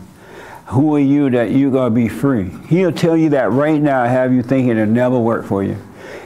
[0.67, 2.49] Who are you that you're going to be free?
[2.67, 5.77] He'll tell you that right now, have you thinking it'll never work for you.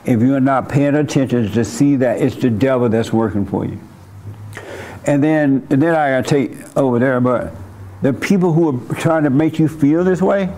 [0.05, 3.79] If you're not paying attention to see that it's the devil that's working for you.
[5.05, 7.53] And then, and then I got to take over there, but
[8.01, 10.49] the people who are trying to make you feel this way,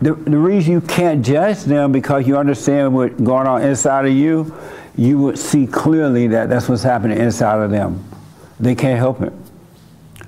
[0.00, 4.12] the, the reason you can't judge them because you understand what's going on inside of
[4.12, 4.54] you,
[4.96, 8.04] you would see clearly that that's what's happening inside of them.
[8.60, 9.32] They can't help it.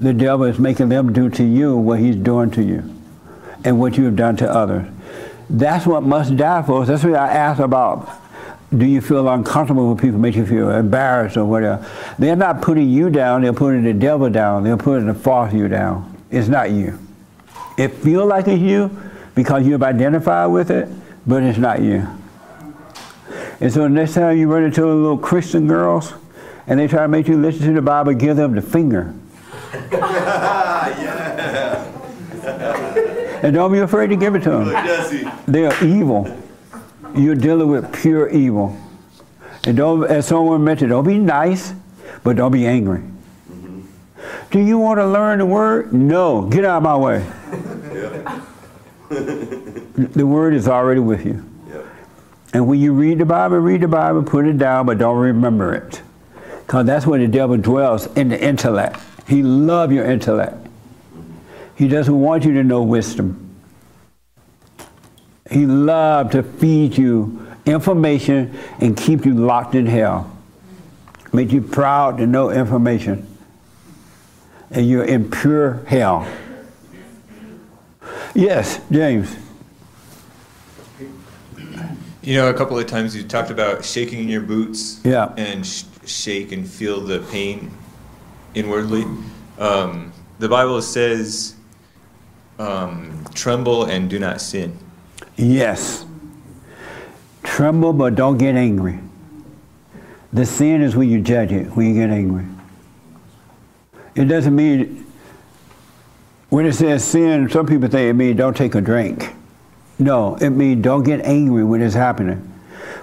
[0.00, 2.82] The devil is making them do to you what he's doing to you
[3.64, 4.86] and what you have done to others.
[5.48, 6.88] That's what must die for us.
[6.88, 8.08] That's what I asked about.
[8.76, 11.84] Do you feel uncomfortable when people make you feel embarrassed or whatever?
[12.18, 14.62] They're not putting you down, they're putting the devil down.
[14.62, 16.16] They're putting the false you down.
[16.30, 16.98] It's not you.
[17.76, 18.96] It feels like it's you
[19.34, 20.88] because you've identified with it,
[21.26, 22.06] but it's not you.
[23.60, 26.14] And so next time you run into a little Christian girls
[26.68, 29.12] and they try to make you listen to the Bible, give them the finger.
[33.42, 34.68] and don't be afraid to give it to them.
[35.48, 36.36] They are evil.
[37.14, 38.76] You're dealing with pure evil.
[39.64, 41.74] And don't, as someone mentioned, don't be nice,
[42.22, 43.02] but don't be angry.
[44.50, 45.92] Do you want to learn the word?
[45.92, 46.42] No.
[46.42, 47.24] Get out of my way.
[49.96, 51.44] the word is already with you.
[52.52, 55.72] And when you read the Bible, read the Bible, put it down, but don't remember
[55.74, 56.02] it.
[56.66, 58.98] Because that's where the devil dwells, in the intellect.
[59.28, 60.66] He loves your intellect.
[61.76, 63.49] He doesn't want you to know wisdom.
[65.50, 70.36] He loves to feed you information and keep you locked in hell.
[71.32, 73.26] Make you proud to know information.
[74.70, 76.26] And you're in pure hell.
[78.34, 79.36] Yes, James.
[82.22, 85.00] You know, a couple of times you talked about shaking in your boots.
[85.04, 85.32] Yeah.
[85.36, 87.70] And sh- shake and feel the pain
[88.54, 89.04] inwardly.
[89.58, 91.54] Um, the Bible says,
[92.58, 94.78] um, "Tremble and do not sin."
[95.40, 96.04] Yes.
[97.42, 99.00] Tremble, but don't get angry.
[100.34, 102.44] The sin is when you judge it, when you get angry.
[104.14, 105.06] It doesn't mean,
[106.50, 109.34] when it says sin, some people think it means don't take a drink.
[109.98, 112.46] No, it means don't get angry when it's happening.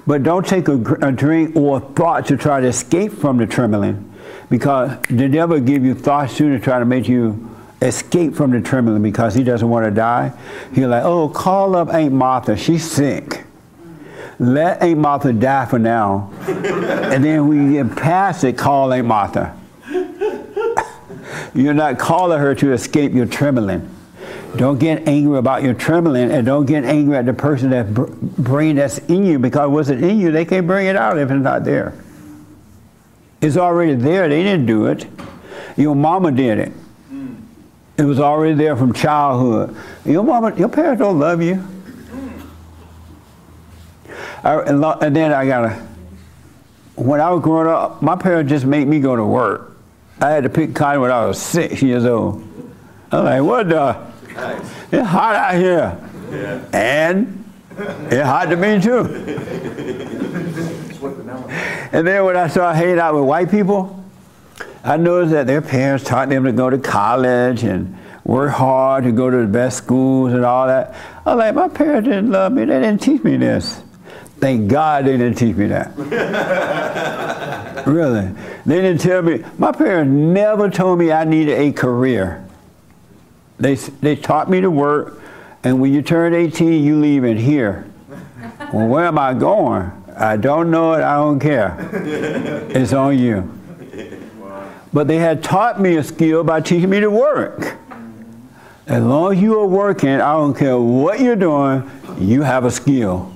[0.05, 3.47] But don't take a, a drink or a thought to try to escape from the
[3.47, 4.13] trembling
[4.49, 7.46] because the devil give you thoughts too to try to make you
[7.81, 10.33] escape from the trembling because he doesn't want to die.
[10.73, 12.57] He's like, oh, call up Aunt Martha.
[12.57, 13.43] She's sick.
[14.39, 16.31] Let Aunt Martha die for now.
[16.47, 19.57] and then you get past it, call Aunt Martha.
[21.53, 23.89] You're not calling her to escape your trembling.
[24.55, 28.75] Don't get angry about your trembling and don't get angry at the person that bring
[28.75, 31.43] that's in you because what's it in you, they can't bring it out if it's
[31.43, 31.93] not there.
[33.41, 34.27] It's already there.
[34.27, 35.05] They didn't do it.
[35.75, 36.71] Your mama did it.
[37.97, 39.75] It was already there from childhood.
[40.05, 41.63] Your mama, your parents don't love you.
[44.43, 45.87] I, and, and then I got to,
[46.95, 49.77] when I was growing up, my parents just made me go to work.
[50.21, 52.43] I had to pick cotton when I was six years old.
[53.11, 54.07] I'm like, what the?
[54.91, 56.09] It's hot out here.
[56.31, 56.65] Yeah.
[56.73, 57.45] And
[58.11, 60.03] it's hot to me too.
[61.91, 64.03] And then when I started hanging out with white people,
[64.83, 69.11] I noticed that their parents taught them to go to college and work hard to
[69.11, 70.95] go to the best schools and all that.
[71.25, 72.65] I was like, my parents didn't love me.
[72.65, 73.81] They didn't teach me this.
[74.39, 75.95] Thank God they didn't teach me that.
[77.87, 78.29] really.
[78.65, 79.43] They didn't tell me.
[79.57, 82.45] My parents never told me I needed a career.
[83.59, 85.19] They, they taught me to work,
[85.63, 87.85] and when you turn 18, you leave it here.
[88.73, 89.91] Well, where am I going?
[90.17, 91.01] I don't know it.
[91.01, 91.77] I don't care.
[92.69, 93.56] It's on you.
[94.93, 97.77] But they had taught me a skill by teaching me to work.
[98.87, 101.89] As long as you are working, I don't care what you're doing,
[102.19, 103.33] you have a skill.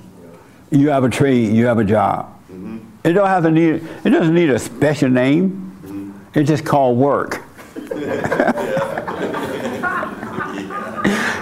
[0.70, 2.34] You have a trade, you have a job.
[2.50, 2.78] Mm-hmm.
[3.04, 5.76] It don't have to need it doesn't need a special name.
[5.84, 6.38] Mm-hmm.
[6.38, 7.42] It's just called work.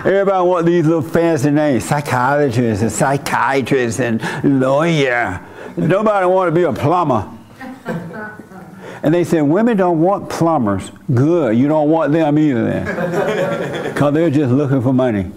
[0.00, 4.20] Everybody want these little fancy names, psychologists and psychiatrists and
[4.58, 5.46] lawyer.
[5.76, 7.28] Nobody want to be a plumber.
[9.02, 10.90] And they said, women don't want plumbers.
[11.12, 13.90] Good, you don't want them either then.
[13.90, 15.30] Because they're just looking for money.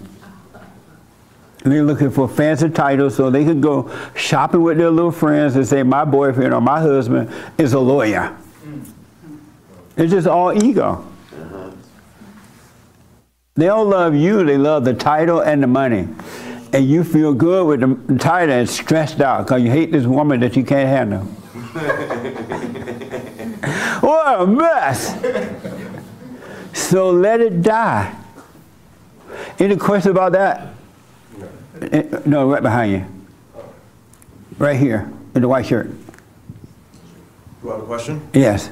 [1.64, 5.66] They're looking for fancy titles so they can go shopping with their little friends and
[5.66, 8.36] say, my boyfriend or my husband is a lawyer.
[8.64, 9.36] Mm-hmm.
[9.96, 11.06] It's just all ego.
[11.32, 11.70] Uh-huh.
[13.54, 16.08] They don't love you, they love the title and the money.
[16.72, 20.40] And you feel good with the title and stressed out because you hate this woman
[20.40, 21.26] that you can't handle.
[24.04, 25.14] what a mess!
[26.72, 28.14] So let it die.
[29.58, 30.74] Any question about that?
[32.26, 33.06] No, right behind you.
[34.58, 35.90] Right here, in the white shirt.
[37.62, 38.28] You have a question?
[38.32, 38.70] Yes.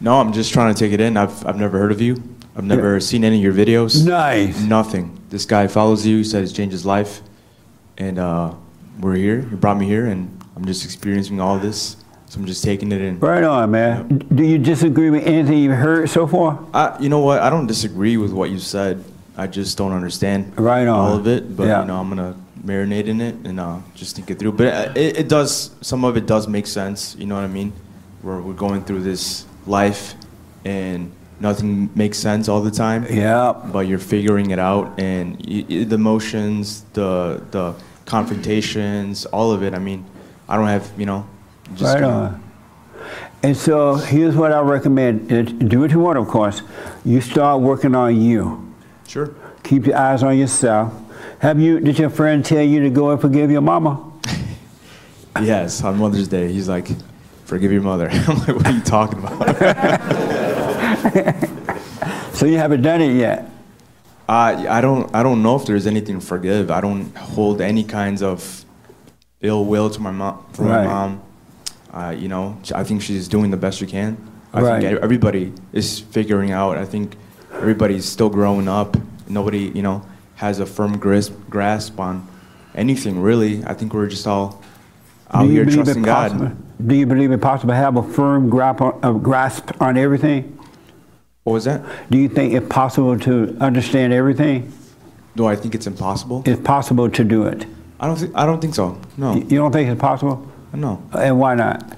[0.00, 1.16] No, I'm just trying to take it in.
[1.16, 2.22] I've, I've never heard of you.
[2.56, 4.04] I've never seen any of your videos.
[4.04, 4.60] Nice.
[4.60, 5.18] Nothing.
[5.30, 7.22] This guy follows you, he said it's changed his life.
[7.96, 8.54] And uh,
[9.00, 9.40] we're here.
[9.40, 11.96] You brought me here, and I'm just experiencing all this.
[12.32, 13.20] So I'm just taking it in.
[13.20, 14.08] Right on, man.
[14.34, 16.58] Do you disagree with anything you've heard so far?
[16.72, 17.40] I, you know what?
[17.42, 19.04] I don't disagree with what you said.
[19.36, 20.98] I just don't understand Right on.
[20.98, 21.54] all of it.
[21.54, 21.82] But Yeah.
[21.82, 22.34] you know, I'm gonna
[22.64, 24.52] marinate in it and uh, just think it through.
[24.52, 25.72] But uh, it, it does.
[25.82, 27.14] Some of it does make sense.
[27.18, 27.70] You know what I mean?
[28.22, 30.14] We're we're going through this life,
[30.64, 33.04] and nothing makes sense all the time.
[33.10, 33.52] Yeah.
[33.52, 37.74] But you're figuring it out, and the emotions, the the
[38.06, 39.74] confrontations, all of it.
[39.74, 40.06] I mean,
[40.48, 41.26] I don't have you know.
[41.74, 42.42] Just Right on.
[43.42, 45.32] And so here's what I recommend.
[45.32, 46.62] Uh, do what you want, of course.
[47.04, 48.72] You start working on you.
[49.08, 49.34] Sure.
[49.64, 50.92] Keep your eyes on yourself.
[51.40, 51.80] Have you?
[51.80, 54.10] Did your friend tell you to go and forgive your mama?
[55.40, 56.88] Yes, on Mother's Day, he's like,
[57.46, 59.48] "Forgive your mother." I'm like, "What are you talking about?"
[62.34, 63.48] So you haven't done it yet.
[64.28, 66.70] I I don't I don't know if there's anything to forgive.
[66.70, 68.64] I don't hold any kinds of
[69.40, 70.44] ill will to my mom.
[70.52, 70.84] For Right.
[70.84, 71.22] my mom,
[71.92, 74.16] uh, you know, I think she's doing the best she can.
[74.54, 74.82] I Right.
[74.82, 76.76] think everybody is figuring out.
[76.76, 77.16] I think
[77.54, 78.96] everybody's still growing up.
[79.28, 80.02] Nobody, you know,
[80.36, 82.26] has a firm grasp grasp on
[82.74, 83.64] anything really.
[83.64, 84.60] I think we're just all
[85.32, 86.56] out here trusting God.
[86.86, 90.58] Do you believe it possible to have a firm grasp on, a grasp on everything?
[91.44, 91.82] What was that?
[92.10, 94.72] Do you think it's possible to understand everything?
[95.36, 96.42] Do I think it's impossible?
[96.44, 97.64] It's possible to do it.
[98.00, 98.98] I don't think I don't think so.
[99.16, 99.34] No.
[99.34, 100.46] You don't think it's possible?
[100.72, 101.02] No.
[101.12, 101.96] And why not?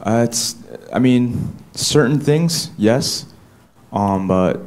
[0.00, 0.56] Uh, it's,
[0.92, 3.26] I mean, certain things, yes,
[3.92, 4.60] um, but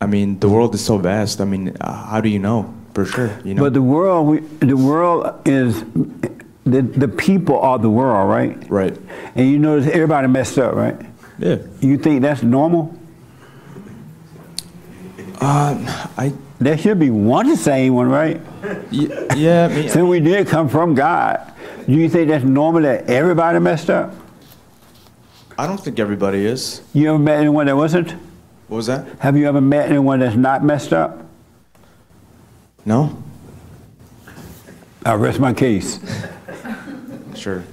[0.00, 1.40] I mean, the world is so vast.
[1.40, 3.38] I mean, uh, how do you know for sure?
[3.44, 5.82] You know, But the world, we, the world is
[6.64, 8.70] the the people are the world, right?
[8.70, 8.96] Right.
[9.34, 10.96] And you notice everybody messed up, right?
[11.38, 11.58] Yeah.
[11.80, 12.94] You think that's normal?
[15.40, 16.32] Uh, I.
[16.60, 18.40] There should be one sane one, right?
[18.90, 19.34] Yeah.
[19.36, 21.52] yeah I mean, Since we did come from God,
[21.88, 24.14] do you think that's normal that everybody messed up?
[25.58, 26.82] I don't think everybody is.
[26.92, 28.10] You ever met anyone that wasn't?
[28.68, 29.06] What was that?
[29.20, 31.24] Have you ever met anyone that's not messed up?
[32.84, 33.20] No.
[35.04, 35.98] I rest my case.
[37.34, 37.64] Sure.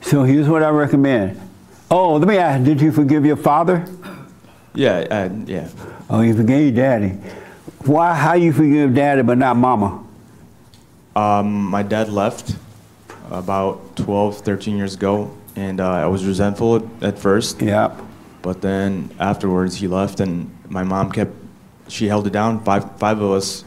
[0.00, 1.40] So here's what I recommend.
[1.90, 3.84] Oh, let me ask, did you forgive your father?
[4.74, 4.98] Yeah.
[5.10, 5.68] Uh, yeah.
[6.08, 7.08] Oh, you forgave daddy.
[7.84, 10.04] Why, how you forgive daddy but not mama?
[11.18, 12.54] Um, my dad left
[13.28, 17.60] about 12, 13 years ago, and uh, I was resentful at, at first.
[17.60, 18.00] Yeah.
[18.40, 21.32] But then afterwards, he left, and my mom kept.
[21.88, 22.62] She held it down.
[22.62, 23.64] Five five of us,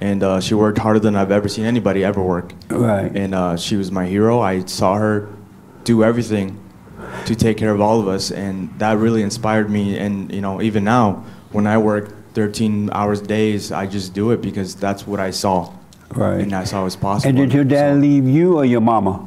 [0.00, 2.54] and uh, she worked harder than I've ever seen anybody ever work.
[2.70, 3.14] Right.
[3.14, 4.40] And uh, she was my hero.
[4.40, 5.28] I saw her
[5.84, 6.58] do everything
[7.26, 9.98] to take care of all of us, and that really inspired me.
[9.98, 14.40] And you know, even now, when I work 13 hours days, I just do it
[14.40, 15.74] because that's what I saw.
[16.10, 16.40] Right.
[16.40, 17.28] And it was possible.
[17.28, 19.24] And did your dad leave you or your mama?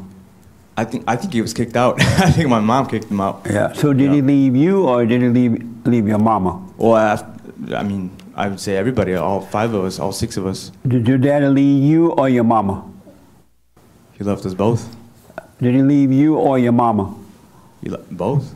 [0.78, 2.02] I think I think he was kicked out.
[2.02, 3.42] I think my mom kicked him out.
[3.46, 3.74] Yeah.
[3.74, 6.62] So did he leave you or did he leave leave your mama?
[6.78, 10.48] Well, I, I mean, I would say everybody, all five of us, all six of
[10.48, 10.72] us.
[10.88, 12.84] Did your dad leave you or your mama?
[14.14, 14.96] He left us both.
[15.62, 17.14] Did he leave you or your mama?
[17.84, 18.56] He left both.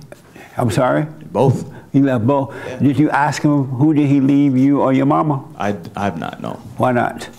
[0.58, 1.06] I'm sorry?
[1.32, 1.72] Both.
[1.92, 2.56] He left both.
[2.82, 5.44] Did you ask him who did he leave you or your mama?
[5.58, 6.42] I I have not.
[6.42, 7.30] No, Why not?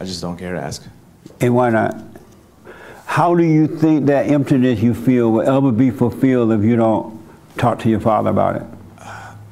[0.00, 0.82] I just don't care to ask.
[1.40, 1.94] And why not?
[3.04, 7.20] How do you think that emptiness you feel will ever be fulfilled if you don't
[7.58, 8.62] talk to your father about it?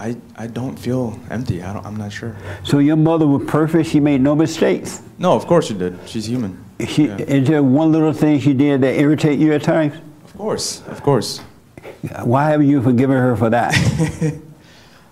[0.00, 1.60] I I don't feel empty.
[1.62, 1.84] I don't.
[1.84, 2.36] I'm not sure.
[2.62, 3.88] So your mother was perfect.
[3.88, 5.02] She made no mistakes.
[5.18, 5.98] No, of course she did.
[6.06, 6.64] She's human.
[6.86, 9.94] She, Is there one little thing she did that irritate you at times?
[10.24, 11.40] Of course, of course.
[12.22, 13.74] Why haven't you forgiven her for that?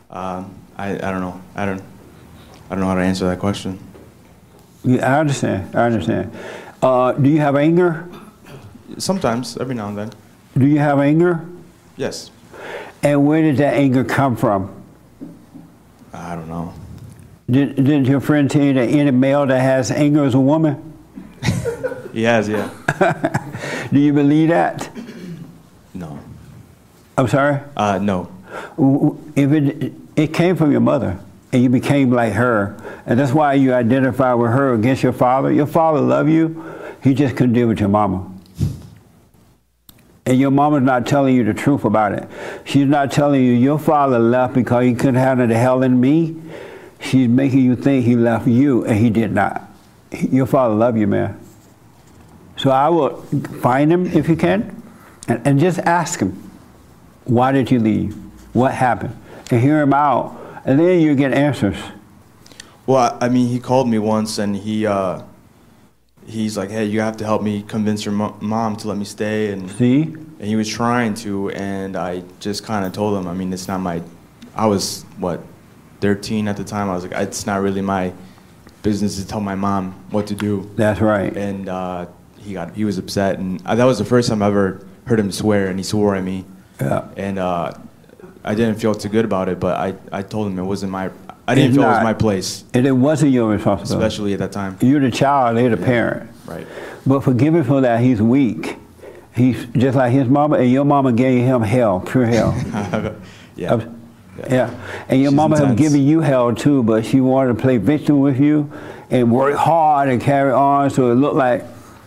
[0.09, 1.43] Um, I I don't know.
[1.57, 1.83] I don't.
[2.71, 3.79] I don't know how to answer that question.
[4.87, 5.75] Yeah, I understand.
[5.75, 6.33] I understand.
[6.81, 8.09] Uh, do you have anger?
[8.99, 10.11] Sometimes, every now and then.
[10.57, 11.45] Do you have anger?
[11.97, 12.31] Yes.
[13.03, 14.73] And where did that anger come from?
[16.13, 16.73] I don't know.
[17.51, 20.95] Did, did your friend tell you that any male that has anger is a woman?
[22.13, 22.71] He has, yeah.
[23.93, 24.89] Do you believe that?
[25.93, 26.19] No.
[27.19, 27.61] I'm sorry?
[27.77, 28.33] Uh, no.
[29.37, 31.19] If it, it came from your mother
[31.53, 32.75] and you became like her,
[33.07, 35.51] and that's why you identify with her against your father.
[35.53, 36.63] Your father loved you,
[37.03, 38.33] he just couldn't deal with your mama.
[40.27, 42.29] And your mama's not telling you the truth about it.
[42.65, 46.37] She's not telling you your father left because he couldn't handle the hell in me.
[46.99, 49.63] She's making you think he left you, and he did not.
[50.11, 51.39] Your father loved you, man.
[52.57, 53.23] So I will
[53.61, 54.83] find him if you can,
[55.29, 56.33] and, and just ask him,
[57.25, 58.15] why did you leave?
[58.53, 59.17] What happened?
[59.51, 61.77] And hear him out, and then you get answers.
[62.87, 65.23] Well, I mean, he called me once, and he uh,
[66.27, 69.05] he's like, "Hey, you have to help me convince your mo- mom to let me
[69.05, 70.03] stay." And See?
[70.03, 73.69] and he was trying to, and I just kind of told him, I mean, it's
[73.69, 74.03] not my.
[74.55, 75.43] I was what,
[76.01, 76.89] 13 at the time.
[76.89, 78.13] I was like, it's not really my
[78.83, 80.71] business to tell my mom what to do.
[80.77, 81.37] That's right.
[81.37, 82.07] And uh,
[82.39, 85.19] he got he was upset, and uh, that was the first time I ever heard
[85.19, 86.45] him swear, and he swore at me.
[86.81, 87.09] Yeah.
[87.17, 87.73] And uh,
[88.45, 91.11] I didn't feel too good about it, but I, I told him it wasn't my.
[91.49, 94.05] I didn't feel it was my place, And it wasn't your responsibility.
[94.07, 94.77] especially at that time.
[94.81, 96.31] You're the child, they're the parent.
[96.45, 96.67] Right.
[97.07, 98.77] But forgive him for that, he's weak.
[99.35, 102.55] He's just like his mama, and your mama gave him hell, pure hell.
[103.57, 103.87] yeah.
[104.51, 104.71] Yeah.
[105.09, 105.79] And your She's mama intense.
[105.81, 108.71] given you hell too, but she wanted to play victim with you
[109.11, 111.65] and work hard and carry on so it looked like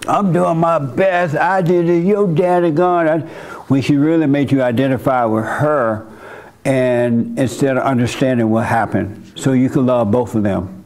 [0.07, 1.35] I'm doing my best.
[1.35, 2.05] I did it.
[2.05, 3.07] Your daddy gone.
[3.07, 3.19] I,
[3.67, 6.05] when she really made you identify with her
[6.65, 10.79] and instead of understanding what happened so you could love both of them.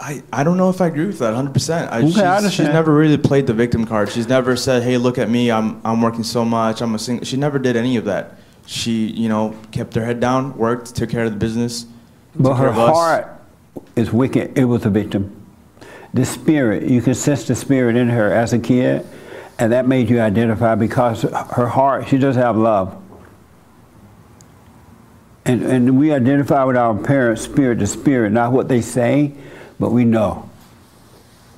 [0.00, 1.88] I, I don't know if I agree with that 100%.
[1.90, 4.10] I, Okay, I she's, she's never really played the victim card.
[4.10, 7.24] She's never said, hey, look at me, I'm, I'm working so much, I'm a single.
[7.24, 8.38] She never did any of that.
[8.66, 11.86] She, you know, kept her head down, worked, took care of the business.
[12.36, 12.76] But her us.
[12.76, 13.40] heart
[13.96, 14.56] is wicked.
[14.56, 15.34] It was a victim.
[16.14, 19.04] The spirit, you could sense the spirit in her as a kid,
[19.58, 22.96] and that made you identify because her heart, she doesn't have love.
[25.48, 29.32] And, and we identify with our parents' spirit to spirit, not what they say,
[29.80, 30.48] but we know.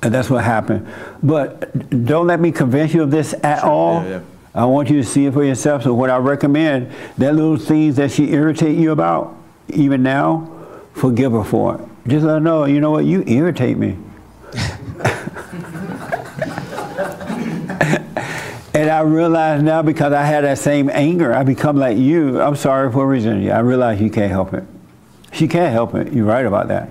[0.01, 0.87] And that's what happened.
[1.21, 4.03] But don't let me convince you of this at all.
[4.03, 4.21] yeah, yeah.
[4.53, 5.83] I want you to see it for yourself.
[5.83, 9.37] So what I recommend, that little things that she irritate you about,
[9.69, 10.51] even now,
[10.93, 11.81] forgive her for it.
[12.07, 13.97] Just let her know, you know what, you irritate me.
[18.81, 22.41] And I realize now because I had that same anger, I become like you.
[22.41, 23.47] I'm sorry for reason.
[23.51, 24.63] I realize you can't help it.
[25.31, 26.11] She can't help it.
[26.11, 26.89] You're right about that.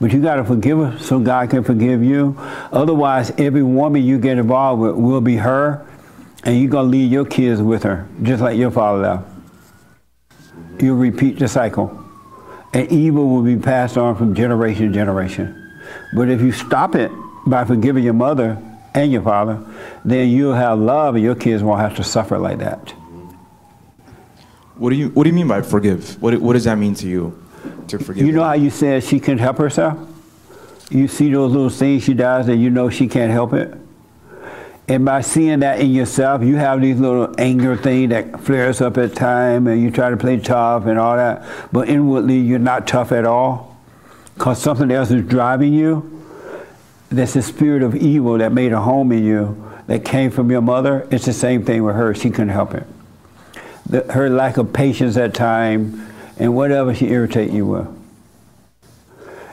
[0.00, 2.34] But you got to forgive her so God can forgive you.
[2.72, 5.86] Otherwise, every woman you get involved with will be her,
[6.44, 9.28] and you're going to leave your kids with her, just like your father left.
[10.80, 12.06] You'll repeat the cycle.
[12.72, 15.78] And evil will be passed on from generation to generation.
[16.14, 17.12] But if you stop it
[17.46, 18.62] by forgiving your mother
[18.94, 19.62] and your father,
[20.04, 22.90] then you'll have love and your kids won't have to suffer like that.
[24.76, 26.20] What do you What do you mean by forgive?
[26.22, 27.42] What What does that mean to you?
[27.88, 28.26] To forgive?
[28.26, 29.98] You know how you said she can't help herself?
[30.90, 33.74] You see those little things she does and you know she can't help it?
[34.90, 38.96] And by seeing that in yourself, you have these little anger thing that flares up
[38.96, 41.44] at time, and you try to play tough and all that.
[41.70, 43.76] But inwardly, you're not tough at all,
[44.34, 46.17] because something else is driving you.
[47.10, 50.60] That's the spirit of evil that made a home in you, that came from your
[50.60, 51.08] mother.
[51.10, 52.14] It's the same thing with her.
[52.14, 52.86] She couldn't help it.
[53.86, 56.06] The, her lack of patience at time,
[56.38, 57.88] and whatever she irritate you with.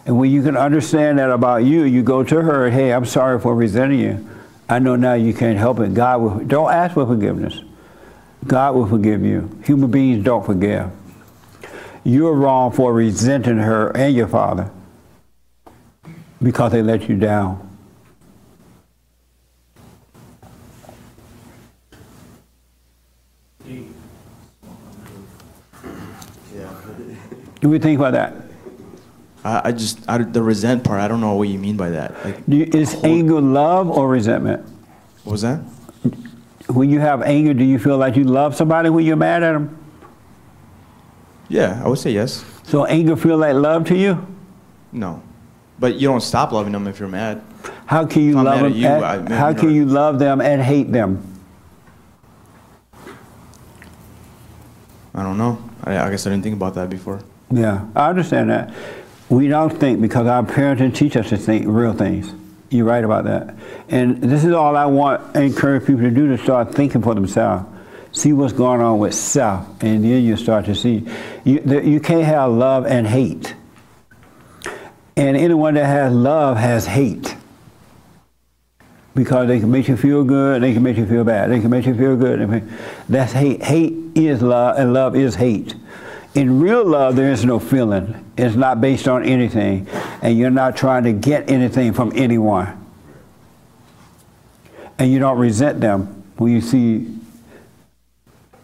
[0.05, 3.39] And when you can understand that about you, you go to her, hey, I'm sorry
[3.39, 4.29] for resenting you.
[4.67, 5.93] I know now you can't help it.
[5.93, 7.61] God will, don't ask for forgiveness.
[8.45, 9.57] God will forgive you.
[9.63, 10.91] Human beings don't forgive.
[12.03, 14.69] You're wrong for resenting her and your father
[16.45, 17.57] because they let you down.
[23.65, 23.73] Do
[27.71, 28.35] you think about that?
[29.43, 31.01] I, I just I, the resent part.
[31.01, 32.23] I don't know what you mean by that.
[32.23, 34.63] Like, Do you, is anger love or resentment?
[35.23, 35.61] what was that?
[36.67, 39.53] When you have anger, do you feel like you love somebody when you're mad at
[39.53, 39.75] them?
[41.49, 42.45] Yeah, I would say yes.
[42.63, 44.27] So anger feel like love to you?
[44.91, 45.23] No,
[45.79, 47.41] but you don't stop loving them if you're mad.
[47.85, 48.81] How can you I'm love mad at them?
[48.81, 51.21] you, and- I- how can you love them and hate them?
[55.13, 55.57] I don't know.
[55.83, 57.21] I, I guess I didn't think about that before.
[57.51, 58.73] Yeah, I understand that.
[59.29, 62.33] We don't think because our parents didn't teach us to think real things.
[62.69, 63.55] You're right about that.
[63.89, 67.65] And this is all I want encourage people to do to start thinking for themselves.
[68.11, 71.07] See what's going on with self, and then you start to see.
[71.43, 73.55] You, the, you can't have love and hate.
[75.17, 77.35] And anyone that has love has hate.
[79.13, 81.49] Because they can make you feel good, they can make you feel bad.
[81.49, 82.69] They can make you feel good.
[83.07, 83.63] That's hate.
[83.63, 85.73] Hate is love, and love is hate.
[86.33, 88.25] In real love, there is no feeling.
[88.37, 89.87] It's not based on anything,
[90.21, 92.85] and you're not trying to get anything from anyone.
[94.99, 97.17] And you don't resent them when you see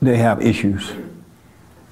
[0.02, 0.92] they have issues.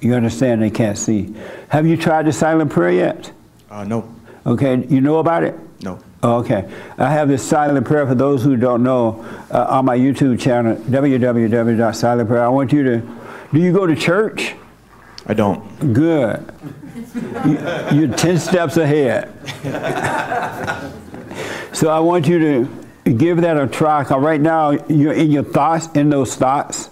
[0.02, 1.34] You understand they can't see.
[1.68, 3.32] Have you tried the silent prayer yet?
[3.70, 4.14] Uh, no.
[4.46, 5.54] Okay, you know about it?
[5.82, 5.98] No.
[6.22, 6.70] Okay.
[6.98, 10.76] I have this silent prayer for those who don't know uh, on my YouTube channel,
[10.76, 12.40] www.silentprayer.
[12.40, 13.02] I want you to,
[13.52, 14.54] do you go to church?
[15.26, 15.92] I don't.
[15.92, 16.52] Good.
[17.46, 17.58] You,
[18.00, 19.30] you're 10 steps ahead.
[21.72, 24.04] so I want you to give that a try.
[24.04, 26.90] 'cause right now, you're in your thoughts, in those thoughts.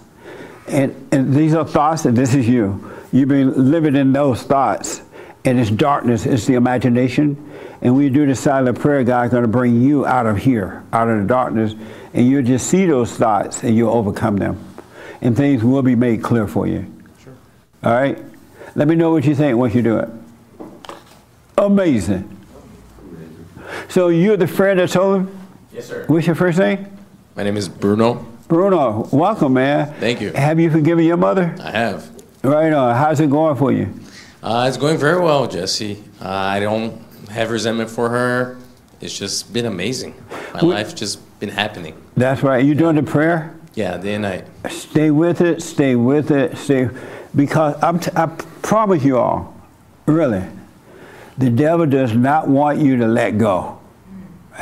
[0.67, 2.91] And, and these are thoughts, and this is you.
[3.11, 5.01] You've been living in those thoughts.
[5.45, 7.51] And it's darkness, it's the imagination.
[7.81, 10.83] And when you do the silent prayer, God's going to bring you out of here,
[10.91, 11.75] out of the darkness.
[12.13, 14.63] And you'll just see those thoughts and you'll overcome them.
[15.21, 16.91] And things will be made clear for you.
[17.23, 17.33] Sure.
[17.83, 18.17] All right?
[18.75, 20.09] Let me know what you think once you do it.
[21.57, 22.37] Amazing.
[23.89, 25.39] So you're the friend that told him?
[25.73, 26.05] Yes, sir.
[26.07, 26.85] What's your first name?
[27.35, 28.25] My name is Bruno.
[28.47, 29.93] Bruno, welcome, man.
[29.95, 30.31] Thank you.
[30.33, 31.55] Have you forgiven your mother?
[31.61, 32.09] I have.
[32.43, 32.95] Right on.
[32.95, 33.93] How's it going for you?
[34.41, 36.03] Uh, it's going very well, Jesse.
[36.21, 38.57] Uh, I don't have resentment for her.
[39.01, 40.13] It's just been amazing.
[40.53, 41.95] My Wh- life just been happening.
[42.15, 42.63] That's right.
[42.63, 43.55] You doing the prayer?
[43.75, 44.45] Yeah, day and night.
[44.69, 45.61] Stay with it.
[45.61, 46.57] Stay with it.
[46.57, 46.89] Stay,
[47.35, 48.25] because I'm t- I
[48.61, 49.53] promise you all,
[50.05, 50.43] really,
[51.37, 53.79] the devil does not want you to let go.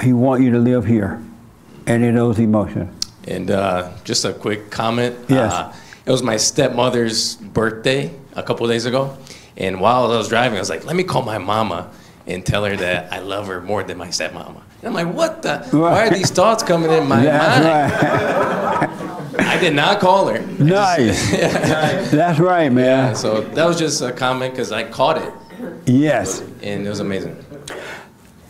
[0.03, 1.23] He wants you to live here,
[1.87, 2.93] and in those emotions.
[3.27, 5.15] And uh, just a quick comment.
[5.27, 5.51] Yes.
[5.53, 5.73] Uh,
[6.05, 9.17] it was my stepmother's birthday a couple days ago.
[9.57, 11.89] And while I was driving, I was like, let me call my mama
[12.27, 14.61] and tell her that I love her more than my stepmama.
[14.81, 15.59] And I'm like, what the?
[15.71, 17.63] Why are these thoughts coming in my That's
[18.91, 18.91] mind?
[19.39, 20.39] I did not call her.
[20.63, 21.31] Nice.
[22.11, 22.85] That's right, man.
[23.09, 25.33] Yeah, so that was just a comment because I caught it
[25.85, 26.41] Yes.
[26.61, 27.43] and it was amazing.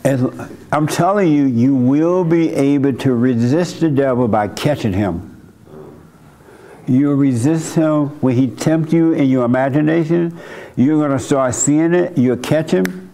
[0.04, 5.27] And I'm telling you, you will be able to resist the devil by catching him.
[6.88, 10.38] You'll resist him when he tempts you in your imagination.
[10.74, 12.16] You're going to start seeing it.
[12.16, 13.10] You'll catch him,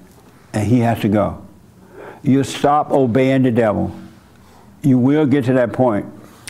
[0.53, 1.45] and he has to go.
[2.23, 3.95] You'll stop obeying the devil.
[4.83, 6.07] You will get to that point.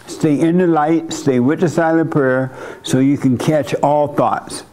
[0.07, 4.65] Stay in the light, stay with the silent prayer, so you can catch all thoughts.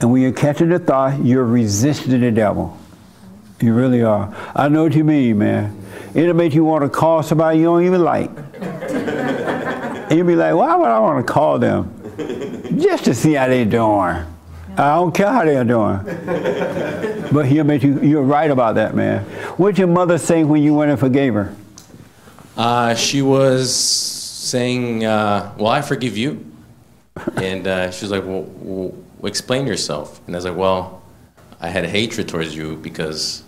[0.00, 2.78] And when you're catching the thought, you're resisting the devil.
[3.60, 4.32] You really are.
[4.54, 5.76] I know what you mean, man.
[6.14, 8.30] It'll make you want to call somebody you don't even like.
[10.08, 11.94] And you'll be like, why would I want to call them?
[12.78, 14.24] Just to see how they're doing.
[14.76, 15.98] I don't care how they're doing.
[17.32, 19.24] but he'll make you, you're right about that, man.
[19.56, 21.54] What'd your mother say when you went and forgave her?
[22.56, 26.44] Uh, she was saying, uh, "Well, I forgive you,"
[27.36, 28.94] and uh, she was like, well, well,
[29.24, 31.02] explain yourself." And I was like, "Well,
[31.60, 33.42] I had hatred towards you because,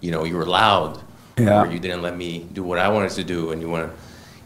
[0.00, 1.00] you know, you were loud,
[1.38, 1.62] Yeah.
[1.62, 3.92] or you didn't let me do what I wanted to do, and you want,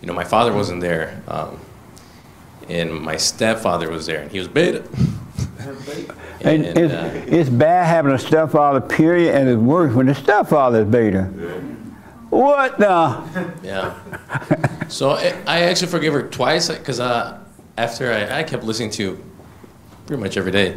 [0.00, 1.58] you know, my father wasn't there, um,
[2.68, 4.84] and my stepfather was there, and he was beta.
[6.40, 10.14] And, And, it's, uh, it's bad having a stepfather, period, and it's worse when the
[10.14, 11.22] stepfather is beta.
[12.28, 13.54] What the?
[13.62, 13.98] Yeah.
[14.88, 17.38] So I, I actually forgive her twice because uh,
[17.78, 19.24] after I, I kept listening to you
[20.06, 20.76] pretty much every day,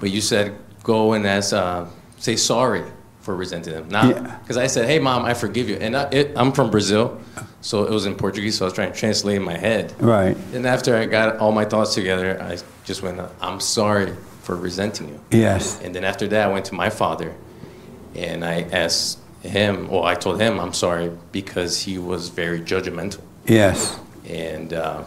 [0.00, 1.86] but you said go and ask, uh,
[2.18, 2.84] say sorry
[3.26, 3.88] for resenting them.
[3.88, 4.38] Now, Yeah.
[4.38, 7.20] because I said, hey mom, I forgive you, and I, it, I'm from Brazil,
[7.60, 9.92] so it was in Portuguese, so I was trying to translate in my head.
[10.00, 10.36] Right.
[10.54, 14.12] And after I got all my thoughts together, I just went, I'm sorry
[14.42, 15.20] for resenting you.
[15.32, 15.80] Yes.
[15.82, 17.34] And then after that, I went to my father
[18.14, 23.20] and I asked him, well, I told him I'm sorry because he was very judgmental.
[23.46, 23.98] Yes.
[24.24, 25.02] And uh,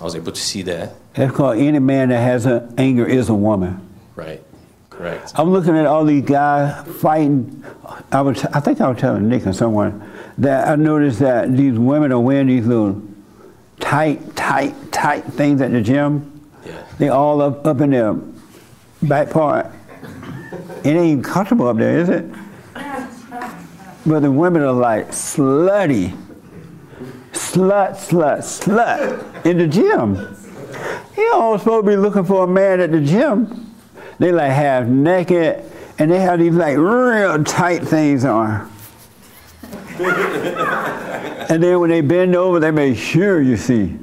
[0.00, 0.94] I was able to see that.
[1.12, 3.86] That's called any man that has a, anger is a woman.
[4.16, 4.42] Right.
[4.98, 5.32] Correct.
[5.36, 7.64] I'm looking at all these guys fighting.
[8.10, 11.78] I was, I think I was telling Nick or someone that I noticed that these
[11.78, 13.00] women are wearing these little
[13.78, 16.50] tight, tight, tight things at the gym.
[16.66, 16.84] Yeah.
[16.98, 18.14] They all up, up in their
[19.00, 19.66] back part.
[20.82, 22.24] It ain't even comfortable up there, is it?
[24.04, 26.10] But the women are like slutty.
[27.30, 30.16] Slut, slut, slut in the gym.
[31.16, 33.67] You don't supposed to be looking for a man at the gym.
[34.18, 35.64] They like half naked
[35.98, 38.70] and they have these like real tight things on.
[39.98, 43.96] and then when they bend over, they make sure you see.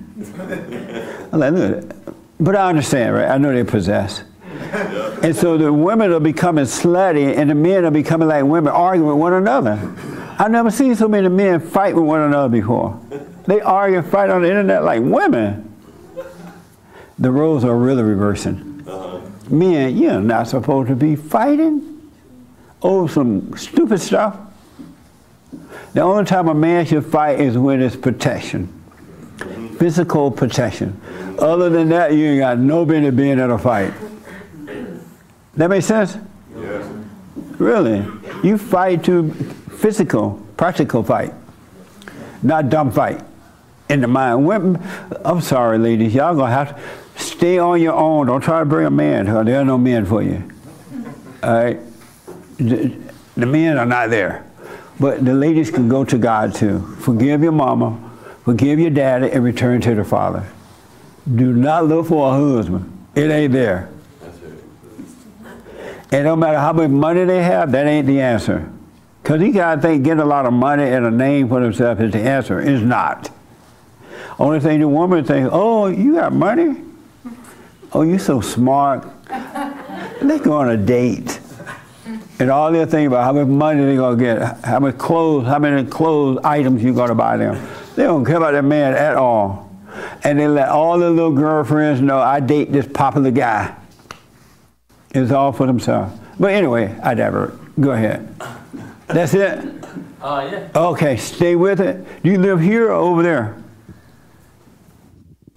[1.32, 1.96] I'm like, look.
[2.40, 3.30] But I understand, right?
[3.30, 4.24] I know they possess.
[5.24, 9.08] And so the women are becoming slutty and the men are becoming like women arguing
[9.08, 9.80] with one another.
[10.38, 13.00] I've never seen so many men fight with one another before.
[13.48, 15.74] They argue and fight on the internet like women.
[17.18, 18.84] The roles are really reversing.
[18.86, 19.22] Uh-huh.
[19.50, 22.12] Men, you're not supposed to be fighting
[22.82, 24.38] over some stupid stuff.
[25.94, 28.68] The only time a man should fight is when it's protection,
[29.78, 31.00] physical protection.
[31.40, 33.94] Other than that, you ain't got no business being in a fight.
[35.56, 36.18] That makes sense?
[36.58, 36.86] Yes.
[37.58, 38.06] Really?
[38.44, 39.32] You fight to
[39.78, 41.34] physical, practical fight,
[42.42, 43.22] not dumb fight
[43.90, 44.46] in the mind.
[44.46, 44.82] Women,
[45.24, 46.82] I'm sorry, ladies, y'all gonna have to
[47.16, 48.28] stay on your own.
[48.28, 49.26] Don't try to bring a man.
[49.26, 50.50] There are no men for you.
[51.44, 51.80] All right?
[52.58, 52.96] The,
[53.36, 54.46] the men are not there.
[55.00, 56.80] But the ladies can go to God too.
[57.00, 58.00] Forgive your mama,
[58.44, 60.48] forgive your daddy, and return to the father.
[61.34, 62.92] Do not look for a husband.
[63.14, 63.90] It ain't there.
[66.12, 68.72] And no matter how much money they have, that ain't the answer.
[69.22, 72.12] Because you gotta think getting a lot of money and a name for themselves is
[72.12, 72.62] the answer.
[72.62, 73.32] It's not.
[74.38, 76.82] Only thing the woman think, oh, you got money?
[77.94, 79.08] Oh, you're so smart.
[80.22, 81.40] They go on a date.
[82.40, 85.60] And all they're thinking about how much money they're gonna get, how much clothes, how
[85.60, 87.66] many clothes items you're gonna buy them.
[87.96, 89.72] They don't care about that man at all.
[90.24, 93.74] And they let all their little girlfriends know I date this popular guy.
[95.12, 96.14] It's all for themselves.
[96.38, 97.58] But anyway, I divert.
[97.80, 98.28] Go ahead.
[99.08, 99.60] That's it?
[100.22, 100.70] Uh, yeah.
[100.76, 102.06] Okay, stay with it.
[102.24, 103.64] Do you live here or over there?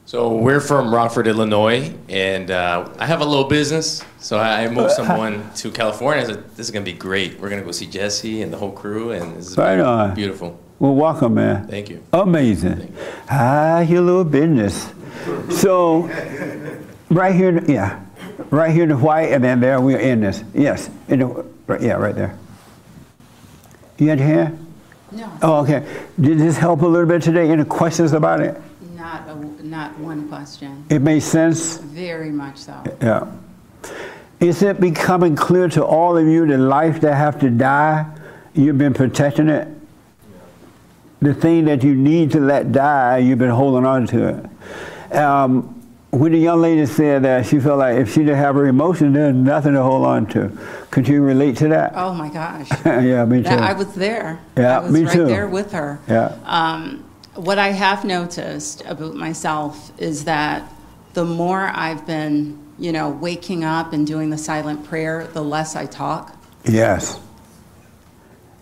[0.09, 4.03] So we're from Rockford, Illinois, and uh, I have a little business.
[4.21, 6.25] So I I moved someone to California.
[6.25, 7.39] I said, this is gonna be great.
[7.39, 10.15] We're gonna go see Jesse and the whole crew, and this is Right on.
[10.15, 10.59] beautiful.
[10.79, 11.69] Well, welcome, man.
[11.69, 12.03] Thank you.
[12.15, 12.91] Amazing.
[13.29, 14.91] Ah, your little business.
[15.51, 16.05] So,
[17.11, 18.03] right here, yeah,
[18.49, 20.43] right here in the white, and then there we're in this.
[20.55, 21.27] Yes, in the,
[21.67, 22.35] right, yeah, right there.
[23.99, 24.67] You had your hand?
[25.13, 25.31] No.
[25.43, 25.87] Oh, okay.
[26.19, 27.51] Did this help a little bit today?
[27.51, 28.59] Any questions about it?
[29.09, 30.85] Not, a, not one question.
[30.91, 31.79] It makes sense?
[31.79, 32.83] Very much so.
[33.01, 33.33] Yeah.
[34.39, 38.05] Is it becoming clear to all of you that life that have to die,
[38.53, 39.67] you've been protecting it?
[41.23, 45.17] The thing that you need to let die, you've been holding on to it.
[45.17, 45.75] Um,
[46.11, 49.15] when the young lady said that she felt like if she didn't have her emotions,
[49.15, 50.53] there's nothing to hold on to.
[50.91, 51.93] Could you relate to that?
[51.95, 52.69] Oh my gosh.
[52.85, 53.45] yeah, me too.
[53.45, 54.39] That- I was there.
[54.55, 55.25] Yeah, I was me right too.
[55.25, 55.99] there with her.
[56.07, 56.37] Yeah.
[56.45, 57.08] Um,
[57.39, 60.71] what I have noticed about myself is that
[61.15, 65.77] the more I've been, you know, waking up and doing the silent prayer, the less
[65.77, 66.37] I talk.
[66.65, 67.21] Yes.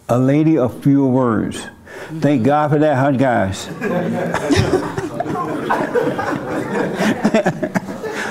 [0.08, 1.66] A lady of few words.
[2.20, 2.44] Thank mm-hmm.
[2.44, 3.66] God for that, huh, guys?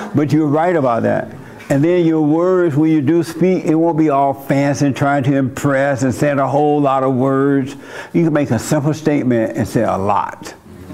[0.15, 1.30] but you're right about that.
[1.69, 5.23] And then your words, when you do speak, it won't be all fancy and trying
[5.23, 7.75] to impress and saying a whole lot of words.
[8.13, 10.53] You can make a simple statement and say a lot.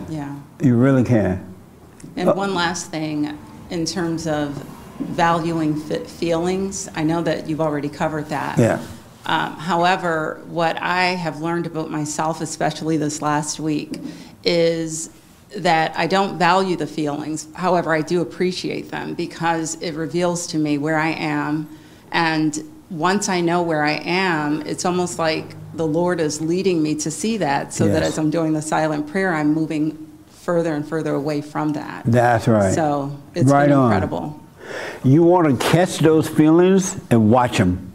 [0.09, 0.33] Yeah.
[0.61, 1.53] You really can.
[2.15, 3.37] And one last thing,
[3.69, 4.53] in terms of
[4.99, 8.57] valuing fe- feelings, I know that you've already covered that.
[8.57, 8.81] Yeah.
[9.25, 13.99] Um, however, what I have learned about myself, especially this last week,
[14.43, 15.09] is
[15.57, 17.47] that I don't value the feelings.
[17.53, 21.67] However, I do appreciate them because it reveals to me where I am.
[22.11, 22.57] And
[22.89, 27.11] once I know where I am, it's almost like the Lord is leading me to
[27.11, 31.13] see that so that as I'm doing the silent prayer, I'm moving further and further
[31.13, 32.03] away from that.
[32.05, 32.73] That's right.
[32.73, 33.85] So it's Right been on.
[33.91, 34.39] incredible.
[35.03, 37.91] You want to catch those feelings and watch them.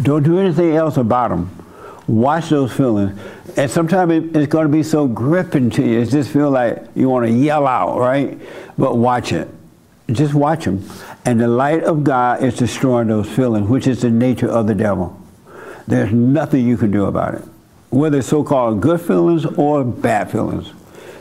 [0.00, 1.50] Don't do anything else about them.
[2.06, 3.18] Watch those feelings.
[3.56, 6.00] And sometimes it, it's going to be so gripping to you.
[6.00, 8.38] It just feel like you want to yell out, right?
[8.78, 9.48] But watch it.
[10.10, 10.88] Just watch them.
[11.24, 14.74] And the light of God is destroying those feelings, which is the nature of the
[14.74, 15.20] devil.
[15.86, 17.42] There's nothing you can do about it,
[17.90, 20.72] whether so-called good feelings or bad feelings.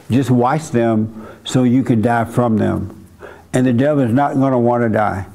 [0.10, 3.08] Just watch them so you can die from them.
[3.54, 5.26] And the devil is not going to want to die.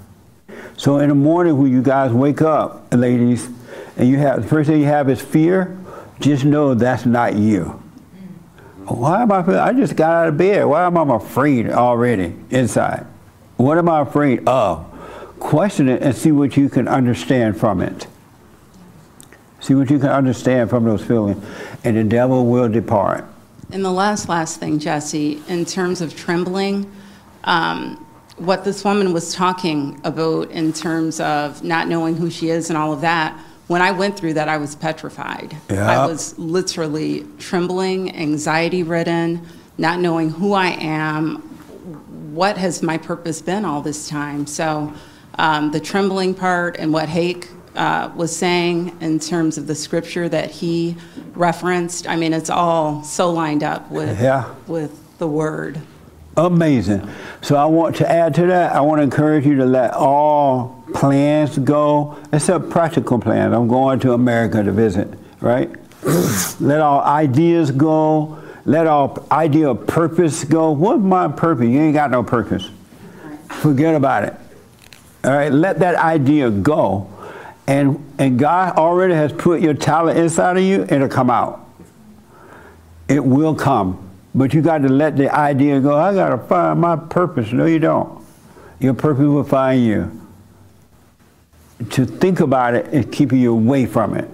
[0.76, 3.48] So in the morning when you guys wake up, ladies,
[3.96, 5.76] and you have the first thing you have is fear,
[6.20, 7.82] just know that's not you.
[8.86, 9.38] Why am I?
[9.60, 10.64] I just got out of bed.
[10.64, 13.06] Why am I afraid already inside?
[13.56, 14.84] What am I afraid of?
[15.40, 18.06] Question it and see what you can understand from it.
[19.60, 21.44] See what you can understand from those feelings,
[21.82, 23.24] and the devil will depart.
[23.72, 26.90] And the last, last thing, Jesse, in terms of trembling,
[27.44, 28.06] um,
[28.36, 32.76] what this woman was talking about in terms of not knowing who she is and
[32.76, 35.56] all of that, when I went through that, I was petrified.
[35.70, 36.02] Yeah.
[36.02, 39.46] I was literally trembling, anxiety ridden,
[39.78, 41.38] not knowing who I am,
[42.34, 44.46] what has my purpose been all this time.
[44.46, 44.92] So
[45.38, 50.28] um, the trembling part and what Hake uh, was saying in terms of the scripture
[50.28, 50.96] that he
[51.34, 54.54] referenced, I mean, it's all so lined up with, Yeah.
[54.66, 55.80] with the word.
[56.36, 57.08] Amazing.
[57.40, 58.72] So I want to add to that.
[58.74, 63.52] I want to encourage you to let all plans go, except practical plans.
[63.52, 65.08] I'm going to America to visit,
[65.40, 65.70] right?
[66.60, 68.42] let all ideas go.
[68.64, 70.70] Let all idea of purpose go.
[70.70, 71.66] What's my purpose?
[71.66, 72.70] You ain't got no purpose.
[73.48, 74.34] Forget about it.
[75.22, 77.10] All right, let that idea go.
[77.66, 81.68] And and God already has put your talent inside of you, it'll come out.
[83.06, 84.02] It will come.
[84.34, 87.52] But you got to let the idea go, I got to find my purpose.
[87.52, 88.24] No, you don't.
[88.80, 90.25] Your purpose will find you.
[91.90, 94.28] To think about it is keeping you away from it.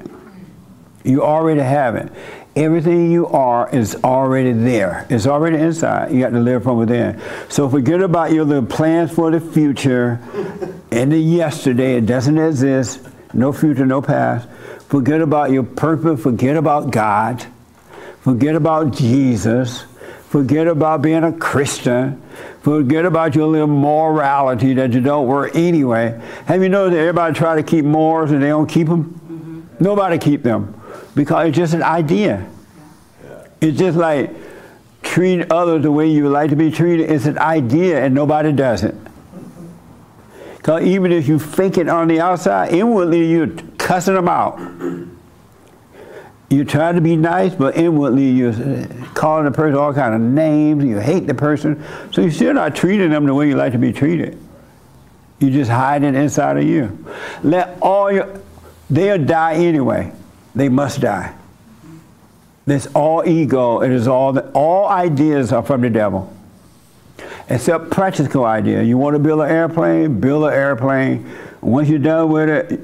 [1.05, 2.12] You already have it.
[2.55, 5.06] Everything you are is already there.
[5.09, 6.12] It's already inside.
[6.12, 7.20] You got to live from within.
[7.48, 10.20] So forget about your little plans for the future
[10.90, 11.97] and the yesterday.
[11.97, 13.01] It doesn't exist.
[13.32, 14.48] No future, no past.
[14.89, 16.23] Forget about your purpose.
[16.23, 17.44] Forget about God.
[18.20, 19.85] Forget about Jesus.
[20.28, 22.23] Forget about being a Christian.
[22.63, 26.21] Forget about your little morality that you don't work anyway.
[26.47, 29.05] Have you noticed that everybody try to keep morals and they don't keep them?
[29.05, 29.85] Mm-hmm.
[29.85, 30.81] Nobody keep them
[31.17, 32.49] because it's just an idea.
[33.61, 34.31] It's just like
[35.03, 37.11] treating others the way you would like to be treated.
[37.11, 38.95] It's an idea and nobody does it.
[38.95, 40.57] Mm-hmm.
[40.59, 44.57] Because even if you fake it on the outside, inwardly you're cussing them out.
[46.53, 48.53] You're trying to be nice, but inwardly you're
[49.15, 50.85] calling the person all kind of names.
[50.85, 53.79] You hate the person, so you're still not treating them the way you like to
[53.79, 54.39] be treated.
[55.39, 57.07] You just hide it inside of you.
[57.43, 58.39] Let all your
[58.91, 60.12] they'll die anyway.
[60.55, 61.35] They must die.
[62.66, 63.81] This all ego.
[63.81, 66.31] It is all all ideas are from the devil,
[67.49, 68.83] except practical idea.
[68.83, 70.20] You want to build an airplane?
[70.20, 71.27] Build an airplane.
[71.62, 72.79] Once you're done with it,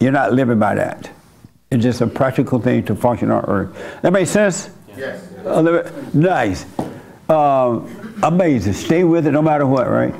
[0.00, 1.11] you're not living by that.
[1.72, 4.02] It's just a practical thing to function on Earth.
[4.02, 4.68] That makes sense?
[4.94, 5.26] Yes.
[5.46, 6.66] A little Nice.
[7.30, 8.74] Um, amazing.
[8.74, 10.14] Stay with it no matter what, right?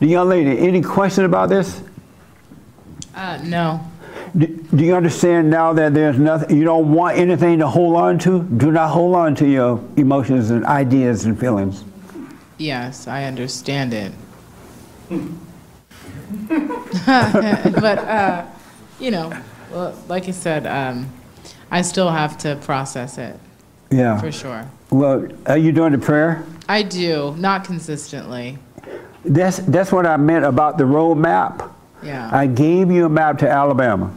[0.00, 1.82] The young lady, any question about this?
[3.14, 3.80] Uh, no.
[4.36, 8.18] Do, do you understand now that there's nothing, you don't want anything to hold on
[8.18, 8.42] to?
[8.42, 11.82] Do not hold on to your emotions and ideas and feelings.
[12.58, 14.12] Yes, I understand it.
[17.00, 18.46] but uh,
[19.00, 19.32] you know,
[19.70, 21.12] well, like I said, um,
[21.70, 23.38] I still have to process it.
[23.90, 24.20] Yeah.
[24.20, 24.68] For sure.
[24.90, 26.44] Well, are you doing the prayer?
[26.68, 28.58] I do, not consistently.
[29.24, 31.62] That's, that's what I meant about the road map.
[32.02, 32.30] Yeah.
[32.32, 34.12] I gave you a map to Alabama.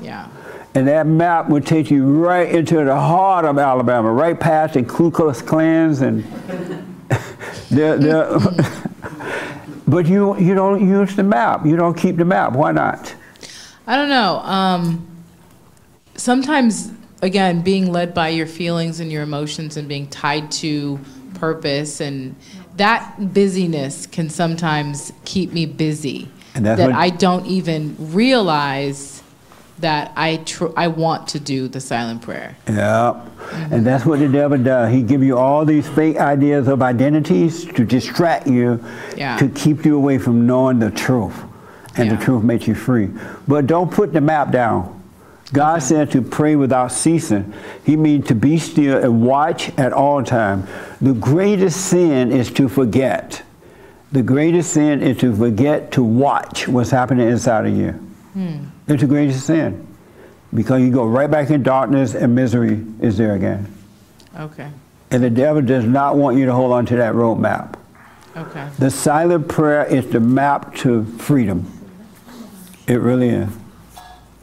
[0.00, 0.28] Yeah.
[0.74, 4.82] And that map would take you right into the heart of Alabama, right past the
[4.82, 6.24] Ku Klux Klans and
[7.70, 8.88] the, the
[9.86, 11.66] but you you don't use the map.
[11.66, 12.52] You don't keep the map.
[12.52, 13.14] Why not?
[13.86, 14.36] I don't know.
[14.44, 15.06] Um,
[16.14, 20.98] sometimes, again, being led by your feelings and your emotions and being tied to
[21.34, 22.36] purpose and
[22.76, 26.28] that busyness can sometimes keep me busy.
[26.54, 29.22] That what- I don't even realize
[29.80, 32.56] that I tr- I want to do the silent prayer.
[32.68, 33.14] Yeah.
[33.70, 34.92] And that's what the devil does.
[34.92, 38.82] He give you all these fake ideas of identities to distract you,
[39.16, 39.36] Yeah.
[39.38, 41.34] to keep you away from knowing the truth.
[41.96, 43.10] And the truth makes you free.
[43.46, 45.02] But don't put the map down.
[45.52, 47.52] God said to pray without ceasing.
[47.84, 50.66] He means to be still and watch at all time.
[51.00, 53.42] The greatest sin is to forget.
[54.12, 57.90] The greatest sin is to forget to watch what's happening inside of you.
[58.32, 58.64] Hmm.
[58.88, 59.86] It's the greatest sin.
[60.54, 63.72] Because you go right back in darkness and misery is there again.
[64.38, 64.70] Okay.
[65.10, 67.74] And the devil does not want you to hold on to that roadmap.
[68.36, 68.68] Okay.
[68.78, 71.70] The silent prayer is the map to freedom.
[72.86, 73.48] It really is.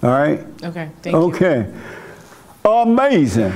[0.01, 0.39] All right?
[0.63, 0.89] Okay.
[1.01, 1.21] Thank you.
[1.33, 1.73] okay.
[2.65, 3.53] Amazing.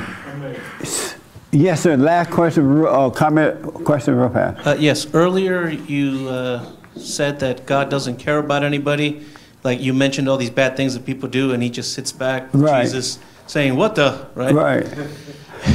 [1.51, 1.95] Yes, sir.
[1.97, 4.65] Last question, uh, comment, question, real fast.
[4.68, 6.65] Uh, yes, earlier you uh,
[6.95, 9.23] said that God doesn't care about anybody.
[9.64, 12.51] Like you mentioned all these bad things that people do, and he just sits back,
[12.51, 12.81] with Right.
[12.84, 14.53] Jesus, saying, "What the?" Right.
[14.53, 14.85] Right.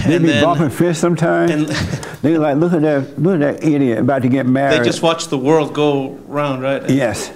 [0.06, 2.20] They And be then bumping fists sometimes.
[2.20, 4.80] they like, look at that, look at that idiot about to get married.
[4.80, 6.86] they just watch the world go round, right?
[6.90, 7.32] Yes.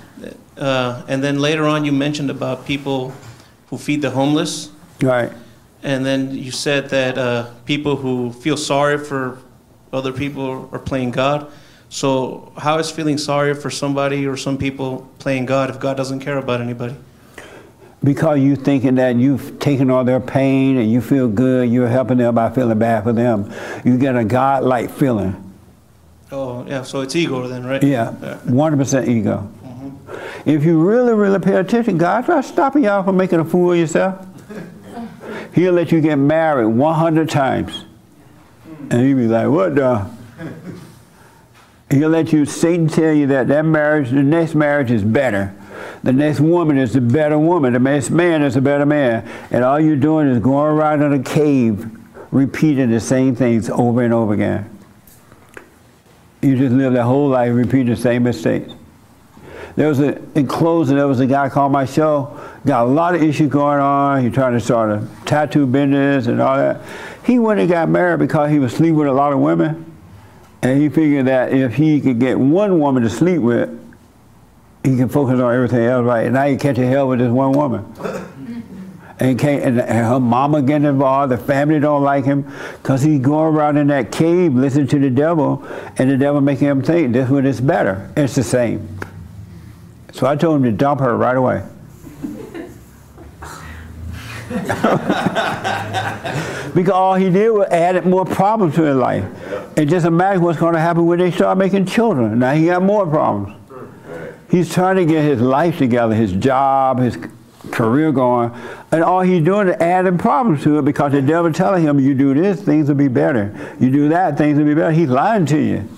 [0.57, 3.12] Uh, and then later on, you mentioned about people
[3.69, 4.70] who feed the homeless.
[5.01, 5.33] Right.
[5.83, 9.39] And then you said that uh, people who feel sorry for
[9.93, 11.51] other people are playing God.
[11.89, 16.20] So, how is feeling sorry for somebody or some people playing God if God doesn't
[16.20, 16.95] care about anybody?
[18.03, 22.19] Because you thinking that you've taken all their pain and you feel good, you're helping
[22.19, 23.53] them by feeling bad for them.
[23.85, 25.53] You get a God-like feeling.
[26.33, 27.83] Oh, yeah, so it's ego then, right?
[27.83, 28.15] Yeah,
[28.47, 29.49] 100% ego.
[30.44, 33.78] If you really, really pay attention, God's not stopping y'all from making a fool of
[33.78, 34.27] yourself.
[35.55, 37.85] He'll let you get married 100 times.
[38.90, 40.10] And you'll be like, what the?
[41.90, 45.55] He'll let you, Satan tell you that that marriage, the next marriage is better.
[46.02, 47.74] The next woman is the better woman.
[47.74, 49.28] The next man is a better man.
[49.51, 51.86] And all you're doing is going around in a cave,
[52.31, 54.69] repeating the same things over and over again.
[56.40, 58.73] You just live that whole life repeating the same mistakes.
[59.74, 63.15] There was a, in closing, there was a guy called my show, got a lot
[63.15, 64.23] of issues going on.
[64.23, 66.82] He trying to start a tattoo business and all that.
[67.24, 69.86] He went and got married because he was sleeping with a lot of women.
[70.62, 73.78] And he figured that if he could get one woman to sleep with,
[74.85, 76.24] he can focus on everything else right.
[76.24, 77.85] And now he catch a hell with this one woman.
[79.19, 83.55] And, can't, and her mama getting involved, the family don't like him, because he's going
[83.55, 85.65] around in that cave listening to the devil,
[85.97, 88.11] and the devil making him think this one is better.
[88.16, 88.99] It's the same.
[90.12, 91.62] So I told him to dump her right away.
[96.74, 99.24] because all he did was added more problems to his life.
[99.76, 102.39] And just imagine what's going to happen when they start making children.
[102.39, 103.56] Now he got more problems.
[104.51, 107.16] He's trying to get his life together, his job, his
[107.70, 108.52] career going,
[108.90, 112.14] and all he's doing is adding problems to it because the devil telling him, you
[112.14, 113.76] do this, things will be better.
[113.80, 114.93] You do that, things will be better.
[114.93, 115.89] He's lying to you.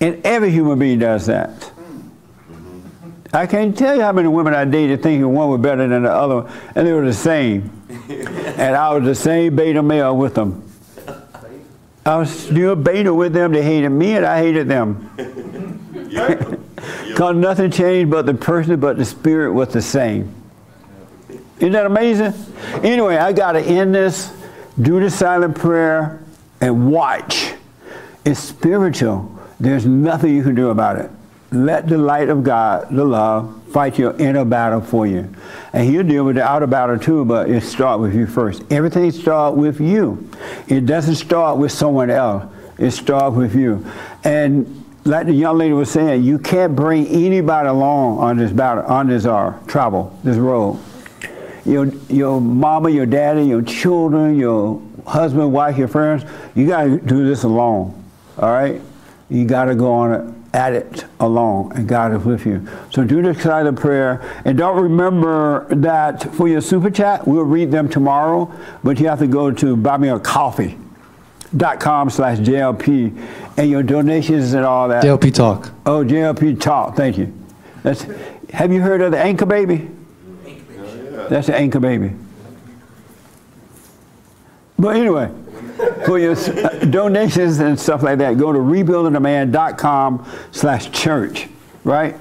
[0.00, 1.69] And every human being does that.
[3.32, 6.12] I can't tell you how many women I dated thinking one was better than the
[6.12, 7.70] other, and they were the same.
[8.08, 10.66] and I was the same beta male with them.
[12.04, 13.52] I was still beta with them.
[13.52, 15.10] They hated me, and I hated them.
[15.94, 20.34] Because nothing changed but the person, but the spirit was the same.
[21.58, 22.32] Isn't that amazing?
[22.82, 24.32] Anyway, I got to end this,
[24.80, 26.20] do the silent prayer,
[26.60, 27.52] and watch.
[28.24, 29.38] It's spiritual.
[29.60, 31.10] There's nothing you can do about it.
[31.52, 35.32] Let the light of God, the love, fight your inner battle for you.
[35.72, 38.62] And he'll deal with the outer battle too, but it starts with you first.
[38.70, 40.30] Everything starts with you.
[40.68, 42.44] It doesn't start with someone else.
[42.78, 43.84] It starts with you.
[44.24, 48.84] And like the young lady was saying, you can't bring anybody along on this battle,
[48.84, 50.80] on this uh, travel, this road.
[51.64, 56.24] Your, your mama, your daddy, your children, your husband, wife, your friends,
[56.54, 58.02] you got to do this alone.
[58.38, 58.80] All right?
[59.28, 62.66] You got to go on it, at it alone, and God is with you.
[62.90, 64.20] So do this side of prayer.
[64.44, 68.52] And don't remember that for your super chat, we'll read them tomorrow,
[68.82, 70.76] but you have to go to buy me coffee
[71.56, 75.04] dot com slash JLP and your donations and all that.
[75.04, 75.72] JLP Talk.
[75.86, 76.96] Oh, JLP Talk.
[76.96, 77.32] Thank you.
[77.82, 78.06] That's,
[78.52, 79.88] have you heard of the Anchor Baby?
[81.28, 82.12] That's the Anchor Baby.
[84.78, 85.30] But anyway,
[86.04, 91.48] for your uh, donations and stuff like that, go to rebuildingtheman.com slash church,
[91.84, 92.16] right?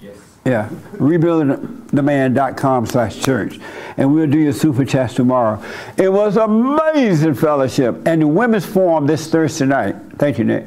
[0.00, 0.16] Yes.
[0.44, 3.58] Yeah, rebuildingtheman.com slash church.
[3.96, 5.62] And we'll do your super chats tomorrow.
[5.96, 8.06] It was amazing fellowship.
[8.06, 10.66] And the women's forum this Thursday night, thank you, Nick.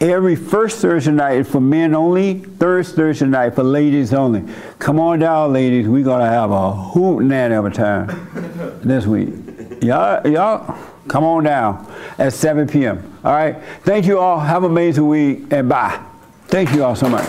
[0.00, 2.40] Every first Thursday night is for men only.
[2.40, 4.42] Third Thursday night for ladies only.
[4.78, 5.88] Come on down, ladies.
[5.88, 9.43] We're gonna have a hoot nanny of a time this week.
[9.84, 10.78] Y'all, y'all,
[11.08, 11.86] come on down
[12.16, 13.18] at 7 p.m.
[13.22, 13.56] All right.
[13.82, 14.40] Thank you all.
[14.40, 16.02] Have an amazing week and bye.
[16.46, 17.24] Thank you all so much.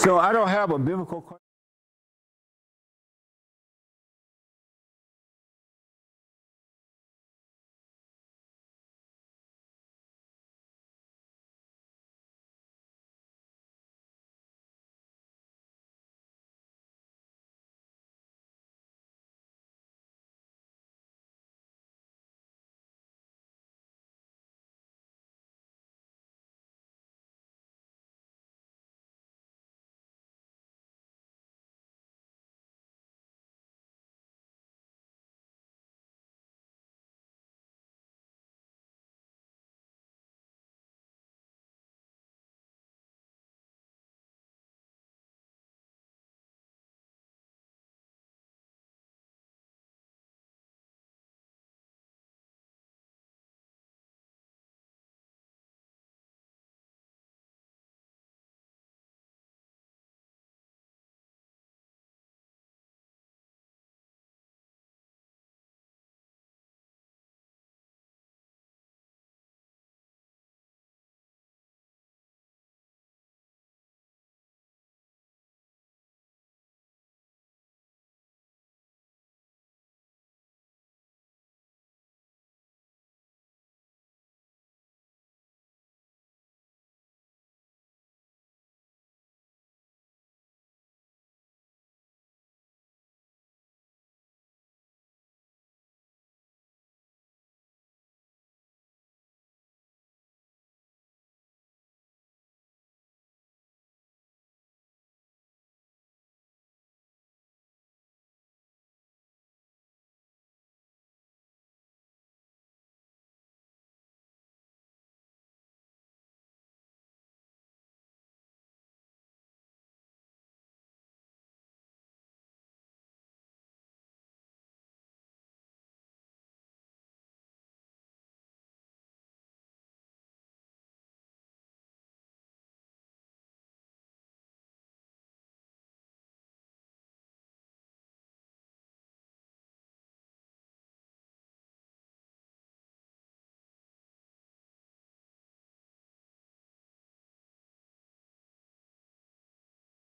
[0.00, 1.40] So I don't have a biblical.